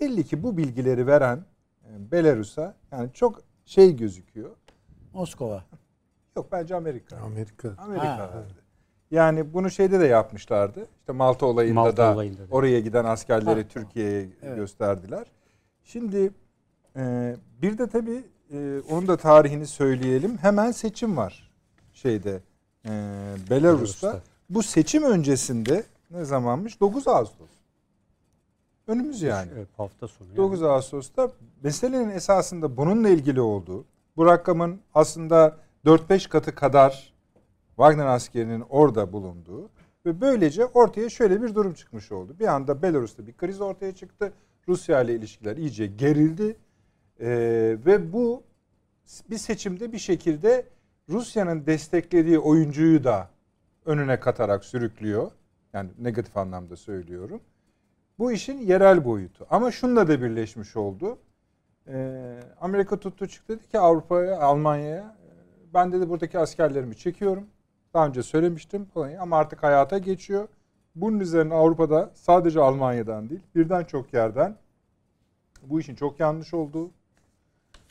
[0.00, 1.44] Belli ki bu bilgileri veren
[1.84, 4.50] e, Belarus'a yani çok şey gözüküyor.
[5.14, 5.64] Moskova.
[6.36, 7.16] Yok bence Amerika.
[7.16, 7.74] Amerika.
[7.78, 8.30] Amerika Ha.
[8.34, 8.54] verdi.
[9.10, 10.86] Yani bunu şeyde de yapmışlardı.
[11.00, 12.54] İşte Malta olayında Malta da olayında da.
[12.54, 13.68] oraya giden askerleri.
[13.68, 14.56] Türkiye'ye Evet.
[14.56, 15.26] gösterdiler.
[15.84, 16.30] Şimdi
[16.96, 20.36] e, bir de tabii e, onun da tarihini söyleyelim.
[20.38, 21.47] Hemen seçim var
[21.98, 22.40] şeyde
[22.84, 22.90] e,
[23.50, 23.50] Belarus'ta.
[23.50, 24.22] Belarus'ta.
[24.50, 26.80] Bu seçim öncesinde ne zamanmış?
[26.80, 27.48] 9 Ağustos.
[28.86, 29.50] Önümüz yani.
[29.56, 30.28] Evet, hafta sonu.
[30.28, 30.36] yani.
[30.36, 31.30] 9 Ağustos'ta
[31.62, 33.84] meselenin esasında bununla ilgili olduğu,
[34.16, 35.56] bu rakamın aslında
[35.86, 37.14] 4-5 katı kadar
[37.76, 39.70] Wagner askerinin orada bulunduğu
[40.06, 42.36] ve böylece ortaya şöyle bir durum çıkmış oldu.
[42.40, 44.32] Bir anda Belarus'ta bir kriz ortaya çıktı.
[44.68, 46.56] Rusya ile ilişkiler iyice gerildi.
[47.20, 47.28] Ee,
[47.86, 48.42] ve bu
[49.30, 50.66] bir seçimde bir şekilde
[51.08, 53.28] Rusya'nın desteklediği oyuncuyu da
[53.86, 55.30] önüne katarak sürüklüyor.
[55.72, 57.40] Yani negatif anlamda söylüyorum.
[58.18, 59.46] Bu işin yerel boyutu.
[59.50, 61.18] Ama şunla da birleşmiş oldu.
[61.88, 65.28] Ee, Amerika tuttu çıktı dedi ki Avrupa'ya, Almanya'ya e,
[65.74, 67.46] ben dedi buradaki askerlerimi çekiyorum.
[67.94, 70.48] Daha önce söylemiştim Polonya ama artık hayata geçiyor.
[70.94, 74.56] Bunun üzerine Avrupa'da sadece Almanya'dan değil birden çok yerden
[75.62, 76.90] bu işin çok yanlış olduğu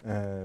[0.06, 0.44] e,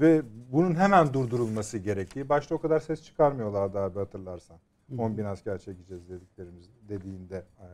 [0.00, 0.22] ve
[0.52, 2.28] bunun hemen durdurulması gerektiği.
[2.28, 4.58] Başta o kadar ses çıkarmıyorlardı abi hatırlarsan.
[4.98, 7.66] 10 bin asker çekeceğiz dediklerimiz dediğinde e,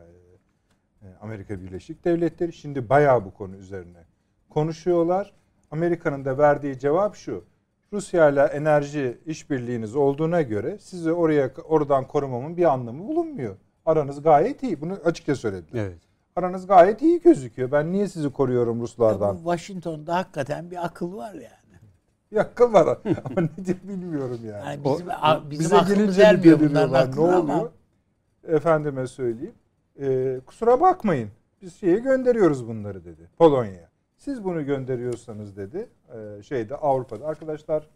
[1.07, 4.05] e, Amerika Birleşik Devletleri şimdi bayağı bu konu üzerine
[4.49, 5.33] konuşuyorlar.
[5.71, 7.43] Amerika'nın da verdiği cevap şu.
[7.93, 13.55] Rusya ile enerji işbirliğiniz olduğuna göre sizi oraya oradan korumamın bir anlamı bulunmuyor.
[13.85, 14.81] Aranız gayet iyi.
[14.81, 15.83] Bunu açıkça söylediler.
[15.83, 15.97] Evet.
[16.35, 17.71] Aranız gayet iyi gözüküyor.
[17.71, 19.37] Ben niye sizi koruyorum Bu Ruslardan?
[19.37, 21.66] Washington'da hakikaten bir akıl var yani.
[22.39, 24.65] Akıl var ama nedir bilmiyorum yani.
[24.65, 27.11] Yani O- bizim, a- bizim bize gelince bunların deliriyorlar.
[27.17, 27.53] Ne ama.
[27.57, 27.71] oluyor?
[28.47, 29.55] Efendime söyleyeyim.
[29.99, 31.29] Ee, kusura bakmayın.
[31.61, 33.29] Biz şeye gönderiyoruz bunları dedi.
[33.37, 33.89] Polonya'ya.
[34.17, 35.89] Siz bunu gönderiyorsanız dedi.
[36.39, 37.25] e, şeyde Avrupa'da.
[37.25, 37.87] Arkadaşlar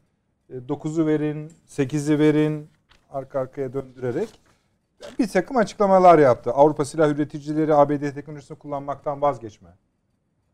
[0.52, 2.70] 9'u verin, 8'i verin.
[3.10, 4.30] Arka arkaya döndürerek
[5.20, 6.52] bir takım açıklamalar yaptı.
[6.52, 9.70] Avrupa silah üreticileri ABD teknolojisini kullanmaktan vazgeçme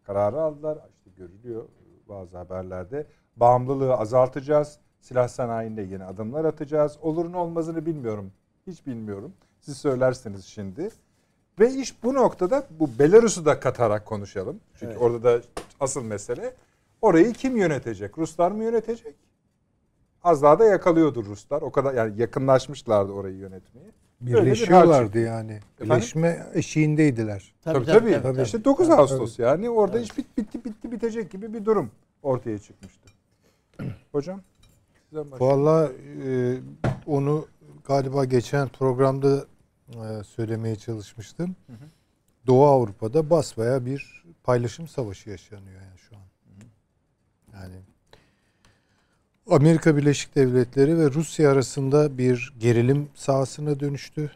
[0.03, 0.77] kararı aldılar.
[0.97, 1.63] İşte görülüyor
[2.09, 3.07] bazı haberlerde.
[3.37, 4.77] Bağımlılığı azaltacağız.
[5.01, 6.97] Silah sanayinde yeni adımlar atacağız.
[7.01, 8.31] Olurun olmazını bilmiyorum.
[8.67, 9.33] Hiç bilmiyorum.
[9.61, 10.89] Siz söylersiniz şimdi.
[11.59, 14.59] Ve iş bu noktada bu Belarus'u da katarak konuşalım.
[14.73, 15.01] Çünkü Evet.
[15.01, 15.41] orada da
[15.79, 16.53] asıl mesele
[17.01, 18.17] orayı kim yönetecek?
[18.17, 19.15] Ruslar mı yönetecek?
[20.23, 21.61] Az daha da yakalıyordur Ruslar.
[21.61, 23.39] O kadar yani yakınlaşmışlardı orayı
[24.21, 25.19] bir hal Birleşiyorlardı çıktı.
[25.19, 25.59] yani.
[25.81, 27.53] Birleşme eşiğindeydiler.
[27.63, 28.21] Tabii tabii.
[28.21, 28.41] tabii.
[28.41, 31.91] İşte 9 Tabii, Ağustos yani orada iş bit, bitti bitti bitecek gibi bir durum
[32.23, 33.09] ortaya çıkmıştı.
[34.11, 34.41] Hocam
[35.03, 35.65] sizden başlayalım.
[35.65, 35.91] Vallahi
[36.25, 36.59] e,
[37.05, 37.47] onu
[37.85, 39.45] galiba geçen programda
[39.89, 41.55] e, söylemeye çalışmıştım.
[42.47, 46.21] Doğu Avrupa'da basbaya bir paylaşım savaşı yaşanıyor yani şu an.
[47.53, 47.75] Yani
[49.49, 54.31] Amerika Birleşik Devletleri ve Rusya arasında bir gerilim sahasına dönüştü.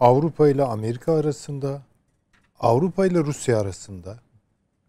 [0.00, 1.82] Avrupa ile Amerika arasında,
[2.60, 4.18] Avrupa ile Rusya arasında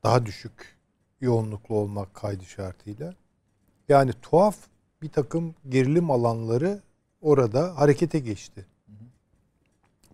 [0.04, 0.78] daha düşük
[1.22, 3.16] yoğunluklu olmak kaydı şartıyla.
[3.90, 4.58] Yani tuhaf
[5.02, 6.82] bir takım gerilim alanları
[7.22, 8.66] orada harekete geçti.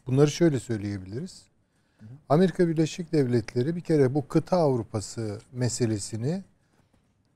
[0.07, 1.45] Bunları şöyle söyleyebiliriz.
[2.29, 6.43] Amerika Birleşik Devletleri bir kere bu kıta Avrupası meselesini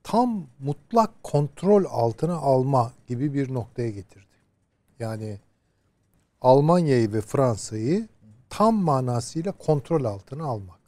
[0.03, 4.25] tam mutlak kontrol altına alma gibi bir noktaya getirdi.
[4.99, 5.39] Yani
[6.41, 8.07] Almanya'yı ve Fransa'yı
[8.49, 10.79] tam manasıyla kontrol altına almak.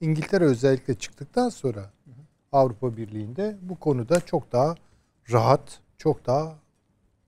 [0.00, 1.90] İngiltere özellikle çıktıktan sonra
[2.52, 4.74] Avrupa Birliği'nde bu konuda çok daha
[5.32, 6.58] rahat, çok daha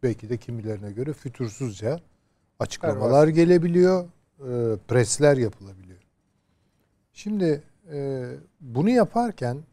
[0.03, 2.01] belki de kimilerine göre fütursuzca
[2.59, 4.05] açıklamalar gelebiliyor,
[4.39, 6.01] e, presler yapılabiliyor.
[7.13, 7.63] Şimdi
[7.93, 8.29] e,
[8.61, 9.65] bunu yaparken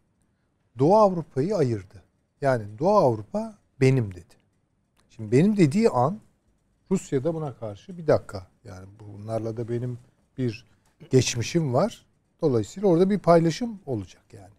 [0.79, 2.03] Doğu Avrupa'yı ayırdı.
[2.41, 4.35] Yani Doğu Avrupa benim dedi.
[5.09, 6.19] Şimdi benim dediği an
[6.91, 8.47] Rusya'da buna karşı bir dakika.
[8.63, 9.99] Yani bunlarla da benim
[10.37, 10.65] bir
[11.09, 12.05] geçmişim var.
[12.41, 14.53] Dolayısıyla orada bir paylaşım olacak yani.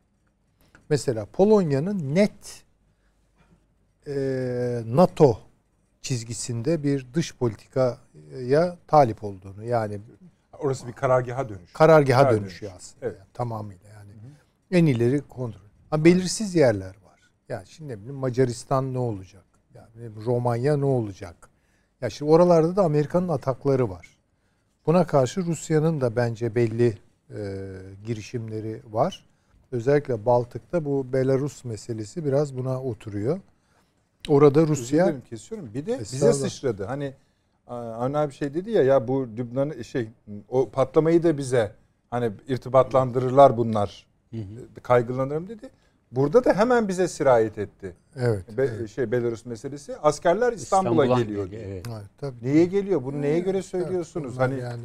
[0.88, 2.64] Mesela Polonya'nın net
[4.06, 4.12] e,
[4.86, 5.38] NATO
[6.02, 10.00] çizgisinde bir dış politikaya talip olduğunu yani
[10.58, 11.72] Orası bir karargaha dönüş.
[11.72, 12.82] karargaha Karar dönüşüyor dönüş.
[12.82, 13.06] aslında.
[13.06, 13.18] Evet.
[13.18, 14.10] yani tamamıyla yani.
[14.70, 15.60] En ileri kontrol.
[15.90, 17.20] Ama belirsiz yerler var.
[17.48, 19.44] Yani şimdi ne bileyim Macaristan ne olacak?
[19.74, 21.50] Yani Romanya ne olacak?
[22.00, 24.18] Ya şimdi oralarda da Amerika'nın atakları var.
[24.86, 26.98] Buna karşı Rusya'nın da bence belli
[27.30, 27.66] e,
[28.04, 29.26] girişimleri var.
[29.72, 33.40] Özellikle Baltık'ta bu Belarus meselesi biraz buna oturuyor.
[34.30, 35.74] Orada Rusya dilerim, kesiyorum.
[35.74, 36.84] Bir de bize sıçradı.
[36.84, 37.14] Hani
[37.66, 40.08] Avni abi şey dedi ya ya bu Lübnan'ı şey
[40.48, 41.72] o patlamayı da bize
[42.10, 44.06] hani irtibatlandırırlar bunlar.
[44.82, 45.70] Kaygılanırım dedi.
[46.12, 47.94] Burada da hemen bize sirayet etti.
[48.16, 48.56] Evet.
[48.58, 48.90] Be- evet.
[48.90, 49.96] şey Belarus meselesi.
[49.96, 51.46] Askerler İstanbul'a İstanbul'a geliyor.
[51.46, 51.74] geliyor, diye.
[51.74, 51.86] evet.
[51.92, 52.36] Evet, tabii.
[52.42, 53.04] Niye geliyor?
[53.04, 54.34] Bunu neye göre Evet, söylüyorsunuz?
[54.36, 54.82] bunlar hani yani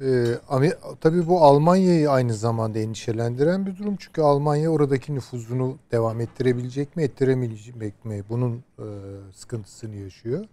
[0.00, 3.96] e, Amer- tabii bu Almanya'yı aynı zamanda endişelendiren bir durum.
[3.98, 8.24] Çünkü Almanya oradaki nüfuzunu devam ettirebilecek mi, ettiremeyecek mi?
[8.28, 8.86] Bunun e,
[9.34, 10.44] sıkıntısını yaşıyor.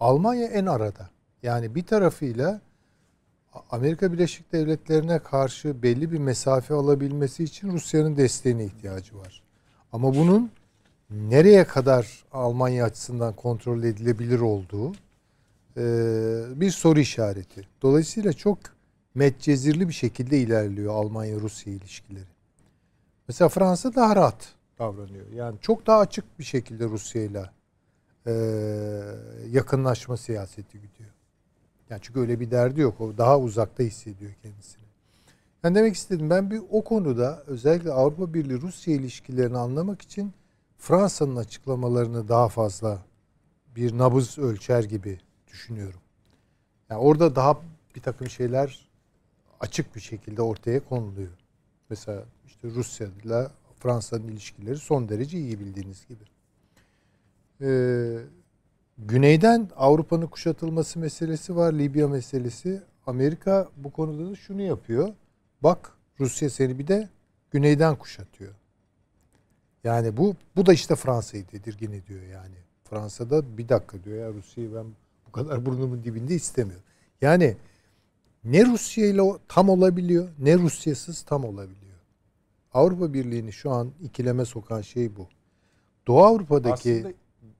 [0.00, 1.10] Almanya en arada.
[1.42, 2.60] Yani bir tarafıyla
[3.70, 9.42] Amerika Birleşik Devletleri'ne karşı belli bir mesafe alabilmesi için Rusya'nın desteğine ihtiyacı var.
[9.92, 10.50] Ama bunun
[11.10, 14.92] nereye kadar Almanya açısından kontrol edilebilir olduğu
[15.76, 15.82] e,
[16.60, 17.68] bir soru işareti.
[17.82, 18.58] Dolayısıyla çok
[19.14, 22.24] metcezirli bir şekilde ilerliyor Almanya-Rusya ilişkileri.
[23.28, 25.32] Mesela Fransa daha rahat davranıyor.
[25.32, 27.50] Yani çok daha açık bir şekilde Rusya ile
[28.26, 28.32] e,
[29.50, 31.10] yakınlaşma siyaseti gidiyor.
[31.90, 33.00] Yani çünkü öyle bir derdi yok.
[33.00, 34.84] O daha uzakta hissediyor kendisini.
[35.64, 40.32] Ben demek istedim ben bir o konuda özellikle Avrupa Birliği Rusya ilişkilerini anlamak için
[40.78, 42.98] Fransa'nın açıklamalarını daha fazla
[43.76, 46.00] bir nabız ölçer gibi düşünüyorum.
[46.90, 47.60] Yani orada daha
[47.96, 48.89] bir takım şeyler
[49.60, 51.38] açık bir şekilde ortaya konuluyor.
[51.90, 56.24] Mesela işte Rusya ile Fransa'nın ilişkileri son derece iyi bildiğiniz gibi.
[57.60, 58.18] Ee,
[58.98, 62.82] güneyden Avrupa'nın kuşatılması meselesi var, Libya meselesi.
[63.06, 65.14] Amerika bu konuda da şunu yapıyor.
[65.62, 67.08] Bak Rusya seni bir de
[67.50, 68.54] güneyden kuşatıyor.
[69.84, 72.54] Yani bu bu da işte Fransa'yı tedirgin ediyor yani.
[72.84, 74.86] Fransa'da bir dakika diyor ya Rusya'yı ben
[75.26, 76.84] bu kadar burnumun dibinde istemiyorum.
[77.20, 77.56] Yani
[78.44, 81.80] ne Rusya ile tam olabiliyor ne Rusyasız tam olabiliyor.
[82.74, 85.28] Avrupa Birliği'ni şu an ikileme sokan şey bu.
[86.06, 87.14] Doğu Avrupa'daki aslında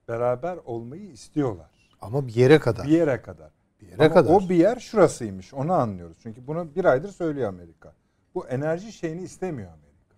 [0.07, 1.69] beraber olmayı istiyorlar.
[2.01, 2.87] ama bir yere kadar.
[2.87, 3.51] Bir yere kadar.
[3.81, 4.33] Bir yere Ama kadar.
[4.33, 5.53] o bir yer şurasıymış.
[5.53, 6.17] Onu anlıyoruz.
[6.23, 7.93] Çünkü bunu bir aydır söylüyor Amerika.
[8.35, 10.15] Bu enerji şeyini istemiyor Amerika.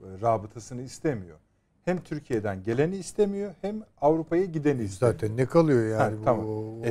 [0.00, 1.38] Böyle Rabıtasını istemiyor.
[1.84, 5.12] Hem Türkiye'den geleni istemiyor hem Avrupa'ya gideni istemiyor.
[5.18, 6.14] Zaten ne kalıyor yani?
[6.14, 6.46] Ha, bu tamam.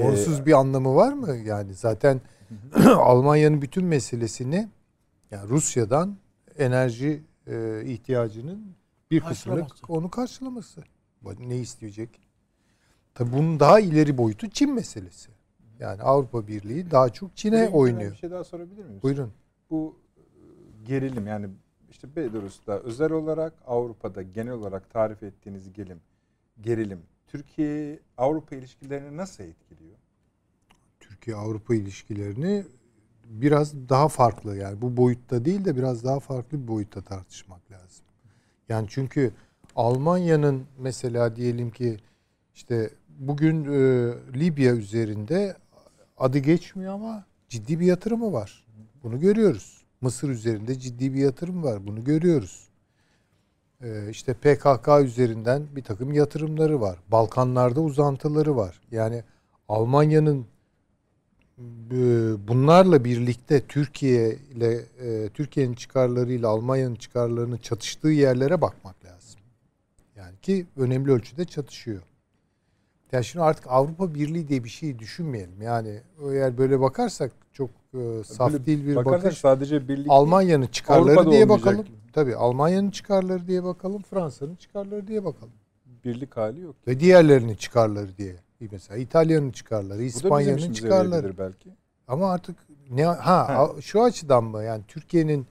[0.05, 1.35] Onsuz Ee, bir anlamı var mı?
[1.35, 2.21] Yani zaten
[2.85, 4.69] Almanya'nın bütün meselesini
[5.31, 6.17] yani Rusya'dan
[6.57, 8.75] enerji e, ihtiyacının
[9.11, 10.83] bir kısmını onu karşılaması.
[11.39, 12.09] Ne isteyecek?
[13.13, 15.29] Tabii bunun daha ileri boyutu Çin meselesi.
[15.79, 18.11] Yani Avrupa Birliği daha çok Çin'e oynuyor.
[18.11, 18.99] Bir şey daha sorabilir miyim?
[19.03, 19.33] Buyurun.
[19.69, 20.21] Bu e,
[20.85, 21.47] gerilim yani
[21.89, 26.01] işte Belarus'ta özel olarak Avrupa'da genel olarak tarif ettiğiniz gerilim,
[26.61, 29.95] gerilim Türkiye Avrupa ilişkilerini nasıl etkiliyor?
[31.15, 32.65] Türkiye-Avrupa ilişkilerini
[33.25, 38.05] biraz daha farklı yani bu boyutta değil de biraz daha farklı bir boyutta tartışmak lazım.
[38.69, 39.31] Yani çünkü
[39.75, 41.97] Almanya'nın mesela diyelim ki
[42.55, 42.89] işte
[43.19, 43.77] bugün e,
[44.39, 45.55] Libya üzerinde
[46.17, 48.65] adı geçmiyor ama ciddi bir yatırımı var.
[49.03, 49.85] Bunu görüyoruz.
[50.01, 51.87] Mısır üzerinde ciddi bir yatırım var.
[51.87, 52.69] Bunu görüyoruz.
[53.81, 56.99] E, işte PKK üzerinden bir takım yatırımları var.
[57.11, 58.81] Balkanlarda uzantıları var.
[58.91, 59.23] Yani
[59.69, 60.45] Almanya'nın
[62.47, 69.39] bunlarla birlikte Türkiye ile e, Türkiye'nin çıkarlarıyla Almanya'nın çıkarlarının çatıştığı yerlere bakmak lazım.
[70.15, 72.01] Yani ki önemli ölçüde çatışıyor.
[73.11, 75.61] Yani şimdi artık Avrupa Birliği diye bir şey düşünmeyelim.
[75.61, 76.01] Yani
[76.31, 79.37] eğer böyle bakarsak çok e, saf Böyle değil bir bakış.
[79.37, 81.85] sadece birlik Almanya'nın çıkarları Avrupa'da diye bakalım.
[82.13, 85.53] Tabii Almanya'nın çıkarları diye bakalım, Fransa'nın çıkarları diye bakalım.
[86.05, 86.75] birlik hali yok.
[86.87, 88.35] Ve diğerlerinin çıkarları diye.
[88.71, 91.37] Mesela İtalya'nın çıkarları, İspanya'nın çıkarları.
[91.37, 91.69] belki.
[92.07, 92.55] Ama artık
[92.89, 95.47] ne ha, şu açıdan mı yani Türkiye'nin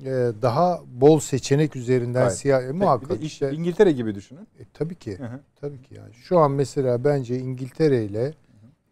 [0.00, 0.10] e,
[0.42, 2.36] daha bol seçenek üzerinden Hayır.
[2.36, 4.40] siyah e, muhakkak iş- işte İngiltere gibi düşünün.
[4.58, 5.40] e, tabii ki Hı hı.
[5.60, 8.34] tabii ki yani şu an mesela bence İngiltere ile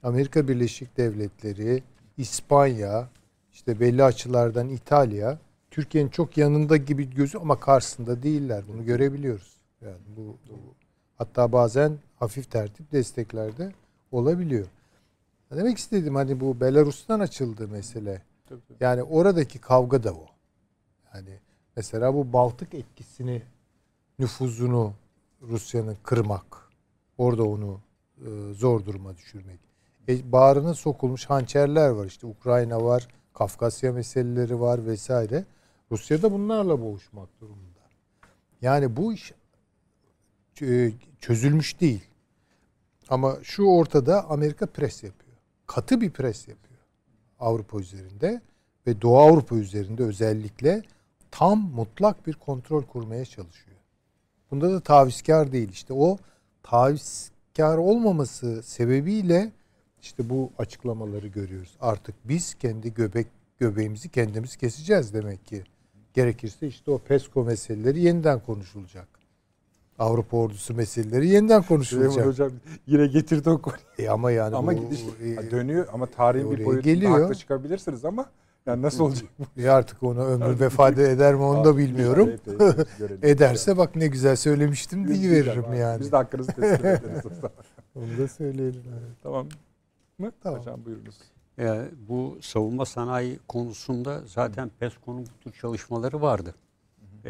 [0.03, 1.83] Amerika Birleşik Devletleri,
[2.17, 3.09] İspanya,
[3.53, 5.39] işte belli açılardan İtalya
[5.71, 8.65] Türkiye'nin çok yanında gibi gözü ama karşısında değiller.
[8.73, 9.57] Bunu görebiliyoruz.
[9.81, 10.75] Yani bu, bu
[11.19, 13.73] hatta bazen hafif tertip desteklerde
[14.13, 14.67] olabiliyor.
[15.51, 18.23] Demek istedim hani bu Belarus'tan açıldı mesele.
[18.49, 18.61] Tabii.
[18.81, 20.27] Yani oradaki kavga da o.
[21.15, 21.39] Yani
[21.77, 23.43] mesela bu Baltık etkisini,
[24.19, 24.93] nüfuzunu
[25.43, 26.69] Rusya'nın kırmak.
[27.19, 27.81] Orada onu
[28.19, 29.61] e, zor duruma düşürmek.
[30.09, 32.07] E, bağrına sokulmuş hançerler var.
[32.07, 35.45] İşte Ukrayna var, Kafkasya meseleleri var vesaire.
[35.91, 37.81] Rusya da bunlarla boğuşmak durumunda.
[38.63, 39.33] Yani bu iş
[41.21, 42.05] çözülmüş değil.
[43.09, 45.37] Ama şu ortada Amerika pres yapıyor.
[45.67, 46.81] Katı bir pres yapıyor.
[47.41, 48.41] Avrupa üzerinde
[48.87, 50.83] ve Doğu Avrupa üzerinde özellikle
[51.31, 53.77] tam mutlak bir kontrol kurmaya çalışıyor.
[54.51, 55.69] Bunda da tavizkar değil.
[55.69, 56.19] İşte o
[56.63, 59.53] tavizkar olmaması sebebiyle
[60.03, 61.77] işte bu açıklamaları görüyoruz.
[61.81, 63.27] Artık biz kendi göbek
[63.59, 65.65] göbeğimizi kendimiz keseceğiz demek ki.
[66.15, 69.24] Gerekirse işte o PESCO meseleleri yeniden konuşulacak.
[69.99, 72.27] Avrupa ordusu meseleleri yeniden Süleyman konuşulacak.
[72.27, 72.51] Hocam
[72.87, 73.81] yine getirdi o konuyu.
[73.99, 77.21] E ama yani Ama bu, gidiş e, dönüyor ama tarihin bir boyutunda geliyor.
[77.21, 78.27] haklı çıkabilirsiniz ama
[78.67, 79.61] yani nasıl olacak bu?
[79.61, 82.31] e artık ona ömür vefade eder mi onu da bilmiyorum.
[83.23, 86.01] Ederse bak ne güzel söylemiştim diye veririm yani.
[86.01, 87.51] Biz de hakkınızı teslim ederiz o zaman.
[87.95, 88.83] Onu da söyleyelim.
[88.93, 89.17] evet.
[89.23, 89.49] Tamam
[90.19, 90.33] mı?
[90.43, 90.61] Tamam.
[90.61, 91.17] Hocam buyurunuz.
[91.59, 96.55] E, bu savunma sanayi konusunda zaten PESCO'nun bu tür çalışmaları vardı.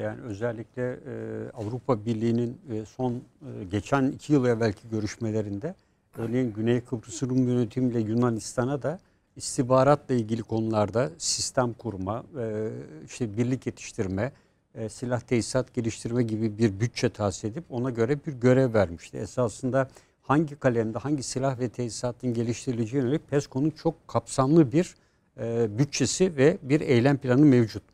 [0.00, 5.74] Yani özellikle e, Avrupa Birliği'nin e, son e, geçen iki yıl evvelki görüşmelerinde
[6.18, 8.98] örneğin Güney Kıbrıs Rum yönetimiyle Yunanistan'a da
[9.36, 12.70] istihbaratla ilgili konularda sistem kurma, e,
[13.06, 14.32] işte birlik yetiştirme,
[14.74, 19.18] e, silah tesisat geliştirme gibi bir bütçe tahsis edip ona göre bir görev vermişti.
[19.18, 19.88] Esasında
[20.22, 24.94] hangi kalemde hangi silah ve tesisatın geliştirileceği yönelik PESCO'nun çok kapsamlı bir
[25.40, 27.93] e, bütçesi ve bir eylem planı mevcut.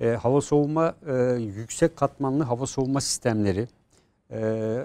[0.00, 1.14] E, hava savunma e,
[1.56, 3.68] yüksek katmanlı hava savunma sistemleri,
[4.30, 4.40] e,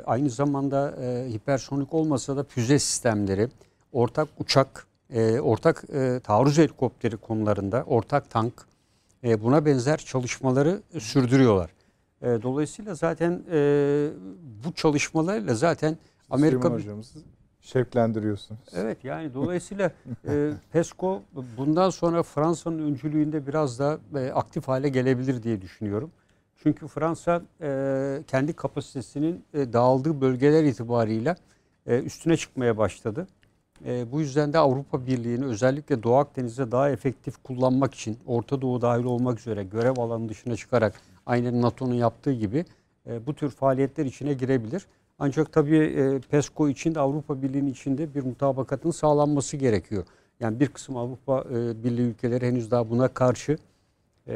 [0.05, 3.49] aynı zamanda e, hipersonik olmasa da füze sistemleri,
[3.93, 8.53] ortak uçak, e, ortak e, taarruz helikopteri konularında, ortak tank,
[9.23, 11.69] e, buna benzer çalışmaları sürdürüyorlar.
[12.21, 14.09] E, dolayısıyla zaten e,
[14.65, 15.97] bu çalışmalarla zaten
[16.29, 17.19] Amerika Süleyman hocamızı
[17.65, 18.61] şevklendiriyorsunuz.
[18.73, 19.91] Evet yani dolayısıyla
[20.27, 21.21] e, PESCO
[21.57, 26.11] bundan sonra Fransa'nın öncülüğünde biraz da e, aktif hale gelebilir diye düşünüyorum.
[26.63, 31.35] Çünkü Fransa e, kendi kapasitesinin e, dağıldığı bölgeler itibarıyla
[31.87, 33.27] e, üstüne çıkmaya başladı.
[33.85, 38.81] E, bu yüzden de Avrupa Birliği'ni özellikle Doğu Akdeniz'de daha efektif kullanmak için Orta Doğu
[38.81, 40.93] dahil olmak üzere görev alanı dışına çıkarak
[41.25, 42.65] aynen NATO'nun yaptığı gibi
[43.07, 44.85] e, bu tür faaliyetler içine girebilir.
[45.19, 50.03] Ancak tabii e, PESCO için de Avrupa Birliği'nin içinde bir mutabakatın sağlanması gerekiyor.
[50.39, 53.57] Yani bir kısım Avrupa e, Birliği ülkeleri henüz daha buna karşı.
[54.27, 54.35] E,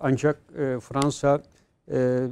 [0.00, 1.42] ancak e, Fransa,
[1.92, 2.26] e,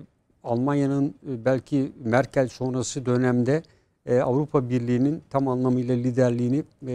[0.45, 3.63] Almanya'nın e, belki Merkel sonrası dönemde
[4.07, 6.93] e, Avrupa Birliği'nin tam anlamıyla liderliğini e,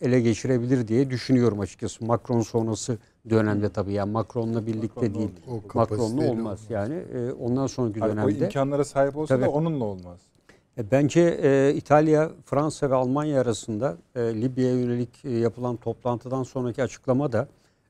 [0.00, 2.04] ele geçirebilir diye düşünüyorum açıkçası.
[2.04, 2.98] Macron sonrası
[3.30, 5.30] dönemde tabii yani Macron'la birlikte Macron'la değil.
[5.48, 6.94] O Macron'la kapasiteyle olmaz yani.
[6.94, 8.38] E, ondan sonraki o dönemde.
[8.38, 9.44] imkanlara sahip olsa Tabii.
[9.46, 10.20] da onunla olmaz.
[10.78, 16.82] E, Bence e, İtalya, Fransa ve Almanya arasında e, Libya'ya yönelik e, yapılan toplantıdan sonraki
[16.82, 17.48] açıklamada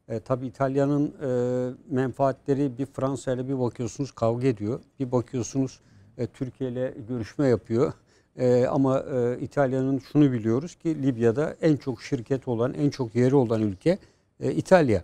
[0.08, 4.80] e, tabii İtalya'nın e, menfaatleri bir Fransa ile bir bakıyorsunuz kavga ediyor.
[5.00, 5.80] Bir bakıyorsunuz
[6.18, 7.92] e, Türkiye ile görüşme yapıyor.
[8.36, 13.34] E, ama e, İtalya'nın şunu biliyoruz ki Libya'da en çok şirket olan, en çok yeri
[13.34, 13.98] olan ülke
[14.40, 15.02] e, İtalya.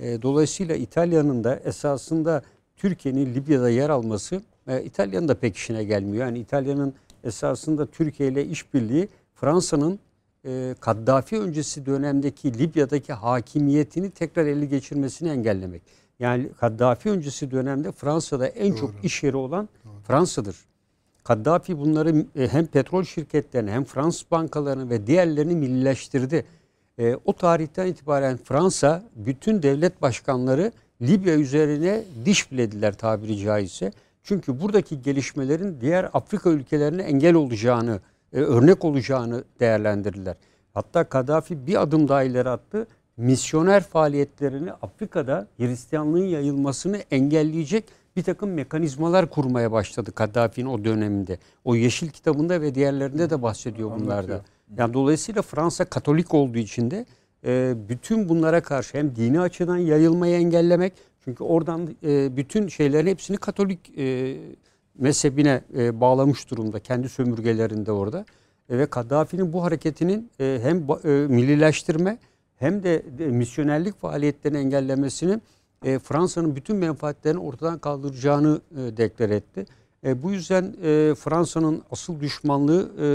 [0.00, 2.42] E, dolayısıyla İtalya'nın da esasında
[2.76, 6.26] Türkiye'nin Libya'da yer alması e, İtalya'nın da pek işine gelmiyor.
[6.26, 6.94] Yani İtalya'nın
[7.24, 9.98] esasında Türkiye ile işbirliği Fransa'nın
[10.44, 15.82] e, Kaddafi öncesi dönemdeki Libya'daki hakimiyetini tekrar ele geçirmesini engellemek.
[16.18, 19.68] Yani Kaddafi öncesi dönemde Fransa'da en çok iş yeri olan
[20.06, 20.56] Fransa'dır.
[21.24, 26.44] Kaddafi bunları hem petrol şirketlerini hem Fransız bankalarını ve diğerlerini millileştirdi.
[27.00, 30.72] E, o tarihten itibaren Fransa bütün devlet başkanları
[31.02, 33.92] Libya üzerine diş bilediler tabiri caizse.
[34.22, 38.00] Çünkü buradaki gelişmelerin diğer Afrika ülkelerine engel olacağını,
[38.32, 40.36] e, örnek olacağını değerlendirdiler.
[40.74, 42.86] Hatta Kaddafi bir adım daha ileri attı.
[43.16, 47.84] Misyoner faaliyetlerini Afrika'da Hristiyanlığın yayılmasını engelleyecek
[48.16, 51.38] bir takım mekanizmalar kurmaya başladı Kaddafi'nin o döneminde.
[51.64, 54.14] O Yeşil kitabında ve diğerlerinde de bahsediyor bunlarda.
[54.14, 54.40] Anlatıyor.
[54.78, 57.06] Yani dolayısıyla Fransa Katolik olduğu için de
[57.44, 60.92] e, bütün bunlara karşı hem dini açıdan yayılmayı engellemek
[61.24, 64.36] çünkü oradan e, bütün şeylerin hepsini Katolik e,
[64.98, 68.24] mezhebine e, bağlamış durumda kendi sömürgelerinde orada
[68.70, 72.18] E, ve Kaddafi'nin bu hareketinin e, hem e, millileştirme
[72.56, 75.40] hem de, de misyonerlik faaliyetlerini engellemesini
[75.84, 79.66] e, Fransa'nın bütün menfaatlerini ortadan kaldıracağını e, deklar etti.
[80.04, 83.06] E, bu yüzden e, Fransa'nın asıl düşmanlığı e,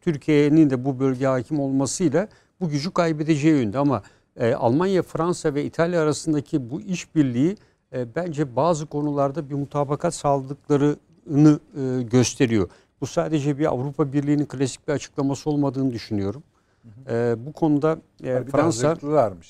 [0.00, 2.28] Türkiye'nin de bu bölgeye hakim olmasıyla
[2.60, 4.02] bu gücü kaybedeceği yönde ama
[4.36, 7.56] e, Almanya, Fransa ve İtalya arasındaki bu işbirliği
[7.92, 12.68] e, bence bazı konularda bir mutabakat sağladıklarını e, gösteriyor.
[13.00, 16.42] Bu sadece bir Avrupa Birliği'nin klasik bir açıklaması olmadığını düşünüyorum.
[17.10, 18.96] E, bu konuda e, Yani bir Fransa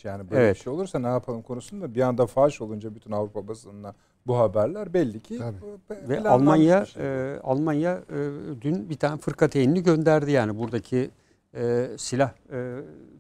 [0.05, 0.57] yani böyle Evet.
[0.57, 3.95] bir şey olursa ne yapalım konusunda bir anda faş olunca bütün Avrupa basınına
[4.27, 5.57] bu haberler belli ki Tabii.
[5.91, 7.33] Ve planlanmış Almanya şey.
[7.35, 8.17] e, Almanya e,
[8.61, 11.11] dün bir tane fırkateynini gönderdi yani buradaki
[11.55, 12.77] e, silah e,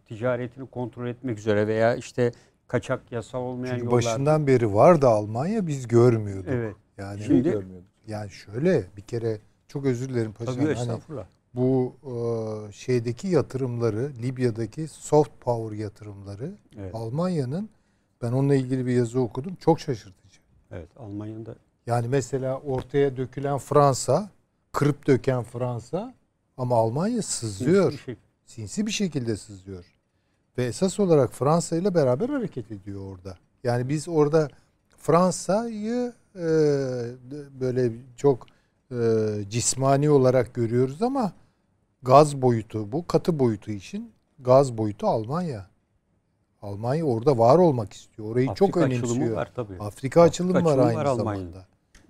[0.07, 2.33] ticaretini kontrol etmek üzere veya işte
[2.69, 3.97] kaçak yasal olmayan Çünkü yollar.
[3.99, 6.49] başından beri vardı Almanya biz görmüyorduk.
[6.53, 6.77] Evet.
[6.99, 7.89] Yani Şimdi- görmüyorduk.
[8.07, 10.55] yani şöyle bir kere çok özür dilerim paşam.
[10.55, 10.99] Tabii Hani
[11.55, 16.95] bu e, şeydeki yatırımları Libya'daki soft power yatırımları Evet.
[16.95, 17.69] Almanya'nın
[18.23, 20.20] ben onunla ilgili bir yazı okudum çok şaşırtıcı.
[20.71, 21.55] Evet Almanya'nın da
[21.87, 24.31] Yani mesela ortaya dökülen Fransa,
[24.73, 26.15] kırıp döken Fransa
[26.57, 27.93] ama Almanya sızıyor.
[27.93, 28.17] bir şey.
[28.47, 29.85] Sinsi bir şekilde sızıyor.
[30.59, 33.39] Ve esas olarak Fransa ile beraber hareket ediyor orada.
[33.65, 34.49] Yani biz orada
[34.99, 36.45] Fransa'yı e,
[37.61, 38.47] böyle çok
[38.93, 38.97] e,
[39.49, 41.33] cismani olarak görüyoruz ama
[42.03, 45.70] gaz boyutu bu katı boyutu için gaz boyutu Almanya.
[46.63, 48.29] Almanya orada var olmak istiyor.
[48.33, 49.37] Orayı çok Afrika açılımı önemsiyor.
[49.37, 49.75] var tabii.
[49.81, 51.67] Afrika açılımı var aynı var zamanda.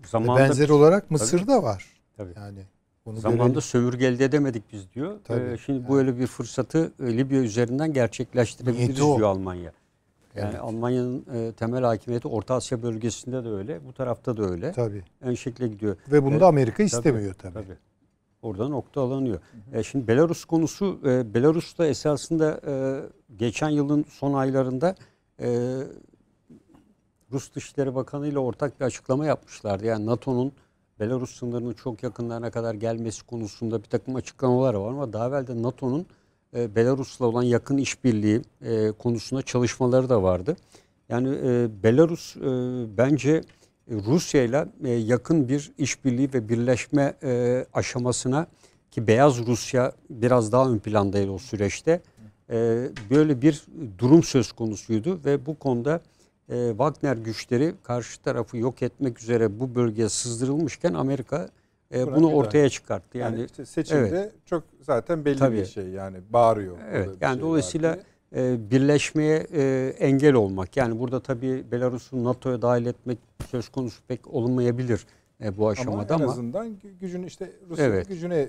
[0.07, 1.87] Zamanında benzer olarak Mısır'da var.
[2.17, 2.33] Tabii.
[2.37, 2.59] Yani
[3.07, 3.61] bunu Zamanında görelim.
[3.63, 5.19] sömürge elde edemedik biz diyor.
[5.25, 5.53] Tabii.
[5.53, 9.17] Ee, şimdi bu öyle bir fırsatı e, Libya üzerinden gerçekleştirebiliriz Niyeti o.
[9.17, 9.73] diyor Almanya.
[10.37, 10.61] Yani Evet.
[10.61, 14.73] Almanya'nın e, temel hakimiyeti Orta Asya bölgesinde de öyle, bu tarafta da öyle.
[14.73, 15.03] Tabii.
[15.25, 15.97] En şekilde gidiyor.
[16.13, 17.55] Ve bunu Evet, da Amerika istemiyor tabii.
[17.55, 17.77] Tabii.
[18.43, 19.41] Orada nokta alınıyor.
[19.73, 22.73] E, şimdi Belarus konusu, e, Belarus'ta esasında e,
[23.37, 24.95] geçen yılın son aylarında
[25.41, 25.79] e,
[27.33, 29.87] Rus Dışişleri Bakanı ile ortak bir açıklama yapmışlardı.
[29.87, 30.53] Yani NATO'nun
[31.01, 35.63] Belarus sınırının çok yakınlarına kadar gelmesi konusunda bir takım açıklamalar var ama daha evvel de
[35.63, 36.07] NATO'nun
[36.57, 40.57] e, Belarus'la olan yakın işbirliği e, konusunda çalışmaları da vardı.
[41.09, 42.41] Yani e, Belarus e,
[42.97, 43.45] bence
[43.91, 48.47] Rusya ile e, yakın bir işbirliği ve birleşme e, aşamasına
[48.91, 52.01] ki Beyaz Rusya biraz daha ön plandaydı o süreçte.
[52.51, 53.65] E, böyle bir
[53.99, 56.01] durum söz konusuydu ve bu konuda
[56.49, 61.49] e, Wagner güçleri karşı tarafı yok etmek üzere bu bölgeye sızdırılmışken Amerika
[61.95, 63.19] e, bunu ortaya çıkarttı.
[63.19, 64.33] Yani, Yani, işte seçimde evet.
[64.47, 65.57] çok zaten belli Tabii.
[65.57, 66.77] bir şey yani bağırıyor.
[66.93, 67.99] Evet, yani şey dolayısıyla.
[68.37, 70.77] E, birleşmeye e, engel olmak.
[70.77, 73.19] Yani burada tabii Belarus'u NATO'ya dahil etmek
[73.51, 75.07] söz konusu pek olunmayabilir
[75.45, 78.09] e, bu aşamada ama en ama, azından gücünü işte Rusya Evet.
[78.09, 78.49] gücüne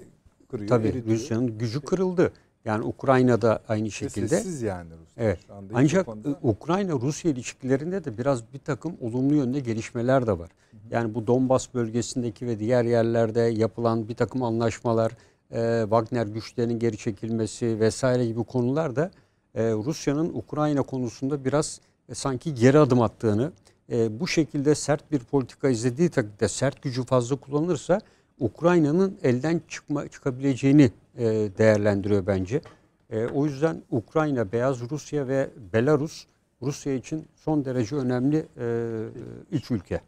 [0.51, 0.69] kırıyor.
[0.69, 1.03] tabii.
[1.07, 2.31] Rusya'nın gücü kırıldı.
[2.65, 4.27] Yani Ukrayna'da aynı şekilde.
[4.27, 5.39] Sessiz yani Rusya Evet.
[5.47, 5.73] şu anda.
[5.75, 10.49] Ancak e, Ukrayna-Rusya ilişkilerinde de biraz bir takım olumlu yönde gelişmeler de var.
[10.89, 15.11] Yani bu Donbas bölgesindeki ve diğer yerlerde yapılan bir takım anlaşmalar,
[15.51, 19.11] e, Wagner güçlerinin geri çekilmesi vesaire gibi konular da
[19.55, 23.51] e, Rusya'nın Ukrayna konusunda biraz e, sanki geri adım attığını,
[23.91, 27.99] e, bu şekilde sert bir politika izlediği takdirde sert gücü fazla kullanırsa
[28.39, 31.25] Ukrayna'nın elden çıkma çıkabileceğini e,
[31.57, 32.61] değerlendiriyor bence.
[33.09, 36.25] E, o yüzden Ukrayna, Beyaz Rusya ve Belarus
[36.61, 39.05] Rusya için son derece önemli e,
[39.51, 40.01] üç ülke.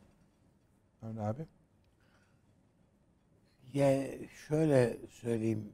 [1.08, 1.46] Öyle abi.
[3.74, 4.08] Ya
[4.48, 5.74] şöyle söyleyeyim.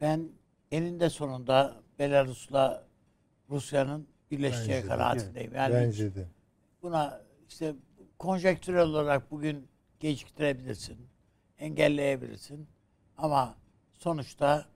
[0.00, 0.28] Ben
[0.70, 2.84] eninde sonunda Belarus'la
[3.50, 4.88] Rusya'nın birleşeceği Bence de.
[4.88, 5.54] kanaatindeyim.
[5.54, 6.26] Yani Bence de.
[6.82, 7.74] buna işte
[8.18, 9.68] konjektürel olarak bugün
[10.00, 10.98] geciktirebilirsin,
[11.58, 12.68] engelleyebilirsin.
[13.16, 13.54] Ama
[13.98, 14.66] sonuçta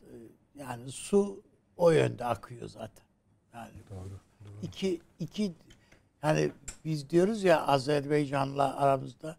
[0.00, 0.08] e,
[0.54, 1.42] yani su
[1.76, 3.04] o yönde akıyor zaten.
[3.54, 4.20] Yani Doğru.
[4.62, 5.52] iki iki
[6.20, 6.52] hani
[6.84, 9.36] biz diyoruz ya Azerbaycan'la aramızda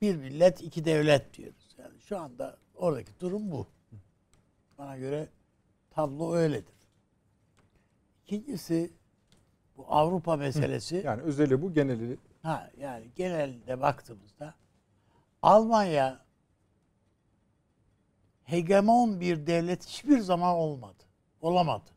[0.00, 1.74] bir millet iki devlet diyoruz.
[1.78, 3.66] Yani şu anda oradaki durum bu.
[4.78, 5.28] Bana göre
[5.94, 6.74] tablo öyledir.
[8.26, 8.92] İkincisi
[9.76, 11.02] bu Avrupa meselesi.
[11.04, 14.54] Yani özeli bu geneli Ha yani genelde baktığımızda
[15.42, 16.24] Almanya
[18.44, 21.02] hegemon bir devlet hiçbir zaman olmadı.
[21.40, 21.90] Olamadı.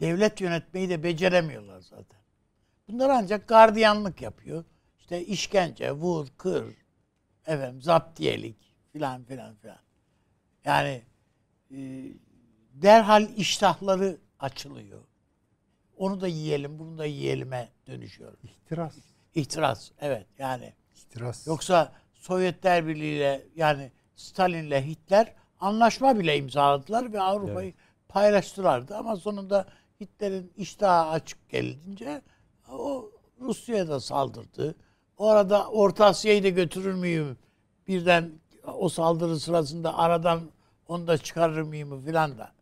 [0.00, 2.20] Devlet yönetmeyi de beceremiyorlar zaten.
[2.88, 4.64] Bunlar ancak gardiyanlık yapıyor.
[4.98, 6.76] İşte işkence, vur, kır,
[7.46, 9.78] efendim zaptiyelik filan filan filan.
[10.64, 11.02] Yani
[11.70, 12.04] e,
[12.74, 15.00] derhal iştahları açılıyor.
[15.96, 18.32] Onu da yiyelim, bunu da yiyelim'e dönüşüyor.
[18.42, 18.94] İhtiras.
[19.34, 20.72] İhtiras, evet yani.
[20.96, 21.46] İhtiras.
[21.46, 27.74] Yoksa Sovyetler Birliği ile yani Stalin'le Hitler anlaşma bile imzaladılar ve Avrupa'yı
[28.08, 28.96] paylaştılardı.
[28.96, 29.66] Ama sonunda
[30.00, 32.22] Hitler'in iştahı açık gelince
[32.72, 33.10] o
[33.40, 34.74] Rusya'ya da saldırdı.
[35.18, 37.38] O arada Orta Asya'yı da götürür müyüm?
[37.88, 38.32] Birden
[38.74, 40.50] o saldırı sırasında aradan
[40.88, 42.52] onu da çıkarır mıyım filan da.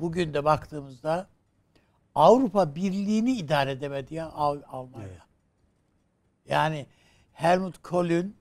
[0.00, 1.26] Bugün de baktığımızda
[2.14, 5.26] Avrupa Birliği'ni idare edemedi ya Al- Almanya.
[6.48, 6.86] Yani
[7.32, 8.36] Helmut Kohl'ün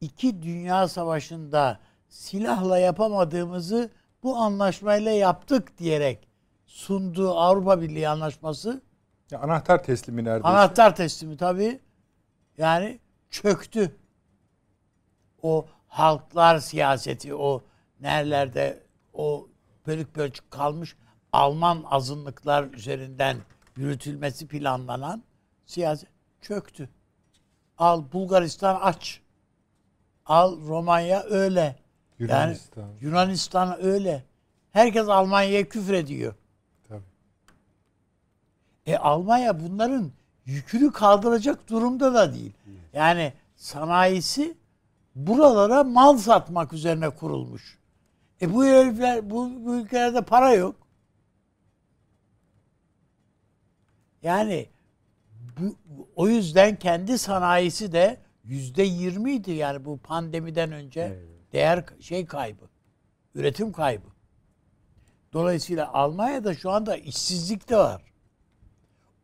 [0.00, 3.90] iki dünya savaşında silahla yapamadığımızı
[4.22, 6.28] bu anlaşmayla yaptık diyerek
[6.66, 8.82] sunduğu Avrupa Birliği anlaşması
[9.30, 10.48] ya anahtar teslimi neredeyse.
[10.48, 11.80] anahtar teslimi tabii
[12.58, 12.98] yani
[13.30, 13.96] çöktü.
[15.42, 17.62] O halklar siyaseti o
[18.00, 18.82] nerelerde
[19.12, 19.48] o
[19.88, 20.96] bölük bölçük kalmış
[21.32, 23.36] Alman azınlıklar üzerinden
[23.76, 25.22] yürütülmesi planlanan
[25.66, 26.08] siyaset
[26.40, 26.88] çöktü.
[27.78, 29.20] Al Bulgaristan aç.
[30.26, 31.76] Al Romanya öyle.
[32.18, 32.82] Yunanistan.
[32.82, 34.24] Yani Yunanistan öyle.
[34.70, 36.34] Herkes Almanya'ya küfür ediyor.
[36.88, 37.02] Tabii.
[38.86, 40.12] E Almanya bunların
[40.44, 42.52] yükünü kaldıracak durumda da değil.
[42.92, 44.56] Yani sanayisi
[45.14, 47.78] buralara mal satmak üzerine kurulmuş.
[48.42, 50.76] E bu herifler, bu, bu ülkelerde para yok.
[54.22, 54.68] Yani
[55.60, 55.76] bu,
[56.16, 61.18] o yüzden kendi sanayisi de yüzde yirmiydi yani bu pandemiden önce
[61.52, 62.64] değer şey kaybı,
[63.34, 64.06] üretim kaybı.
[65.32, 68.02] Dolayısıyla Almanya'da şu anda işsizlik de var.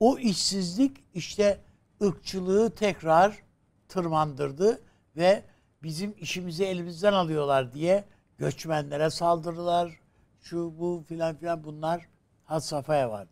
[0.00, 1.60] O işsizlik işte
[2.02, 3.42] ırkçılığı tekrar
[3.88, 4.82] tırmandırdı
[5.16, 5.42] ve
[5.82, 8.04] bizim işimizi elimizden alıyorlar diye
[8.38, 10.00] göçmenlere saldırılar,
[10.40, 12.08] şu bu filan filan bunlar
[12.44, 13.30] had safhaya vardı.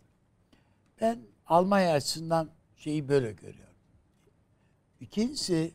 [1.00, 3.74] Ben Almanya açısından şeyi böyle görüyorum.
[5.00, 5.74] İkincisi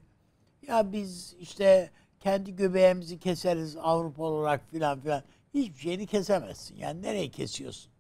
[0.68, 5.24] ya biz işte kendi göbeğimizi keseriz Avrupa olarak filan filan.
[5.54, 6.76] Hiçbir şeyini kesemezsin.
[6.76, 7.92] Yani nereye kesiyorsun?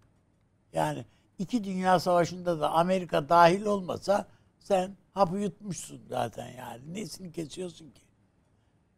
[0.74, 1.06] Yani
[1.40, 4.28] iki dünya savaşında da Amerika dahil olmasa
[4.60, 6.94] sen hapı yutmuşsun zaten yani.
[6.94, 8.02] Nesini kesiyorsun ki?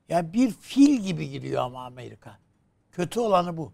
[0.09, 2.37] Yani bir fil gibi giriyor ama Amerika.
[2.91, 3.73] Kötü olanı bu.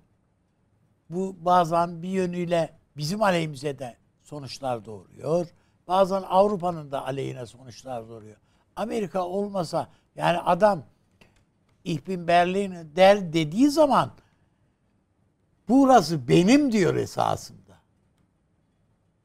[1.10, 5.48] Bu bazen bir yönüyle bizim aleyhimize de sonuçlar doğuruyor.
[5.88, 8.38] Bazen Avrupa'nın da aleyhine sonuçlar doğuruyor.
[8.76, 10.84] Amerika olmasa yani adam
[11.84, 14.12] Ich bin Berlin der dediği zaman
[15.70, 17.78] burası benim diyor esasında.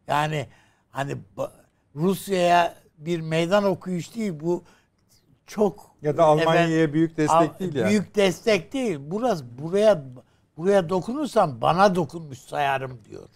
[0.07, 0.49] Yani
[0.91, 1.17] hani
[1.95, 4.65] Rusya'ya bir meydan okuyuş değil bu
[5.51, 7.89] çok Ya da Almanya'ya büyük destek değil yani.
[7.89, 8.99] Büyük destek değil.
[9.01, 10.05] Burası buraya
[10.57, 13.29] buraya dokunursam bana dokunmuş sayarım diyor.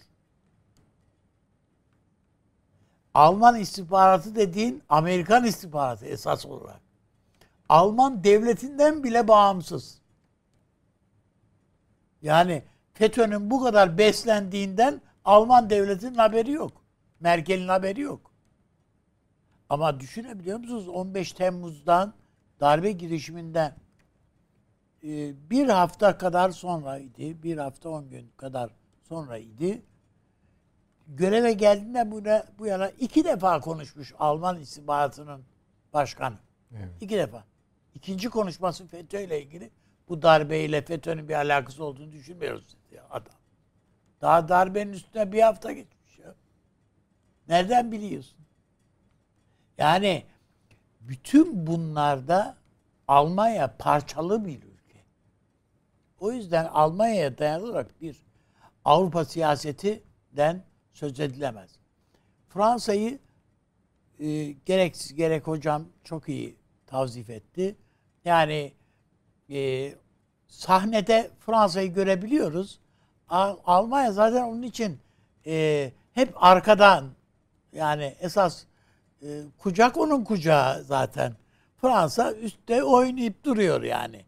[3.13, 6.81] Alman istihbaratı dediğin Amerikan istihbaratı esas olarak.
[7.69, 10.01] Alman devletinden bile bağımsız.
[12.21, 12.63] Yani
[12.93, 16.71] FETÖ'nün bu kadar beslendiğinden Alman devletinin haberi yok.
[17.19, 18.34] Merkel'in haberi yok.
[19.69, 20.87] Ama düşünebiliyor musunuz?
[20.87, 22.13] 15 Temmuz'dan
[22.59, 23.75] darbe girişiminden
[25.03, 27.43] e, bir hafta kadar sonraydı.
[27.43, 28.71] Bir hafta on gün kadar
[29.03, 29.81] sonraydı.
[31.07, 32.23] Göreve geldiğinde bu,
[32.59, 35.43] bu yana iki defa konuşmuş Alman istihbaratının
[35.93, 36.35] başkanı.
[36.75, 36.89] Evet.
[37.01, 37.43] İki defa.
[37.95, 39.71] İkinci konuşması FETÖ ile ilgili.
[40.09, 43.33] Bu darbeyle FETÖ'nün bir alakası olduğunu düşünmüyoruz dedi adam.
[44.21, 46.35] Daha darbenin üstüne bir hafta geçmiş ya.
[47.47, 48.44] Nereden biliyorsun?
[49.77, 50.25] Yani
[51.01, 52.57] bütün bunlarda
[53.07, 54.99] Almanya parçalı bir ülke.
[56.19, 58.25] O yüzden Almanya'ya dayanılarak bir
[58.85, 61.71] Avrupa siyasetinden söz edilemez.
[62.49, 63.19] Fransa'yı
[64.19, 66.55] e, gereksiz gerek hocam çok iyi
[66.87, 67.75] tavzif etti.
[68.25, 68.73] Yani
[69.49, 69.91] e,
[70.47, 72.79] sahnede Fransa'yı görebiliyoruz.
[73.29, 74.99] Al- Almanya zaten onun için
[75.45, 77.11] e, hep arkadan
[77.73, 78.65] yani esas
[79.21, 81.35] e, kucak onun kucağı zaten.
[81.77, 84.25] Fransa üstte oynayıp duruyor yani.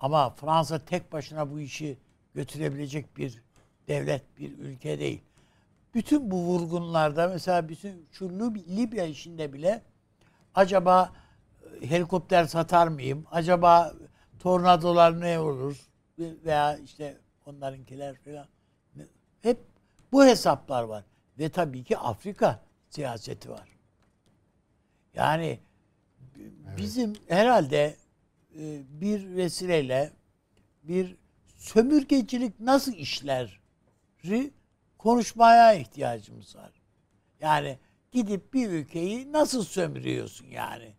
[0.00, 1.98] Ama Fransa tek başına bu işi
[2.34, 3.42] götürebilecek bir
[3.88, 5.22] devlet, bir ülke değil.
[5.94, 9.82] Bütün bu vurgunlarda mesela bütün şu Lib- Libya işinde bile
[10.54, 11.12] acaba
[11.80, 13.26] e, helikopter satar mıyım?
[13.30, 13.94] Acaba
[14.38, 15.80] tornadolar ne olur?
[16.18, 18.46] Veya işte onlarınkiler falan.
[19.42, 19.58] Hep
[20.12, 21.04] bu hesaplar var.
[21.38, 23.68] Ve tabii ki Afrika siyaseti var.
[25.14, 25.58] Yani
[26.78, 27.96] bizim herhalde
[28.58, 30.10] e, bir vesileyle
[30.82, 31.16] bir
[31.56, 34.50] sömürgecilik nasıl işleri
[34.98, 36.70] konuşmaya ihtiyacımız var.
[37.40, 37.78] Yani
[38.12, 40.94] gidip bir ülkeyi nasıl sömürüyorsun yani?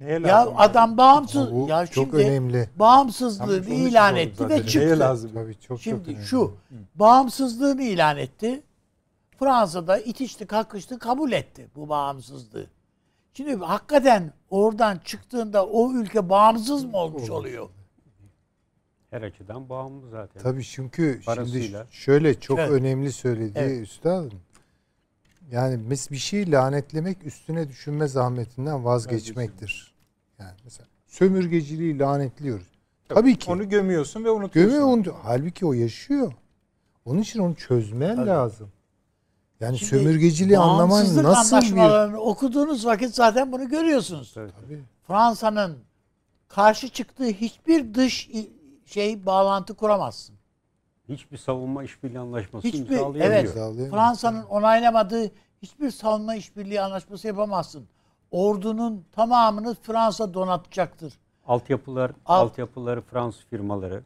[0.00, 0.54] Neye Ya lazım?
[0.56, 2.70] adam bağımsız Ama bu ya çok şimdi önemli.
[2.76, 4.50] bağımsızlığını şunu ilan etti zaten.
[4.50, 4.98] ve Neye çıktı.
[4.98, 5.30] lazım?
[5.34, 6.24] Tabii çok çok Şimdi önemli.
[6.26, 6.56] şu
[6.94, 8.62] bağımsızlığını ilan etti.
[9.38, 12.66] Fransa'da itişti kakıştı kabul etti bu bağımsızlığı.
[13.36, 17.68] Şimdi hakikaten oradan çıktığında o ülke bağımsız mı olmuş oluyor?
[19.10, 20.42] Her açıdan bağımlı zaten.
[20.42, 21.86] Tabii çünkü şimdi Parasıyla.
[21.90, 22.70] şöyle çok Evet.
[22.70, 23.82] önemli söylediği Evet.
[23.82, 24.40] üstadım.
[25.50, 29.94] Yani mes bir şeyi lanetlemek üstüne düşünme zahmetinden vazgeçmektir.
[30.38, 32.68] Yani mesela sömürgeciliği lanetliyoruz.
[33.08, 33.50] Tabii ki.
[33.50, 34.78] Onu gömüyorsun ve unutuyorsun.
[34.78, 35.16] Gömüyor onu.
[35.22, 36.32] Halbuki o yaşıyor.
[37.04, 38.72] Onun için onu çözmen lazım.
[39.60, 41.24] Yani Şimdi sömürgeciliği anlaman nasıl bir...
[41.24, 44.32] anlaşmalarını okuduğunuz vakit zaten bunu görüyorsunuz.
[44.34, 44.82] Tabii.
[45.06, 45.78] Fransa'nın
[46.48, 48.30] karşı çıktığı hiçbir dış
[48.86, 50.36] şey bağlantı kuramazsın.
[51.08, 53.30] Hiçbir savunma işbirliği anlaşması Hiçbir imzalayamıyor.
[53.76, 53.90] evet.
[53.90, 55.30] Fransa'nın onaylamadığı
[55.62, 57.88] hiçbir savunma işbirliği anlaşması yapamazsın.
[58.30, 61.12] Ordunun tamamını Fransa donatacaktır.
[61.46, 64.02] Altyapılar, Alt- altyapıları Fransız firmaları.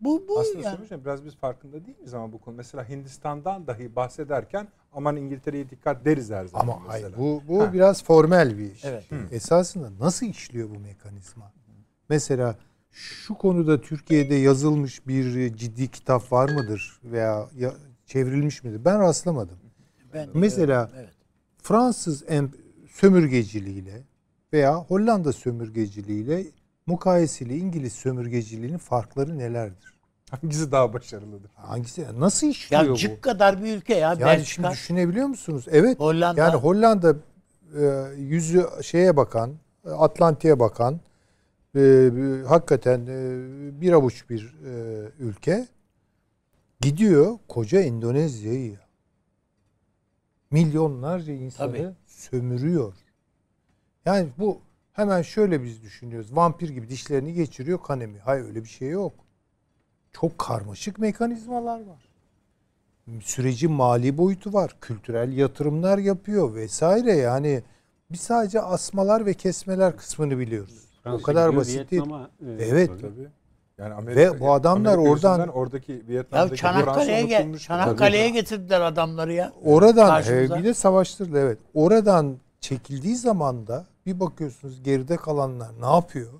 [0.00, 0.76] Bu bu Aslında yani.
[0.76, 2.56] söyleyeyim, biraz biz farkında değil miyiz ama bu konu.
[2.56, 6.62] Mesela Hindistan'dan dahi bahsederken aman İngiltere'ye dikkat deriz her zaman.
[6.64, 6.92] Ama mesela.
[6.92, 7.72] hayır bu bu Ha.
[7.72, 8.84] biraz formel bir iş.
[8.84, 9.04] Evet.
[9.30, 11.52] Esasında nasıl işliyor bu mekanizma?
[12.08, 12.56] Mesela
[12.92, 17.74] şu konuda Türkiye'de yazılmış bir ciddi kitap var mıdır veya ya-
[18.06, 18.84] çevrilmiş midir?
[18.84, 19.58] Ben rastlamadım.
[20.14, 21.08] Ben, Mesela- evet.
[21.62, 22.50] Fransız em-
[22.88, 24.02] sömürgeciliğiyle
[24.52, 26.44] veya Hollanda sömürgeciliğiyle
[26.90, 29.94] mukayeseli İngiliz sömürgeciliğinin farkları nelerdir?
[30.30, 31.50] Hangisi daha başarılıdır?
[31.54, 32.96] Hangisi nasıl işliyor Ya bu?
[32.96, 34.00] cık kadar bir ülke ya.
[34.08, 35.66] Yani Belçika, şimdi düşünebiliyor musunuz?
[35.70, 36.00] Evet.
[36.00, 36.40] Hollanda.
[36.40, 37.16] Yani Hollanda
[37.80, 39.54] e, yüzü şeye bakan,
[39.84, 41.00] Atlantik'e bakan
[41.74, 42.10] e, e,
[42.48, 44.72] hakikaten e, bir avuç bir e,
[45.18, 45.68] ülke
[46.80, 48.78] gidiyor koca Endonezya'yı
[50.50, 51.88] milyonlarca insanı Tabii.
[52.06, 52.94] sömürüyor.
[54.04, 54.58] Yani bu
[55.00, 56.36] hemen şöyle biz düşünüyoruz.
[56.36, 58.22] Vampir gibi dişlerini geçiriyor kan emiyor.
[58.24, 59.12] Hayır öyle bir şey yok.
[60.12, 62.10] Çok karmaşık mekanizmalar var
[63.22, 64.76] sürecin mali boyutu var.
[64.80, 67.12] Kültürel yatırımlar yapıyor vesaire.
[67.12, 67.62] Yani
[68.12, 70.74] biz sadece asmalar ve kesmeler kısmını biliyoruz.
[71.06, 72.02] o kadar basit değil.
[72.58, 72.90] Evet.
[73.00, 73.28] Tabii.
[73.78, 77.58] Yani Ve bu adamlar Amerika oradan- oradaki Ya Vietnam'daki Çanakkale'ye Fransa gel.
[77.58, 79.52] Çanakkale'ye getirdiler adamları ya.
[79.64, 81.58] Oradan e, bir de savaştırdı evet.
[81.74, 86.32] Oradan çekildiği zaman da bir bakıyorsunuz geride kalanlar ne yapıyor?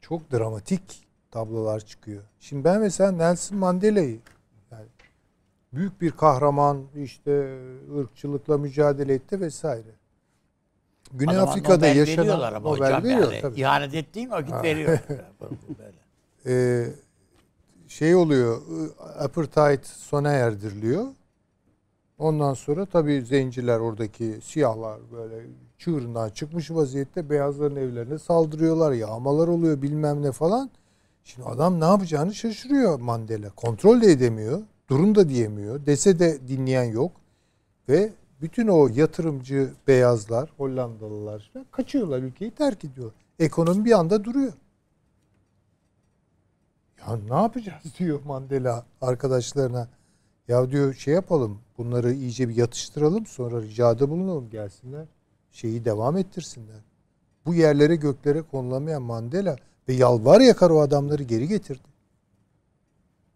[0.00, 2.22] Çok dramatik tablolar çıkıyor.
[2.40, 4.20] Şimdi ben mesela Nelson Mandela'yı
[4.70, 4.86] yani
[5.72, 7.58] büyük bir kahraman işte
[7.98, 9.94] ırkçılıkla mücadele etti vesaire.
[11.12, 13.40] Güney Adama Afrika'da Nobel yaşanan ama Nobel hocam veriyor yani.
[13.40, 13.60] tabii.
[13.60, 14.98] İhanet ettiğin vakit veriyor.
[15.78, 16.04] Böyle.
[16.46, 16.86] Ee,
[17.88, 18.62] şey oluyor
[19.18, 21.06] apartheid sona erdiriliyor.
[22.18, 25.46] Ondan sonra tabii zenciler oradaki siyahlar böyle
[25.78, 28.92] çığırından çıkmış vaziyette beyazların evlerine saldırıyorlar.
[28.92, 30.70] Yağmalar oluyor bilmem ne falan.
[31.24, 33.50] Şimdi adam ne yapacağını şaşırıyor Mandela.
[33.50, 34.62] Kontrol de edemiyor.
[34.88, 35.86] Durun da diyemiyor.
[35.86, 37.12] Dese de dinleyen yok.
[37.88, 43.12] Ve bütün o yatırımcı beyazlar, Hollandalılar kaçıyorlar ülkeyi terk ediyor.
[43.38, 44.52] Ekonomi bir anda duruyor.
[47.00, 49.88] Ya ne yapacağız diyor Mandela arkadaşlarına.
[50.48, 55.06] Ya diyor şey yapalım bunları iyice bir yatıştıralım sonra ricada bulunalım gelsinler.
[55.52, 56.80] Şeyi devam ettirsinler.
[57.46, 59.56] Bu yerlere göklere konulamayan Mandela
[59.88, 61.88] ve yalvar yakar o adamları geri getirdi.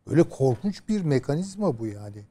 [0.09, 2.25] Böyle korkunç bir mekanizma bu yani.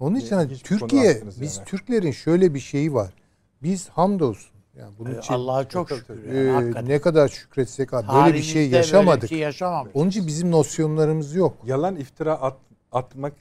[0.00, 1.66] Onun için hani Türkiye, biz yani.
[1.66, 3.14] Türklerin şöyle bir şeyi var.
[3.62, 4.56] Biz hamdolsun.
[4.78, 6.24] Yani bunun Ee, için Allah'a çok şükür.
[6.24, 6.88] Yani, e, hakikaten.
[6.88, 9.22] ne kadar şükretsek abi, böyle bir şey yaşamadık.
[9.22, 9.68] bir şey.
[9.94, 11.56] Onun için bizim nosyonlarımız yok.
[11.66, 12.56] Yalan iftira at,
[12.96, 13.34] atmak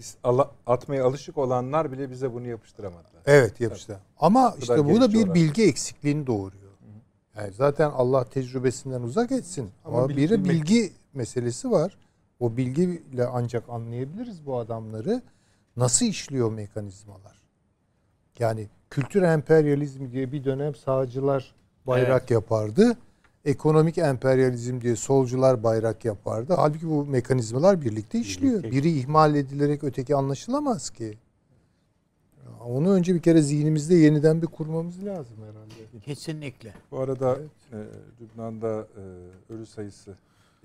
[0.67, 3.21] atmaya alışık olanlar bile bize bunu yapıştıramadılar.
[3.25, 3.99] Evet yapıştı.
[4.19, 5.33] Ama işte bu da bir coğrafya.
[5.33, 6.65] bilgi eksikliğini doğuruyor.
[7.37, 9.69] Yani zaten Allah tecrübesinden uzak etsin.
[9.85, 11.97] Ama Ama, bir de bilgi meselesi var.
[12.39, 15.21] O bilgiyle ancak anlayabiliriz bu adamları.
[15.77, 17.41] Nasıl işliyor mekanizmalar?
[18.39, 21.55] Yani kültür emperyalizmi diye bir dönem sağcılar
[21.87, 22.97] bayrak yapardı.
[23.45, 26.53] Ekonomik emperyalizm diye solcular bayrak yapardı.
[26.53, 28.63] Halbuki bu mekanizmalar birlikte işliyor.
[28.63, 31.17] Biri ihmal edilerek öteki anlaşılamaz ki.
[32.65, 35.99] Onu önce bir kere zihnimizde yeniden bir kurmamız lazım herhalde.
[36.05, 36.73] Kesinlikle.
[36.91, 37.39] Bu arada
[37.71, 37.77] e,
[38.21, 40.15] Lübnan'da e, ölü sayısı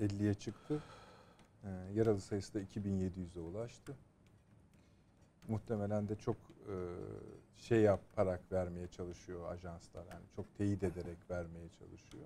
[0.01, 0.82] 50'ye çıktı.
[1.65, 3.97] E, yaralı sayısı da 2700'e ulaştı.
[5.48, 6.36] Muhtemelen de çok
[6.69, 6.74] e,
[7.57, 10.05] şey yaparak vermeye çalışıyor ajanslar.
[10.12, 12.24] Yani çok teyit ederek vermeye çalışıyor.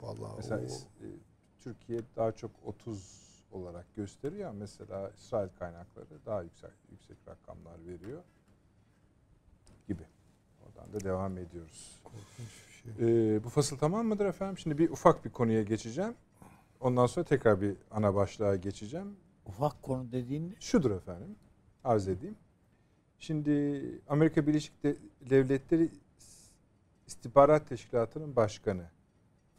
[0.00, 1.08] Vallahi mesela o- e,
[1.60, 8.22] Türkiye daha çok 30 olarak gösteriyor mesela İsrail kaynakları daha yüksek yüksek rakamlar veriyor
[9.88, 10.02] gibi.
[10.66, 12.00] Oradan da devam ediyoruz.
[13.00, 14.58] Ee, bu fasıl tamam mıdır efendim?
[14.58, 16.14] Şimdi bir ufak bir konuya geçeceğim.
[16.80, 19.16] Ondan sonra tekrar bir ana başlığa geçeceğim.
[19.46, 21.36] Ufak konu dediğin Şudur efendim.
[21.84, 22.36] Arz edeyim.
[23.18, 24.96] Şimdi Amerika Birleşik De-
[25.30, 25.90] Devletleri
[27.06, 28.86] İstihbarat Teşkilatı'nın başkanı.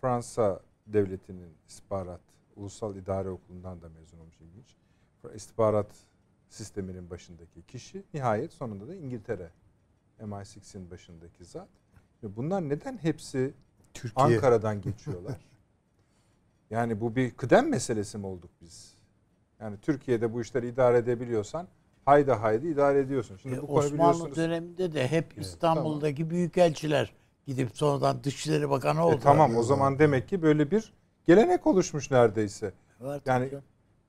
[0.01, 2.21] Fransa Devleti'nin istihbarat
[2.55, 4.75] Ulusal İdare Okulu'ndan da mezun olmuş ilginç.
[5.35, 5.87] İstihbarat
[6.49, 9.49] sisteminin başındaki kişi nihayet sonunda da İngiltere
[10.21, 11.67] MI6'in başındaki zat.
[12.23, 13.53] Ve bunlar neden hepsi
[13.93, 15.45] Türkiye Ankara'dan geçiyorlar?
[16.69, 18.93] yani bu bir kıdem meselesi mi olduk biz?
[19.59, 21.67] Yani Türkiye'de bu işleri idare edebiliyorsan
[22.05, 23.37] hayda haydi idare ediyorsun.
[23.37, 24.35] Şimdi E, bu Osmanlı biliyorsunuz.
[24.37, 27.13] döneminde de hep İstanbul'daki büyükelçiler
[27.55, 29.19] gidip sonradan Dışişleri Bakanı E, oldu.
[29.23, 30.93] tamam o zaman demek ki böyle bir
[31.25, 32.73] gelenek oluşmuş neredeyse.
[32.99, 33.61] Var Yani- tabii.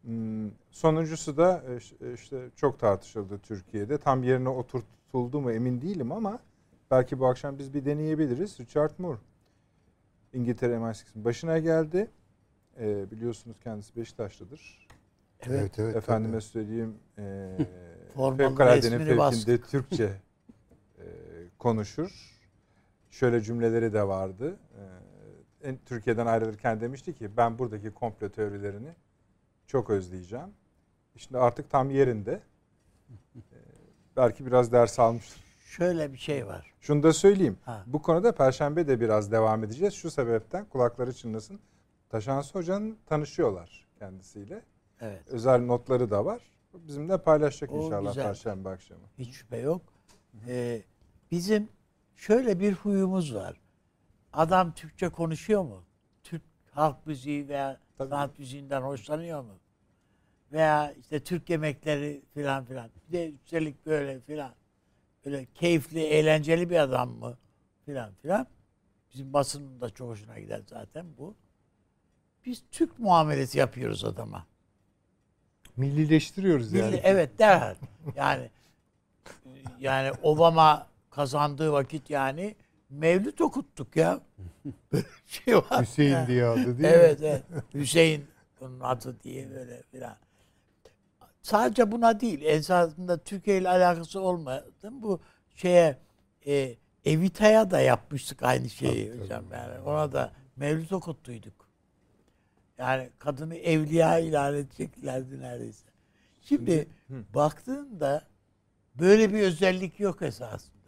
[0.02, 3.98] Hmm, Sonuncusu da e, e, işte çok tartışıldı Türkiye'de.
[3.98, 6.38] Tam yerine oturtuldu mu emin değilim ama
[6.90, 8.60] belki bu akşam biz bir deneyebiliriz.
[8.60, 9.18] Richard Moore
[10.32, 12.10] İngiltere MI6'in başına geldi.
[12.80, 14.88] E, biliyorsunuz kendisi Beşiktaşlıdır.
[15.46, 15.96] Evet evet.
[15.96, 17.56] Efendime söyleyeyim e,
[18.36, 19.68] fevkaladenin fevkinde bastık.
[19.70, 20.04] Türkçe
[20.98, 21.04] e,
[21.58, 22.31] konuşur.
[23.12, 24.56] Şöyle cümleleri de vardı.
[25.62, 28.94] E, en, Türkiye'den ayrılırken demişti ki ben buradaki komplo teorilerini
[29.66, 30.48] çok özleyeceğim.
[31.16, 32.40] Şimdi artık tam yerinde.
[33.36, 33.40] E,
[34.16, 35.42] belki biraz ders almıştır.
[35.60, 36.74] Şöyle bir şey var.
[36.80, 37.58] Şunu da söyleyeyim.
[37.64, 37.84] Ha.
[37.86, 39.94] Bu konuda Perşembe de biraz devam edeceğiz.
[39.94, 41.60] Şu sebepten kulakları çınlasın.
[42.08, 44.62] Taşansı Hoca'nın tanışıyorlar kendisiyle.
[45.00, 45.22] Evet.
[45.28, 46.42] Özel notları da var.
[46.74, 48.24] Bizimle paylaşacak O inşallah güzel.
[48.24, 49.00] Perşembe akşamı.
[49.18, 49.82] Hiç şüphe yok.
[50.48, 50.82] Ee,
[51.30, 51.68] bizim
[52.22, 53.60] şöyle bir huyumuz var.
[54.32, 55.84] Adam Türkçe konuşuyor mu?
[56.22, 58.08] Türk halk müziği veya Tabii.
[58.08, 59.58] sanat müziğinden hoşlanıyor mu?
[60.52, 62.90] Veya işte Türk yemekleri filan filan.
[63.08, 64.54] Bir de üstelik böyle filan.
[65.24, 67.38] Böyle keyifli, eğlenceli bir adam mı?
[67.84, 68.46] Filan filan.
[69.14, 71.34] Bizim basının da çok hoşuna gider zaten bu.
[72.44, 74.46] Biz Türk muamelesi yapıyoruz adama.
[75.76, 76.96] Millileştiriyoruz yani.
[76.96, 77.74] Milli- evet derhal.
[78.16, 78.50] Yani
[79.78, 82.54] yani Obama kazandığı vakit yani
[82.90, 84.20] mevlüt okuttuk ya.
[84.92, 85.82] Böyle bir şey var.
[85.82, 86.26] Hüseyin Yani.
[86.26, 86.86] diye adı değil mi?
[86.86, 87.42] Evet, evet.
[87.74, 88.26] Hüseyin
[88.60, 90.16] bunun adı diye böyle filan.
[91.42, 92.42] Sadece buna değil.
[92.42, 94.72] Esasında Türkiye ile alakası olmadı.
[94.90, 95.20] Bu
[95.54, 95.98] şeye
[96.46, 99.54] e, Evita'ya da yapmıştık aynı şeyi Tabii, hocam tabii.
[99.54, 99.78] yani.
[99.80, 101.68] Ona da mevlüt okuttuyduk.
[102.78, 105.84] Yani kadını evliya ilan edeceklerdi neredeyse.
[106.42, 106.88] Şimdi
[107.34, 108.22] baktığında
[108.94, 110.81] böyle bir özellik yok esasında.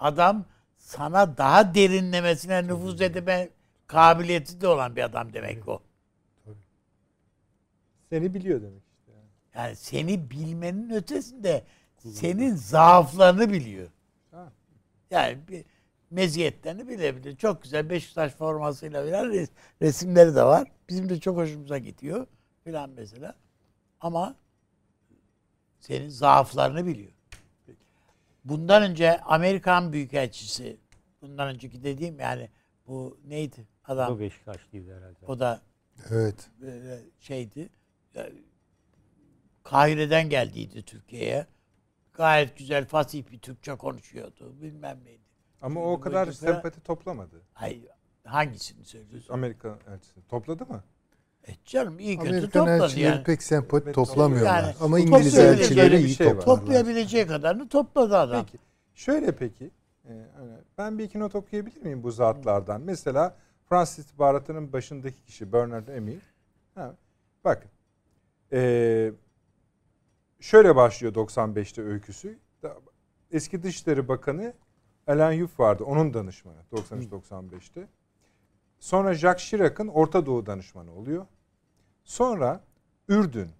[0.00, 0.44] Adam
[0.76, 3.48] sana daha derinlemesine nüfuz edeme
[3.86, 5.82] kabiliyeti de olan bir adam demek o.
[8.10, 9.12] Seni biliyor demek işte.
[9.12, 9.28] Yani.
[9.54, 11.64] Yani seni bilmenin ötesinde
[11.98, 13.88] senin zaaflarını biliyor.
[14.30, 14.52] Ha.
[15.10, 15.64] Yani bir
[16.10, 17.36] meziyetlerini bilebilir.
[17.36, 19.50] Çok güzel Beşiktaş formasıyla filan res-
[19.82, 20.68] resimleri de var.
[20.88, 22.26] Bizim de çok hoşumuza gidiyor
[22.64, 23.34] filan mesela.
[24.00, 24.34] Ama
[25.80, 27.12] senin zaaflarını biliyor.
[28.48, 30.76] Bundan önce Amerikan Büyükelçisi,
[31.22, 32.50] bundan önceki dediğim yani
[32.86, 34.18] bu neydi Bu adam?
[34.18, 35.26] Beşiktaşlıydı herhalde.
[35.26, 35.62] O da
[36.10, 36.50] Evet.
[36.60, 37.68] böyle şeydi.
[38.14, 38.32] Yani
[39.64, 41.46] Kahire'den geldiydi Türkiye'ye.
[42.12, 44.60] Gayet güzel fasih bir Türkçe konuşuyordu.
[44.62, 45.22] Bilmem neydi.
[45.62, 47.42] Ama Şimdi o kadar sempati toplamadı.
[47.52, 47.84] Hayır,
[48.24, 49.34] hangisini söylüyorsun?
[49.34, 50.28] Amerika elçisi.
[50.28, 50.84] Topladı mı?
[51.48, 53.24] E canım iyi kötü Amerikan topladı elçileri yani.
[53.24, 54.62] pek sempati toplamıyorlar.
[54.62, 56.58] yani Ama İngiliz elçileri iyi şey toplarlar.
[56.58, 58.44] Toplayabileceği kadarını topladı adam.
[58.44, 58.58] Peki.
[58.94, 59.70] Şöyle peki.
[60.04, 62.80] e, hani ben bir iki not okuyabilir miyim bu zatlardan?
[62.80, 63.36] Mesela
[63.68, 66.20] Fransız istihbaratının başındaki kişi Bernard Emil.
[66.74, 66.94] Ha,
[67.44, 67.70] bakın.
[68.52, 69.12] e,
[70.40, 72.38] şöyle başlıyor 95'te öyküsü.
[73.32, 74.52] Eski Dışişleri Bakanı
[75.06, 75.84] Alain Yup vardı.
[75.84, 77.88] Onun danışmanı 93-95'te.
[78.78, 81.26] Sonra Jacques Chirac'ın Orta Doğu danışmanı oluyor.
[82.06, 82.60] Sonra
[83.08, 83.50] Ürdün,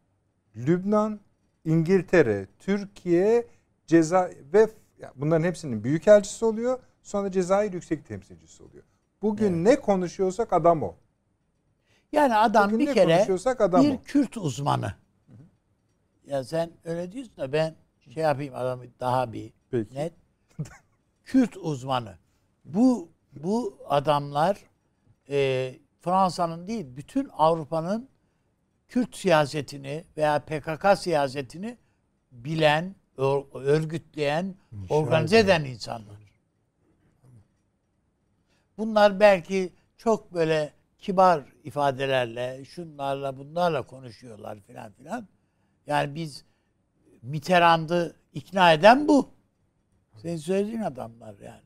[0.56, 1.20] Lübnan,
[1.64, 3.46] İngiltere, Türkiye,
[3.86, 4.68] Ceza ve
[5.16, 6.78] bunların hepsinin büyükelçisi oluyor.
[7.02, 8.84] Sonra Cezayir yüksek temsilcisi oluyor.
[9.22, 10.94] Bugün ne konuşuyorsak adam o.
[12.12, 14.02] Yani adam Bugün bir kere adam bir o.
[14.04, 14.94] Kürt uzmanı.
[16.26, 17.74] Ya sen öyle diyorsun da ben
[18.14, 19.94] şey yapayım adamı daha bir Peki.
[19.94, 20.12] net.
[21.24, 22.18] Kürt uzmanı.
[22.64, 24.58] Bu bu adamlar
[25.28, 28.08] e, Fransa'nın değil bütün Avrupa'nın
[28.88, 31.78] Kürt siyasetini veya PKK siyasetini
[32.32, 34.54] bilen, ör- örgütleyen,
[34.90, 36.16] organize eden insanlar.
[38.78, 45.28] Bunlar belki çok böyle kibar ifadelerle, şunlarla bunlarla konuşuyorlar filan filan.
[45.86, 46.44] Yani biz
[47.22, 49.30] Mitterrand'ı ikna eden bu.
[50.16, 51.62] Senin söylediğin adamlar yani.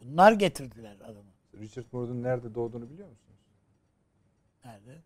[0.00, 1.30] Bunlar getirdiler adamı.
[1.54, 3.40] Richard Moore'un nerede doğduğunu biliyor musunuz?
[4.64, 5.02] Nerede?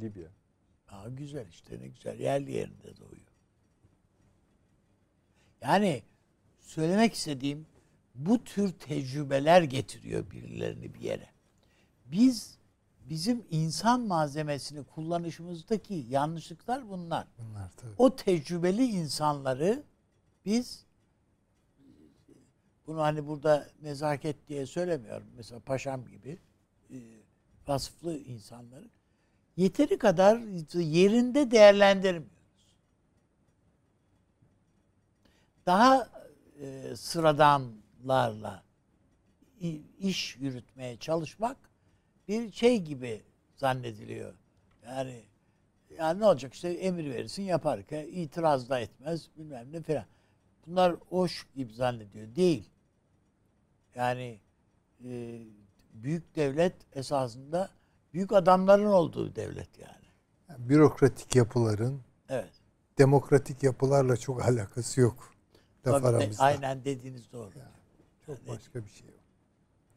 [0.00, 0.28] Libya.
[0.88, 3.28] Aa, güzel işte ne güzel yerli yerinde doğuyor.
[5.62, 6.02] Yani
[6.60, 7.66] söylemek istediğim
[8.14, 11.26] bu tür tecrübeler getiriyor birilerini bir yere.
[12.06, 12.58] Biz
[13.10, 17.26] bizim insan malzemesini kullanışımızdaki yanlışlıklar bunlar.
[17.38, 17.94] Bunlar tabii.
[17.98, 19.82] O tecrübeli insanları
[20.44, 20.86] biz
[22.86, 25.26] bunu hani burada nezaket diye söylemiyorum.
[25.36, 26.38] Mesela paşam gibi
[26.90, 26.96] e,
[27.68, 28.88] vasıflı insanları
[29.58, 30.38] yeteri kadar
[30.78, 32.38] yerinde değerlendirmiyoruz.
[35.66, 36.08] Daha
[36.60, 38.62] e, sıradanlarla
[40.00, 41.56] iş yürütmeye çalışmak
[42.28, 43.22] bir şey gibi
[43.56, 44.34] zannediliyor.
[44.86, 45.22] Yani
[45.98, 50.04] yani ne olacak işte emir verirsin yapar ki itiraz da etmez bilmem ne falan.
[50.66, 52.36] Bunlar hoş gibi zannediyor.
[52.36, 52.70] Değil.
[53.94, 54.40] Yani
[55.04, 55.40] e,
[55.92, 57.70] büyük devlet esasında
[58.14, 60.06] büyük adamların olduğu devlet yani.
[60.48, 62.52] Yani bürokratik yapıların Evet.
[62.98, 65.32] demokratik yapılarla çok alakası yok.
[65.86, 66.42] Laf Tabii aramızda.
[66.42, 67.50] aynen dediğiniz doğru.
[68.26, 69.14] Çok başka bir şey var.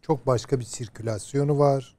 [0.01, 1.97] Çok başka bir sirkülasyonu var.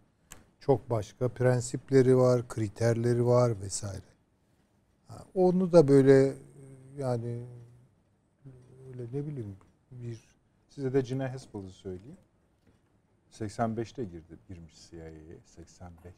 [0.60, 4.02] Çok başka prensipleri var, kriterleri var vesaire.
[5.34, 6.34] Onu da böyle
[6.96, 7.46] yani
[8.88, 9.56] öyle ne bileyim
[9.90, 10.32] bir
[10.68, 12.16] Size de Gina Haspel'ı söyleyeyim.
[13.32, 15.38] 85'te girdi, girmiş CIA'ye.
[15.44, 16.04] 85.
[16.04, 16.14] yani.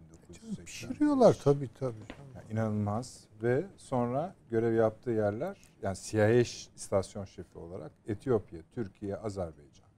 [0.00, 0.64] 1985.
[0.64, 1.94] pişiriyorlar tabii tabii.
[2.34, 6.30] Yani inanılmaz ve sonra görev yaptığı yerler yani CIA
[6.76, 9.90] istasyon şefi olarak Etiyopya, Türkiye, Azerbaycan.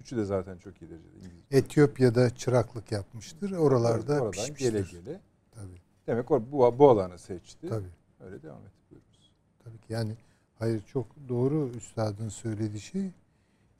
[0.00, 1.56] Üçü de zaten çok iyi derecede İngilizce.
[1.58, 3.50] Etiyopya'da çıraklık yapmıştır.
[3.52, 4.72] Oralarda Oradan pişmiştir.
[4.72, 5.20] gele gele.
[5.54, 7.68] Tabii, Demek o bu, bu alanı seçti.
[7.68, 7.88] tabii.
[8.20, 8.72] Öyle devam etti.
[8.90, 9.32] Buyurunuz.
[9.64, 10.16] Tabii ki yani
[10.58, 13.10] hayır çok doğru üstadın söylediği şey.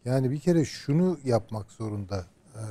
[0.07, 2.63] Yani bir kere şunu yapmak zorunda e,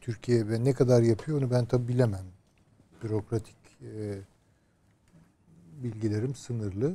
[0.00, 2.26] Türkiye ve ne kadar yapıyor onu ben tabi bilemem.
[3.02, 4.18] Bürokratik e,
[5.82, 6.94] bilgilerim sınırlı.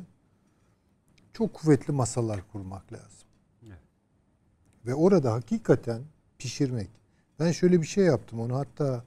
[1.34, 3.28] Çok kuvvetli masalar kurmak lazım.
[3.68, 3.80] Evet.
[4.86, 6.02] Ve orada hakikaten
[6.38, 6.90] pişirmek.
[7.40, 8.40] Ben şöyle bir şey yaptım.
[8.40, 9.04] Onu hatta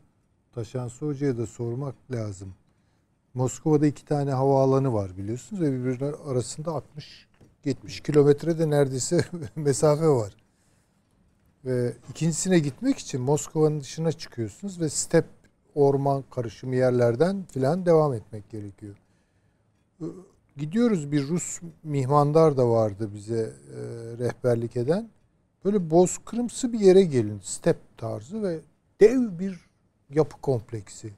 [0.55, 2.55] Taşansı Hoca'ya da sormak lazım.
[3.35, 6.83] Moskova'da iki tane havaalanı var biliyorsunuz ve birbirleri arasında
[7.65, 9.25] 60-70 kilometrede neredeyse
[9.57, 10.44] mesafe var.
[11.65, 15.25] Ve ikincisine gitmek için Moskova'nın dışına çıkıyorsunuz ve step
[15.75, 18.97] orman karışımı yerlerden filan devam etmek gerekiyor.
[20.01, 20.05] Ee,
[20.57, 23.81] Gidiyoruz bir Rus mihmandar da vardı bize e,
[24.19, 25.09] rehberlik eden.
[25.65, 28.61] Böyle bozkırımsı bir yere gelin step tarzı ve
[29.01, 29.67] dev bir
[30.11, 31.13] yapı kompleksi.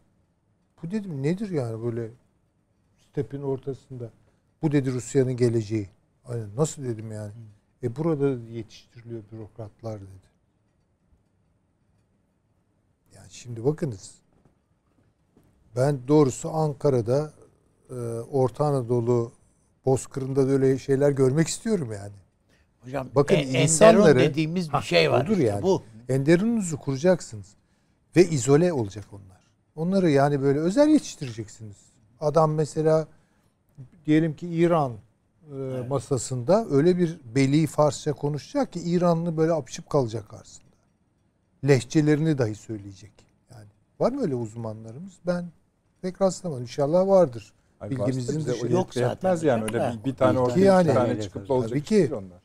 [0.83, 2.11] Bu dedim nedir yani böyle
[3.11, 4.11] stepin ortasında.
[4.63, 5.89] Bu dedi Rusya'nın geleceği.
[6.25, 7.33] Aynen nasıl dedim yani.
[7.83, 10.36] E burada yetiştiriliyor bürokratlar dedi.
[13.27, 14.15] Yani şimdi bakınız.
[15.77, 17.33] Ben doğrusu Ankara'da
[17.91, 17.95] e,
[18.33, 19.33] Orta Anadolu
[19.85, 22.13] Bozkır'ında da öyle şeyler görmek istiyorum yani.
[22.85, 25.25] Hocam Bakın e- insanları- dediğimiz bir şey var.
[25.25, 25.63] odur işte yani.
[25.63, 25.83] Bu.
[26.09, 27.47] Enderununuzu kuracaksınız.
[28.17, 29.41] Ve izole olacak onlar.
[29.77, 31.77] Onları yani böyle özel yetiştireceksiniz.
[32.21, 33.09] Adam mesela
[34.07, 34.93] diyelim ki İran
[35.53, 35.55] e,
[35.89, 40.66] masasında öyle bir beli Farsça konuşacak ki İranlı böyle apışıp kalacak karşısında.
[41.65, 43.13] Lehçelerini dahi söyleyecek.
[43.51, 43.67] Yani
[44.01, 45.13] var mı öyle uzmanlarımız?
[45.27, 45.45] Ben
[46.03, 46.63] pek rastlamadım.
[46.63, 47.53] İnşallah vardır.
[47.81, 48.73] Ay, Bilgimizin dışında.
[48.73, 50.95] Yok zaten yetmez yani öyle bir, bir tane Tabii orada yani.
[50.95, 51.95] tane çıkıp da olacak Tabii ki.
[51.95, 52.41] değil onlar.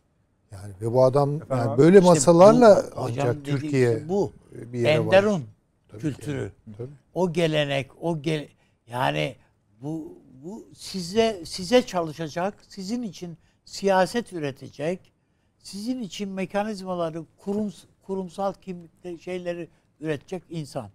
[0.52, 1.82] Yani ve bu adam Efendim yani abi?
[1.82, 4.32] böyle İşte masalarla bu- ancak dediğim Türkiye şey bu.
[4.52, 4.92] bir yere.
[4.92, 5.44] Enderun
[5.90, 6.08] Tabii ki.
[6.08, 6.52] kültürü.
[6.78, 6.90] Tabii.
[7.14, 8.48] O gelenek, o gel
[8.88, 9.36] yani
[9.82, 15.12] bu bu size size çalışacak, sizin için siyaset üretecek,
[15.60, 17.74] sizin için mekanizmaları, kurum,
[18.12, 19.70] kurumsal kimlikte şeyleri
[20.00, 20.92] üretecek insan.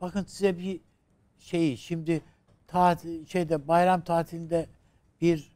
[0.00, 0.80] Bakın size bir
[1.38, 2.22] şeyi şimdi
[2.66, 4.68] tatil, şeyde bayram tatilinde
[5.20, 5.52] bir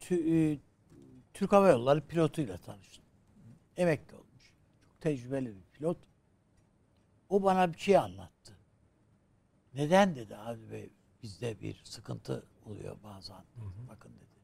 [0.00, 0.58] tü- e,
[1.34, 3.04] Türk Hava Yolları pilotuyla tanıştım.
[3.76, 4.52] Emekli olmuş.
[4.82, 5.98] Çok tecrübeli bir pilot.
[7.28, 8.56] O bana bir şey anlattı.
[9.74, 10.90] Neden dedi abi bey
[11.22, 13.44] bizde bir sıkıntı oluyor bazen.
[13.88, 14.40] Bakın dedi.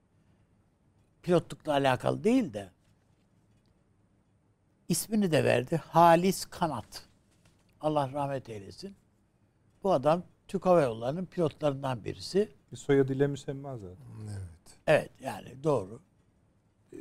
[1.22, 2.70] Pilotlukla alakalı değil de
[4.92, 5.76] ismini de verdi.
[5.76, 7.04] Halis Kanat.
[7.80, 8.96] Allah rahmet eylesin.
[9.82, 12.48] Bu adam Türk Hava Yolları'nın pilotlarından birisi.
[12.72, 14.06] Bir soyadıyla müsemma zaten.
[14.24, 14.78] Evet.
[14.86, 16.00] Evet yani doğru.
[16.92, 16.96] Ee,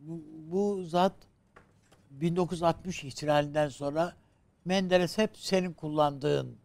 [0.00, 1.14] Bu, bu zat
[2.10, 4.16] 1960 ihtilalinden sonra
[4.64, 6.56] Menderes hep senin kullandığın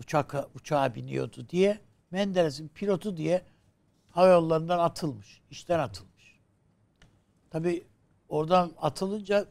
[0.00, 1.80] uçak uçağa biniyordu diye
[2.10, 3.42] Menderes'in pilotu diye
[4.10, 5.40] hava yollarından atılmış.
[5.50, 6.38] işten atılmış.
[7.50, 7.84] Tabi
[8.28, 9.46] oradan atılınca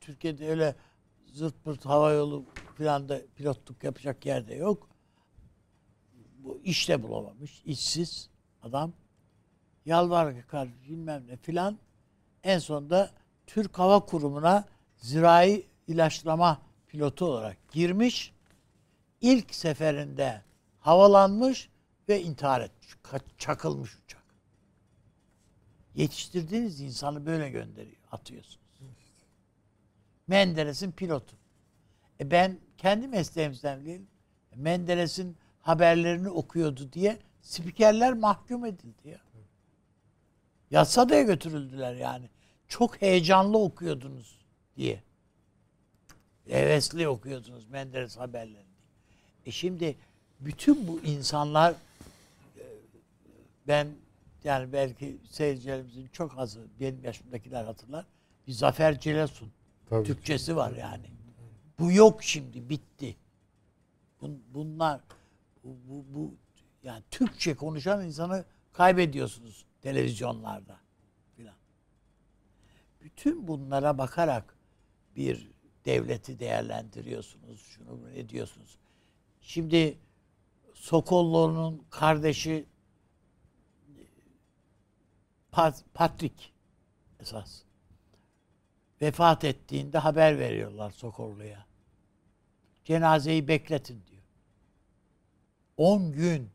[0.00, 0.74] Türkiye'de öyle
[1.32, 2.44] zırt pırt hava yolu
[2.78, 4.88] da pilotluk yapacak yerde yok.
[6.38, 7.62] Bu iş de bulamamış.
[7.64, 8.30] işsiz
[8.62, 8.92] adam.
[9.84, 11.78] Yalvar yakar bilmem ne filan.
[12.42, 13.10] En sonunda
[13.46, 14.64] Türk Hava Kurumu'na
[14.96, 18.32] zirai ilaçlama pilotu olarak girmiş.
[19.20, 20.42] İlk seferinde
[20.80, 21.68] havalanmış
[22.08, 22.96] ve intihar etmiş.
[23.38, 24.24] Çakılmış uçak.
[25.94, 28.59] Yetiştirdiğiniz insanı böyle gönderiyor, atıyorsunuz.
[30.30, 31.36] Menderes'in pilotu.
[32.20, 34.00] E ben kendi mesleğimizden değil,
[34.54, 39.20] Menderes'in haberlerini okuyordu diye spikerler mahkum edildi ya.
[40.70, 42.28] Yasada'ya götürüldüler yani.
[42.68, 44.38] Çok heyecanlı okuyordunuz
[44.76, 45.02] diye.
[46.48, 48.74] Hevesli okuyordunuz Menderes haberlerini.
[49.46, 49.96] E şimdi
[50.40, 51.72] bütün bu insanlar
[52.56, 52.64] e,
[53.68, 53.88] ben
[54.44, 58.06] yani belki seyircilerimizin çok azı benim yaşımdakiler hatırlar.
[58.46, 59.52] Bir Zafer Cilesun
[59.90, 60.06] Tabii.
[60.06, 61.06] Türkçesi var yani.
[61.78, 63.16] Bu yok şimdi bitti.
[64.22, 65.00] Bun- Bunlar
[65.64, 66.34] bu, bu, bu
[66.82, 70.80] yani Türkçe konuşan insanı kaybediyorsunuz televizyonlarda
[71.36, 71.54] filan.
[73.00, 74.54] Bütün bunlara bakarak
[75.16, 75.50] bir
[75.84, 77.60] devleti değerlendiriyorsunuz.
[77.60, 78.78] Şunu ne diyorsunuz?
[79.40, 79.98] Şimdi
[80.74, 82.66] Sokollu'nun kardeşi
[85.52, 86.52] Pat- Patrik
[87.20, 87.62] esas
[89.02, 91.66] vefat ettiğinde haber veriyorlar Sokollu'ya.
[92.84, 94.22] Cenazeyi bekletin diyor.
[95.76, 96.50] 10 gün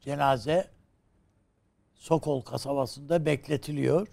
[0.00, 0.70] cenaze
[1.94, 4.08] Sokol kasabasında bekletiliyor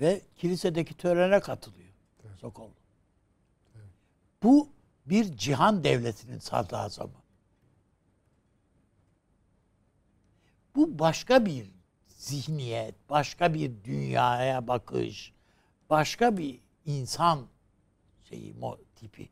[0.00, 1.92] ve kilisedeki törene katılıyor
[2.40, 2.70] Sokol.
[4.42, 4.68] Bu
[5.06, 7.22] bir cihan devletinin sadrazamı.
[10.74, 11.70] Bu başka bir
[12.08, 15.32] zihniyet, başka bir dünyaya bakış,
[15.90, 17.46] başka bir insan
[18.24, 19.28] şeyi mo- tipi.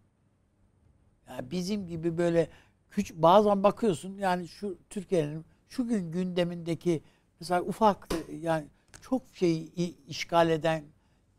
[1.28, 2.50] Yani bizim gibi böyle
[2.90, 7.02] küçük bazen bakıyorsun yani şu Türkiye'nin şu gün gündemindeki
[7.40, 8.08] mesela ufak
[8.40, 8.66] yani
[9.02, 9.72] çok şeyi
[10.06, 10.84] işgal eden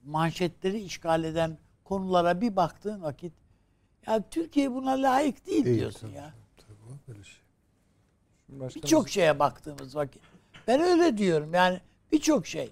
[0.06, 3.34] manşetleri işgal eden konulara bir baktığın vakit
[4.08, 6.16] ya Türkiye buna layık değil, Değil, diyorsun tabii.
[6.18, 6.34] ya.
[6.58, 6.78] Tabii,
[7.08, 7.40] böyle şey.
[8.76, 10.22] Birçok şeye baktığımız vakit.
[10.68, 11.82] Ben öyle diyorum yani
[12.12, 12.72] birçok şey.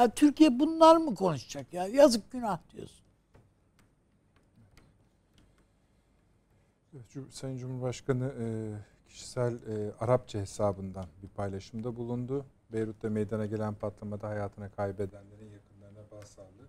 [0.00, 1.86] Ya Türkiye bunlar mı konuşacak ya?
[1.86, 3.04] Yazık günah diyorsun.
[7.30, 8.46] Sayın Cumhurbaşkanı e,
[9.08, 12.46] kişisel e, Arapça hesabından bir paylaşımda bulundu.
[12.72, 16.68] Beyrut'ta meydana gelen patlamada hayatını kaybedenlerin yakınlarına başsağlığı,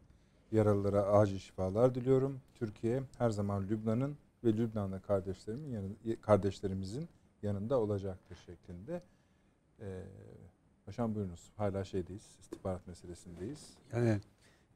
[0.51, 2.41] yaralılara acil şifalar diliyorum.
[2.55, 7.09] Türkiye her zaman Lübnan'ın ve Lübnanlı kardeşlerimin yanı, kardeşlerimizin
[7.43, 9.01] yanında olacaktır şeklinde.
[9.79, 10.03] E,
[10.85, 11.51] Paşam buyurunuz.
[11.57, 13.59] Hala şeydeyiz, istihbarat meselesindeyiz.
[13.93, 14.19] Yani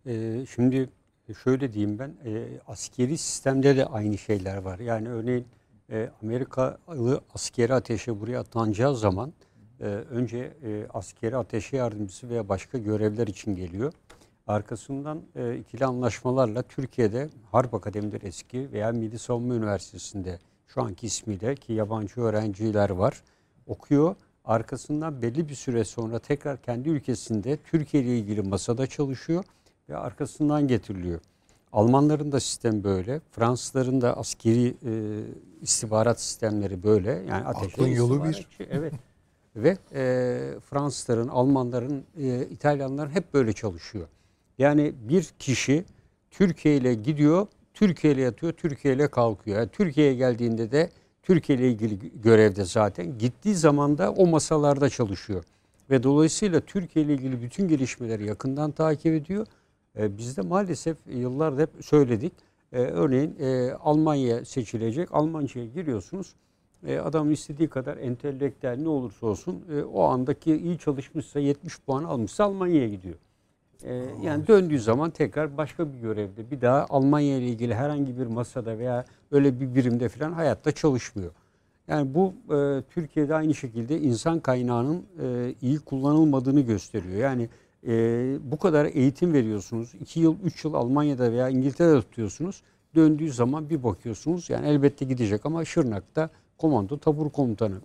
[0.06, 0.90] e, şimdi
[1.44, 4.80] şöyle diyeyim ben e, askeri sistemde de aynı şeyler var.
[4.80, 5.48] Yani örneğin
[5.90, 9.34] e, Amerikalı askeri ateşe buraya atanacağı zaman
[9.80, 13.94] e, önce e, askeri ateşe yardımcısı veya başka görevler için geliyor.
[14.48, 21.56] Arkasından e, ikili anlaşmalarla Türkiye'de Harp Akademileri eski veya Milli Savunma Üniversitesi'nde şu anki ismiyle
[21.56, 23.24] ki yabancı öğrenciler var
[23.68, 24.16] okuyor.
[24.46, 29.44] Arkasından belli bir süre sonra tekrar kendi ülkesinde Türkiye ile ilgili masada çalışıyor
[29.90, 31.20] ve arkasından getiriliyor.
[31.74, 33.22] Almanların da sistem böyle.
[33.32, 35.22] Fransızların da askeri e,
[35.62, 37.12] istihbarat sistemleri böyle.
[37.12, 38.48] Yani Aklın yolu bir.
[38.70, 38.94] Evet.
[39.56, 44.08] Ve e, Fransızların, Almanların, e, İtalyanların hep böyle çalışıyor.
[44.58, 45.86] Yani bir kişi
[46.32, 49.58] Türkiye ile gidiyor, Türkiye ile yatıyor, Türkiye ile kalkıyor.
[49.58, 50.90] Yani Türkiye'ye geldiğinde de
[51.26, 53.18] Türkiye ile ilgili görevde zaten.
[53.18, 55.44] Gittiği zaman da o masalarda çalışıyor.
[55.90, 59.48] Ve dolayısıyla Türkiye ile ilgili bütün gelişmeleri yakından takip ediyor.
[59.98, 62.34] E, biz de maalesef yıllardır hep söyledik.
[62.74, 65.10] E, örneğin e, Almanya seçilecek.
[65.12, 66.34] Almanca'ya giriyorsunuz.
[66.88, 72.04] E, adam istediği kadar entelektüel ne olursa olsun e, o andaki iyi çalışmışsa 70 puan
[72.04, 73.16] almışsa Almanya'ya gidiyor.
[73.84, 78.26] E, yani döndüğü zaman tekrar başka bir görevde bir daha Almanya ile ilgili herhangi bir
[78.26, 81.32] masada veya öyle bir birimde falan hayatta çalışmıyor.
[81.88, 87.18] Yani bu e, Türkiye'de aynı şekilde insan kaynağının e, iyi kullanılmadığını gösteriyor.
[87.18, 87.50] Yani
[87.88, 87.92] e,
[88.52, 89.94] bu kadar eğitim veriyorsunuz.
[90.02, 92.62] 2 yıl, 3 yıl Almanya'da veya İngiltere'de tutuyorsunuz.
[92.96, 94.50] Döndüğü zaman bir bakıyorsunuz.
[94.50, 97.82] Yani elbette gidecek ama Şırnak'ta komando tabur komutanı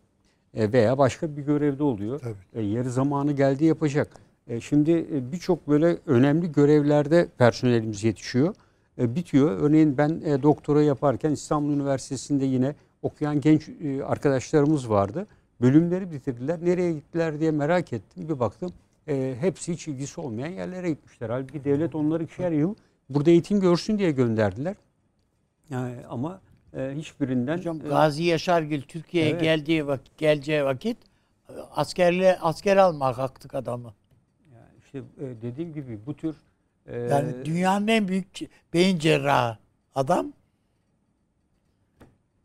[0.54, 2.18] e, veya başka bir görevde oluyor.
[2.18, 2.34] Tabii.
[2.54, 4.08] E, yarı zamanı geldi yapacak.
[4.48, 8.54] E, şimdi e, birçok böyle önemli görevlerde personelimiz yetişiyor.
[9.00, 9.58] E, bitiyor.
[9.58, 15.26] Örneğin ben e, doktora yaparken İstanbul Üniversitesi'nde yine okuyan genç e, arkadaşlarımız vardı.
[15.60, 16.58] Bölümleri bitirdiler.
[16.64, 18.28] Nereye gittiler diye merak ettim.
[18.28, 18.72] Bir baktım
[19.08, 21.30] e, hepsi hiç ilgisi olmayan yerlere gitmişler.
[21.30, 22.74] Halbuki devlet onları ikişer yıl
[23.10, 24.76] burada eğitim görsün diye gönderdiler.
[25.70, 26.40] Yani ama
[26.76, 29.42] e, hiçbirinden Hocam e, Gazi Yaşargil Türkiye'ye Evet.
[29.42, 30.96] geldiği vakit, geleceği vakit
[31.70, 33.94] askerle asker almak kalktık adamı.
[34.54, 36.36] yani işte e, dediğim gibi bu tür
[36.86, 38.38] e, Yani dünyanın en büyük
[38.74, 39.58] beyin cerrahı
[39.94, 40.32] adam.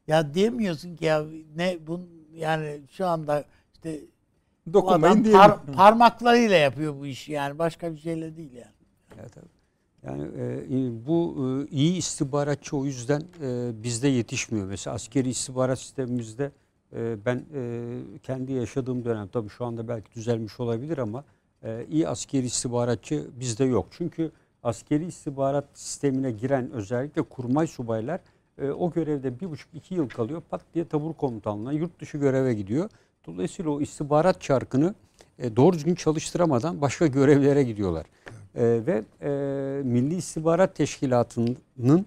[0.07, 1.25] Ya diyemiyorsun ki ya
[1.55, 3.43] ne bun yani şu anda
[3.73, 3.99] işte
[4.67, 5.39] bu Dokunmayın diyelim.
[5.39, 8.71] par- parmaklarıyla yapıyor bu işi yani başka bir şeyle değil yani.
[9.19, 9.45] Evet, tabii.
[10.03, 14.67] Yani e, bu e, iyi istihbaratçı o yüzden e, bizde yetişmiyor.
[14.67, 16.51] Mesela askeri istihbarat sistemimizde
[16.95, 17.91] e, ben e,
[18.23, 21.23] kendi yaşadığım dönem tabii şu anda belki düzelmiş olabilir ama
[21.65, 23.87] e, iyi askeri istihbaratçı bizde yok.
[23.91, 24.31] Çünkü
[24.63, 28.19] askeri istihbarat sistemine giren özellikle kurmay subaylar
[28.61, 30.41] e, o görevde bir buçuk iki yıl kalıyor.
[30.49, 32.89] Pat diye tabur komutanlığına yurt dışı göreve gidiyor.
[33.27, 34.95] Dolayısıyla o istihbarat çarkını
[35.39, 38.05] e, doğru düzgün çalıştıramadan başka görevlere gidiyorlar.
[38.55, 39.29] E, ve e,
[39.83, 42.05] Milli İstihbarat Teşkilatı'nın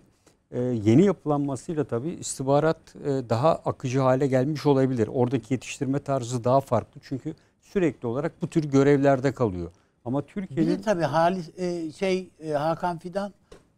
[0.85, 5.09] yeni yapılanmasıyla tabii istihbarat daha akıcı hale gelmiş olabilir.
[5.13, 7.35] Oradaki yetiştirme tarzı daha farklı çünkü
[7.73, 9.71] sürekli olarak bu tür görevlerde kalıyor.
[10.05, 13.33] Ama Bir de Türkiye'nin tabii Halis, e, şey e, Hakan Fidan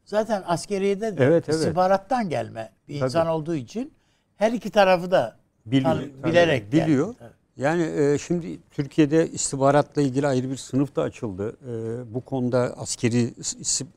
[0.05, 1.59] zaten askeriyede de Evet, evet.
[1.61, 3.05] istihbarattan gelme bir Tabii.
[3.07, 3.93] insan olduğu için
[4.37, 5.37] her iki tarafı da
[5.67, 5.91] biliyor.
[5.93, 6.85] tan- bilerek geldi.
[6.87, 7.15] biliyor.
[7.21, 7.33] Evet.
[7.57, 11.57] Yani e, şimdi Türkiye'de istihbaratla ilgili ayrı bir sınıf da açıldı.
[11.69, 13.35] E, bu konuda askeri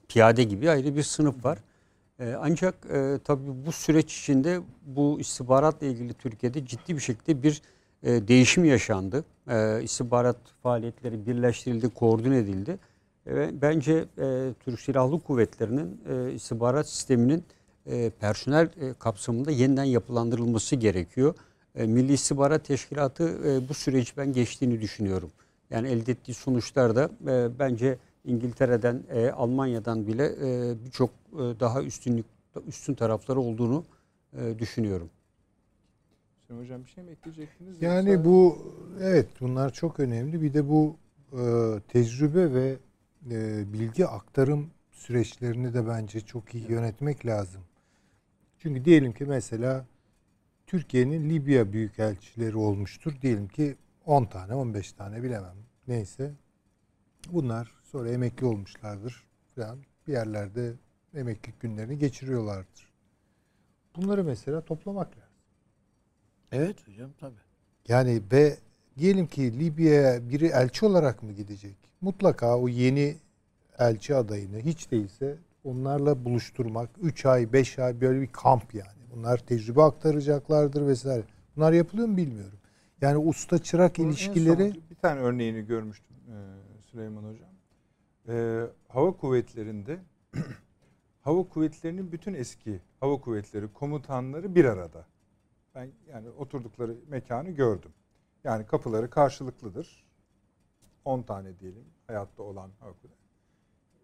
[0.08, 1.58] piyade gibi ayrı bir sınıf var.
[2.20, 7.62] E, ancak e, tabii bu süreç içinde bu istihbaratla ilgili Türkiye'de ciddi bir şekilde bir
[8.04, 9.24] e, değişim yaşandı.
[9.50, 12.80] E, istihbarat faaliyetleri birleştirildi, koordine edildi.
[13.28, 17.44] Ve bence e, Türk Silahlı Kuvvetleri'nin e, istihbarat sisteminin
[17.86, 21.36] e, personel e, kapsamında yeniden yapılandırılması gerekiyor.
[21.76, 25.32] E, Milli İstihbarat Teşkilatı e, bu süreci ben geçtiğini düşünüyorum.
[25.70, 31.84] Yani elde ettiği sonuçlar da e, bence İngiltere'den, e, Almanya'dan bile e, birçok e, daha
[31.84, 32.26] üstünlük
[32.68, 33.84] üstün tarafları olduğunu
[34.38, 35.10] e, düşünüyorum.
[36.48, 37.82] Şimdi hocam bir şey mi ekleyecektiniz?
[37.82, 38.58] Yani yoksa- bu
[39.02, 40.42] evet bunlar çok önemli.
[40.42, 40.98] Bir de bu
[41.34, 41.44] e,
[41.88, 42.78] tecrübe ve
[43.32, 47.62] e, bilgi aktarım süreçlerini de bence çok iyi yönetmek lazım.
[48.60, 49.86] Çünkü diyelim ki mesela
[50.68, 53.14] Türkiye'nin Libya büyükelçileri olmuştur.
[53.22, 53.76] Diyelim ki
[54.06, 55.56] 10 tane 15 tane bilemem
[55.88, 56.32] neyse.
[57.32, 59.24] Bunlar sonra emekli olmuşlardır
[59.56, 59.80] falan.
[60.08, 60.74] Bir yerlerde
[61.14, 62.94] emeklilik günlerini geçiriyorlardır.
[63.96, 65.23] Bunları mesela toplamak lazım.
[66.54, 67.36] Evet hocam tabii.
[67.88, 68.58] Yani ve
[68.98, 71.76] diyelim ki Libya'ya biri elçi olarak mı gidecek?
[72.02, 73.16] Mutlaka o yeni
[73.80, 76.90] elçi adayını hiç değilse onlarla buluşturmak.
[77.02, 79.04] 3 ay, 5 ay böyle bir kamp yani.
[79.16, 81.24] Bunlar tecrübe aktaracaklardır vesaire.
[81.56, 82.60] Bunlar yapılıyor mu bilmiyorum.
[83.02, 86.36] Yani usta çırak Bunun en ilişkileri son bir tane örneğini görmüştüm e,
[86.82, 87.50] Süleyman Hocam.
[88.28, 90.00] E, hava kuvvetlerinde
[91.22, 95.06] hava kuvvetlerinin bütün eski hava kuvvetleri komutanları bir arada.
[95.76, 97.92] Ben yani oturdukları mekanı gördüm.
[98.44, 100.04] Yani kapıları karşılıklıdır.
[101.06, 103.14] 10 tane diyelim hayatta olan kuvvetleri.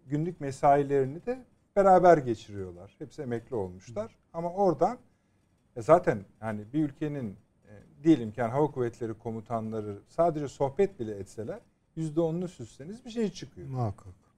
[0.06, 2.96] Günlük mesailerini de beraber geçiriyorlar.
[3.00, 4.16] Hepsi emekli olmuşlar.
[4.34, 4.98] Ama oradan
[5.76, 11.16] e zaten yani bir ülkenin e, diyelim ki yani hava kuvvetleri komutanları sadece sohbet bile
[11.16, 11.60] etseler
[11.96, 13.68] yüzde onunu süsleniz bir şey çıkıyor.
[13.68, 14.29] muhakkak.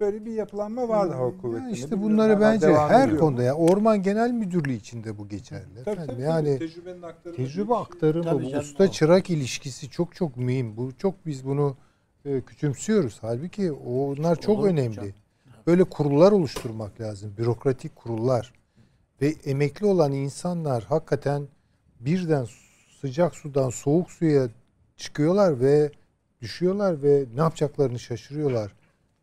[0.00, 1.72] Böyle bir yapılanma vardı hava Ya kuvvetlerinde.
[1.78, 3.46] işte bunları bence her ediyor konuda mu?
[3.46, 5.64] ya Orman Genel Müdürlüğü içinde bu geçerli.
[5.84, 6.14] Tabii, efendim.
[6.14, 7.76] tabii, yani tecrübenin aktarımı Tecrübe şey.
[7.82, 8.88] aktarımı, Tabii bu canım, usta o.
[8.88, 10.76] çırak ilişkisi çok çok mühim.
[10.76, 11.76] Bu çok biz bunu
[12.24, 13.18] e, küçümsüyoruz.
[13.20, 14.94] Halbuki onlar çok Olur önemli.
[14.94, 15.12] canım?
[15.66, 17.34] Böyle kurullar oluşturmak lazım.
[17.38, 18.52] Bürokratik kurullar.
[19.22, 21.48] Ve emekli olan insanlar hakikaten
[22.00, 22.46] birden
[23.00, 24.48] sıcak sudan soğuk suya
[24.96, 25.90] çıkıyorlar ve
[26.40, 28.72] düşüyorlar ve ne yapacaklarını şaşırıyorlar.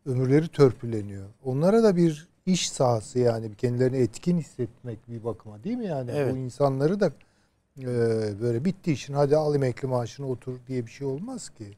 [0.06, 1.28] Ömürleri törpüleniyor.
[1.44, 6.10] Onlara da bir iş sahası yani kendilerini etkin hissetmek bir bakıma değil mi yani?
[6.14, 6.34] Evet.
[6.34, 7.12] Bu insanları da
[7.80, 7.86] e,
[8.40, 11.76] böyle bitti işin hadi al emekli maaşını otur diye bir şey olmaz ki.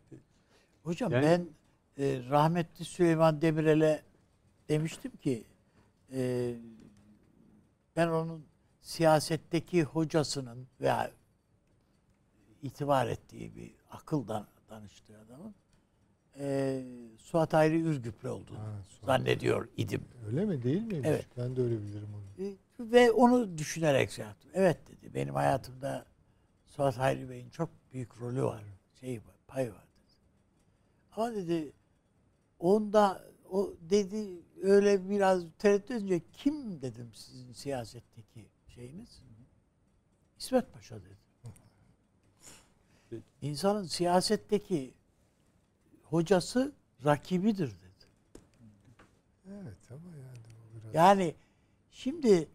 [0.82, 1.46] Hocam Yani- ben
[2.05, 4.02] e, rahmetli Süleyman Demirel'e
[4.68, 5.44] demiştim ki
[6.12, 6.55] e,
[7.96, 8.44] ben onun
[8.80, 11.10] siyasetteki hocasının veya
[12.62, 15.55] itibar ettiği bir akıldan danıştığı adamın
[16.39, 16.82] e,
[17.19, 19.06] Suat Hayri Ürgüplü olduğunu Ha, Suat.
[19.06, 20.05] zannediyor idim.
[20.27, 21.09] Öyle mi değil miymiş?
[21.09, 21.27] Evet.
[21.36, 22.47] Ben de öyle bilirim onu.
[22.47, 24.51] E, ve onu düşünerek şey yaptım.
[24.55, 25.15] Evet dedi.
[25.15, 26.06] Benim hayatımda
[26.66, 28.62] Suat Hayri Bey'in çok büyük rolü var.
[29.01, 30.15] Şeyi var, payı var dedi.
[31.12, 31.73] Ama dedi
[32.59, 39.23] onda o dedi öyle biraz tereddüt edince kim dedim sizin siyasetteki şeyiniz?
[40.39, 41.19] İsmet Paşa dedi.
[43.43, 44.94] İnsanın siyasetteki
[46.10, 46.72] hocası
[47.05, 47.89] rakibidir dedi.
[49.48, 50.94] Evet ama yani o biraz...
[50.94, 51.35] Yani
[51.90, 52.48] şimdi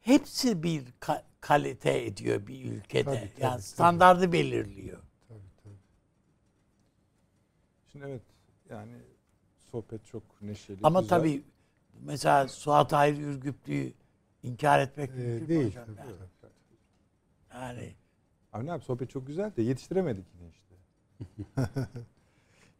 [0.00, 3.04] hepsi bir ka- kalite ediyor bir ülkede.
[3.04, 3.62] Tabii, tabii, yani tabii.
[3.62, 5.02] standardı belirliyor.
[5.28, 5.74] Tabii, tabii.
[7.92, 8.22] Şimdi evet
[8.70, 8.96] yani
[9.70, 10.78] sohbet çok neşeli.
[10.82, 11.18] Ama güzel.
[11.18, 11.42] tabii
[12.00, 13.92] mesela Suat Hayri Ürgüplü'yü
[14.42, 15.66] inkar etmek Ee, mümkün mü değil.
[15.66, 15.86] hocam?
[15.86, 16.12] tabii.
[17.54, 17.94] Yani, yani
[18.52, 20.74] Abi ne yap sohbet çok güzel de yetiştiremedik yine işte.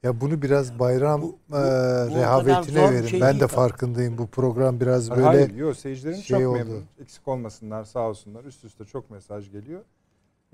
[0.05, 3.06] Ya bunu biraz bayram bu- e, bu kadar rehavetine verin.
[3.06, 4.18] şey ben de farkındayım.
[4.18, 6.59] Bu program biraz Hayır, böyle Hayır, yok seyircilerin şey çok oldu.
[6.59, 6.85] memnun.
[7.01, 8.44] Eksik olmasınlar sağ olsunlar.
[8.44, 9.81] Üst üste çok mesaj geliyor.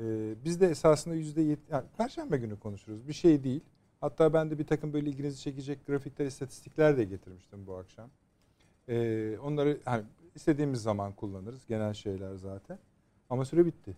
[0.00, 3.08] Ee, biz de esasında yüzde yet- yani Perşembe günü konuşuruz.
[3.08, 3.60] Bir şey değil.
[4.00, 8.10] Hatta ben de bir takım böyle ilginizi çekecek grafikler, istatistikler de getirmiştim bu akşam.
[8.88, 10.02] Ee, onları hani
[10.34, 11.66] istediğimiz zaman kullanırız.
[11.66, 12.78] Genel şeyler zaten.
[13.30, 13.96] Ama süre bitti.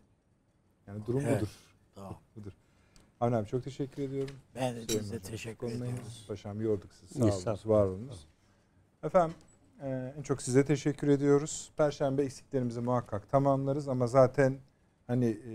[0.86, 1.36] Yani durum Evet.
[1.40, 1.50] budur.
[1.94, 2.16] tamam.
[2.36, 2.52] budur.
[3.23, 4.35] Avni çok teşekkür ediyorum.
[4.55, 6.24] Ben de size teşekkür konuyu ediyoruz.
[6.28, 7.32] Paşam yorduk sizi.
[7.32, 8.27] Sağ olun, var olunuz.
[9.03, 9.36] Efendim
[9.82, 11.73] e, en çok size teşekkür ediyoruz.
[11.77, 14.59] Perşembe eksiklerimizi muhakkak tamamlarız ama zaten
[15.07, 15.55] hani e,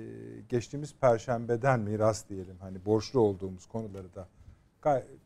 [0.50, 4.28] geçtiğimiz perşembeden miras diyelim hani borçlu olduğumuz konuları da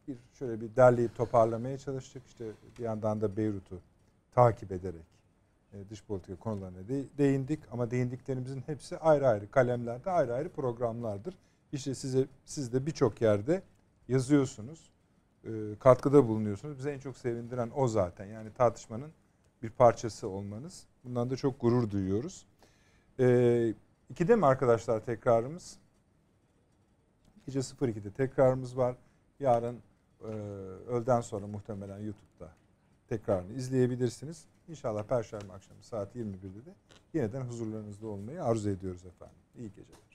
[0.07, 2.23] bir şöyle bir derleyip toparlamaya çalıştık.
[2.27, 2.45] İşte
[2.79, 3.79] bir yandan da Beyrut'u
[4.31, 5.05] takip ederek
[5.73, 11.35] e, dış politika konularına de- değindik ama değindiklerimizin hepsi ayrı ayrı kalemlerde ayrı ayrı programlardır.
[11.71, 13.63] İşte size siz de birçok yerde
[14.07, 14.91] yazıyorsunuz,
[15.43, 15.49] e,
[15.79, 16.77] katkıda bulunuyorsunuz.
[16.77, 18.25] Bize en çok sevindiren o zaten.
[18.25, 19.11] Yani tartışmanın
[19.63, 20.87] bir parçası olmanız.
[21.03, 22.45] Bundan da çok gurur duyuyoruz.
[23.19, 23.73] E,
[24.09, 25.77] ikide mi arkadaşlar tekrarımız?
[27.45, 28.95] Gece 02'de tekrarımız var.
[29.39, 29.79] Yarın
[30.21, 30.27] e,
[30.87, 32.51] öğleden sonra muhtemelen YouTube'da
[33.07, 34.45] tekrarını izleyebilirsiniz.
[34.67, 36.75] İnşallah Perşembe akşamı saat 21'de de
[37.13, 39.37] yeniden huzurlarınızda olmayı arzu ediyoruz efendim.
[39.57, 40.10] İyi geceler.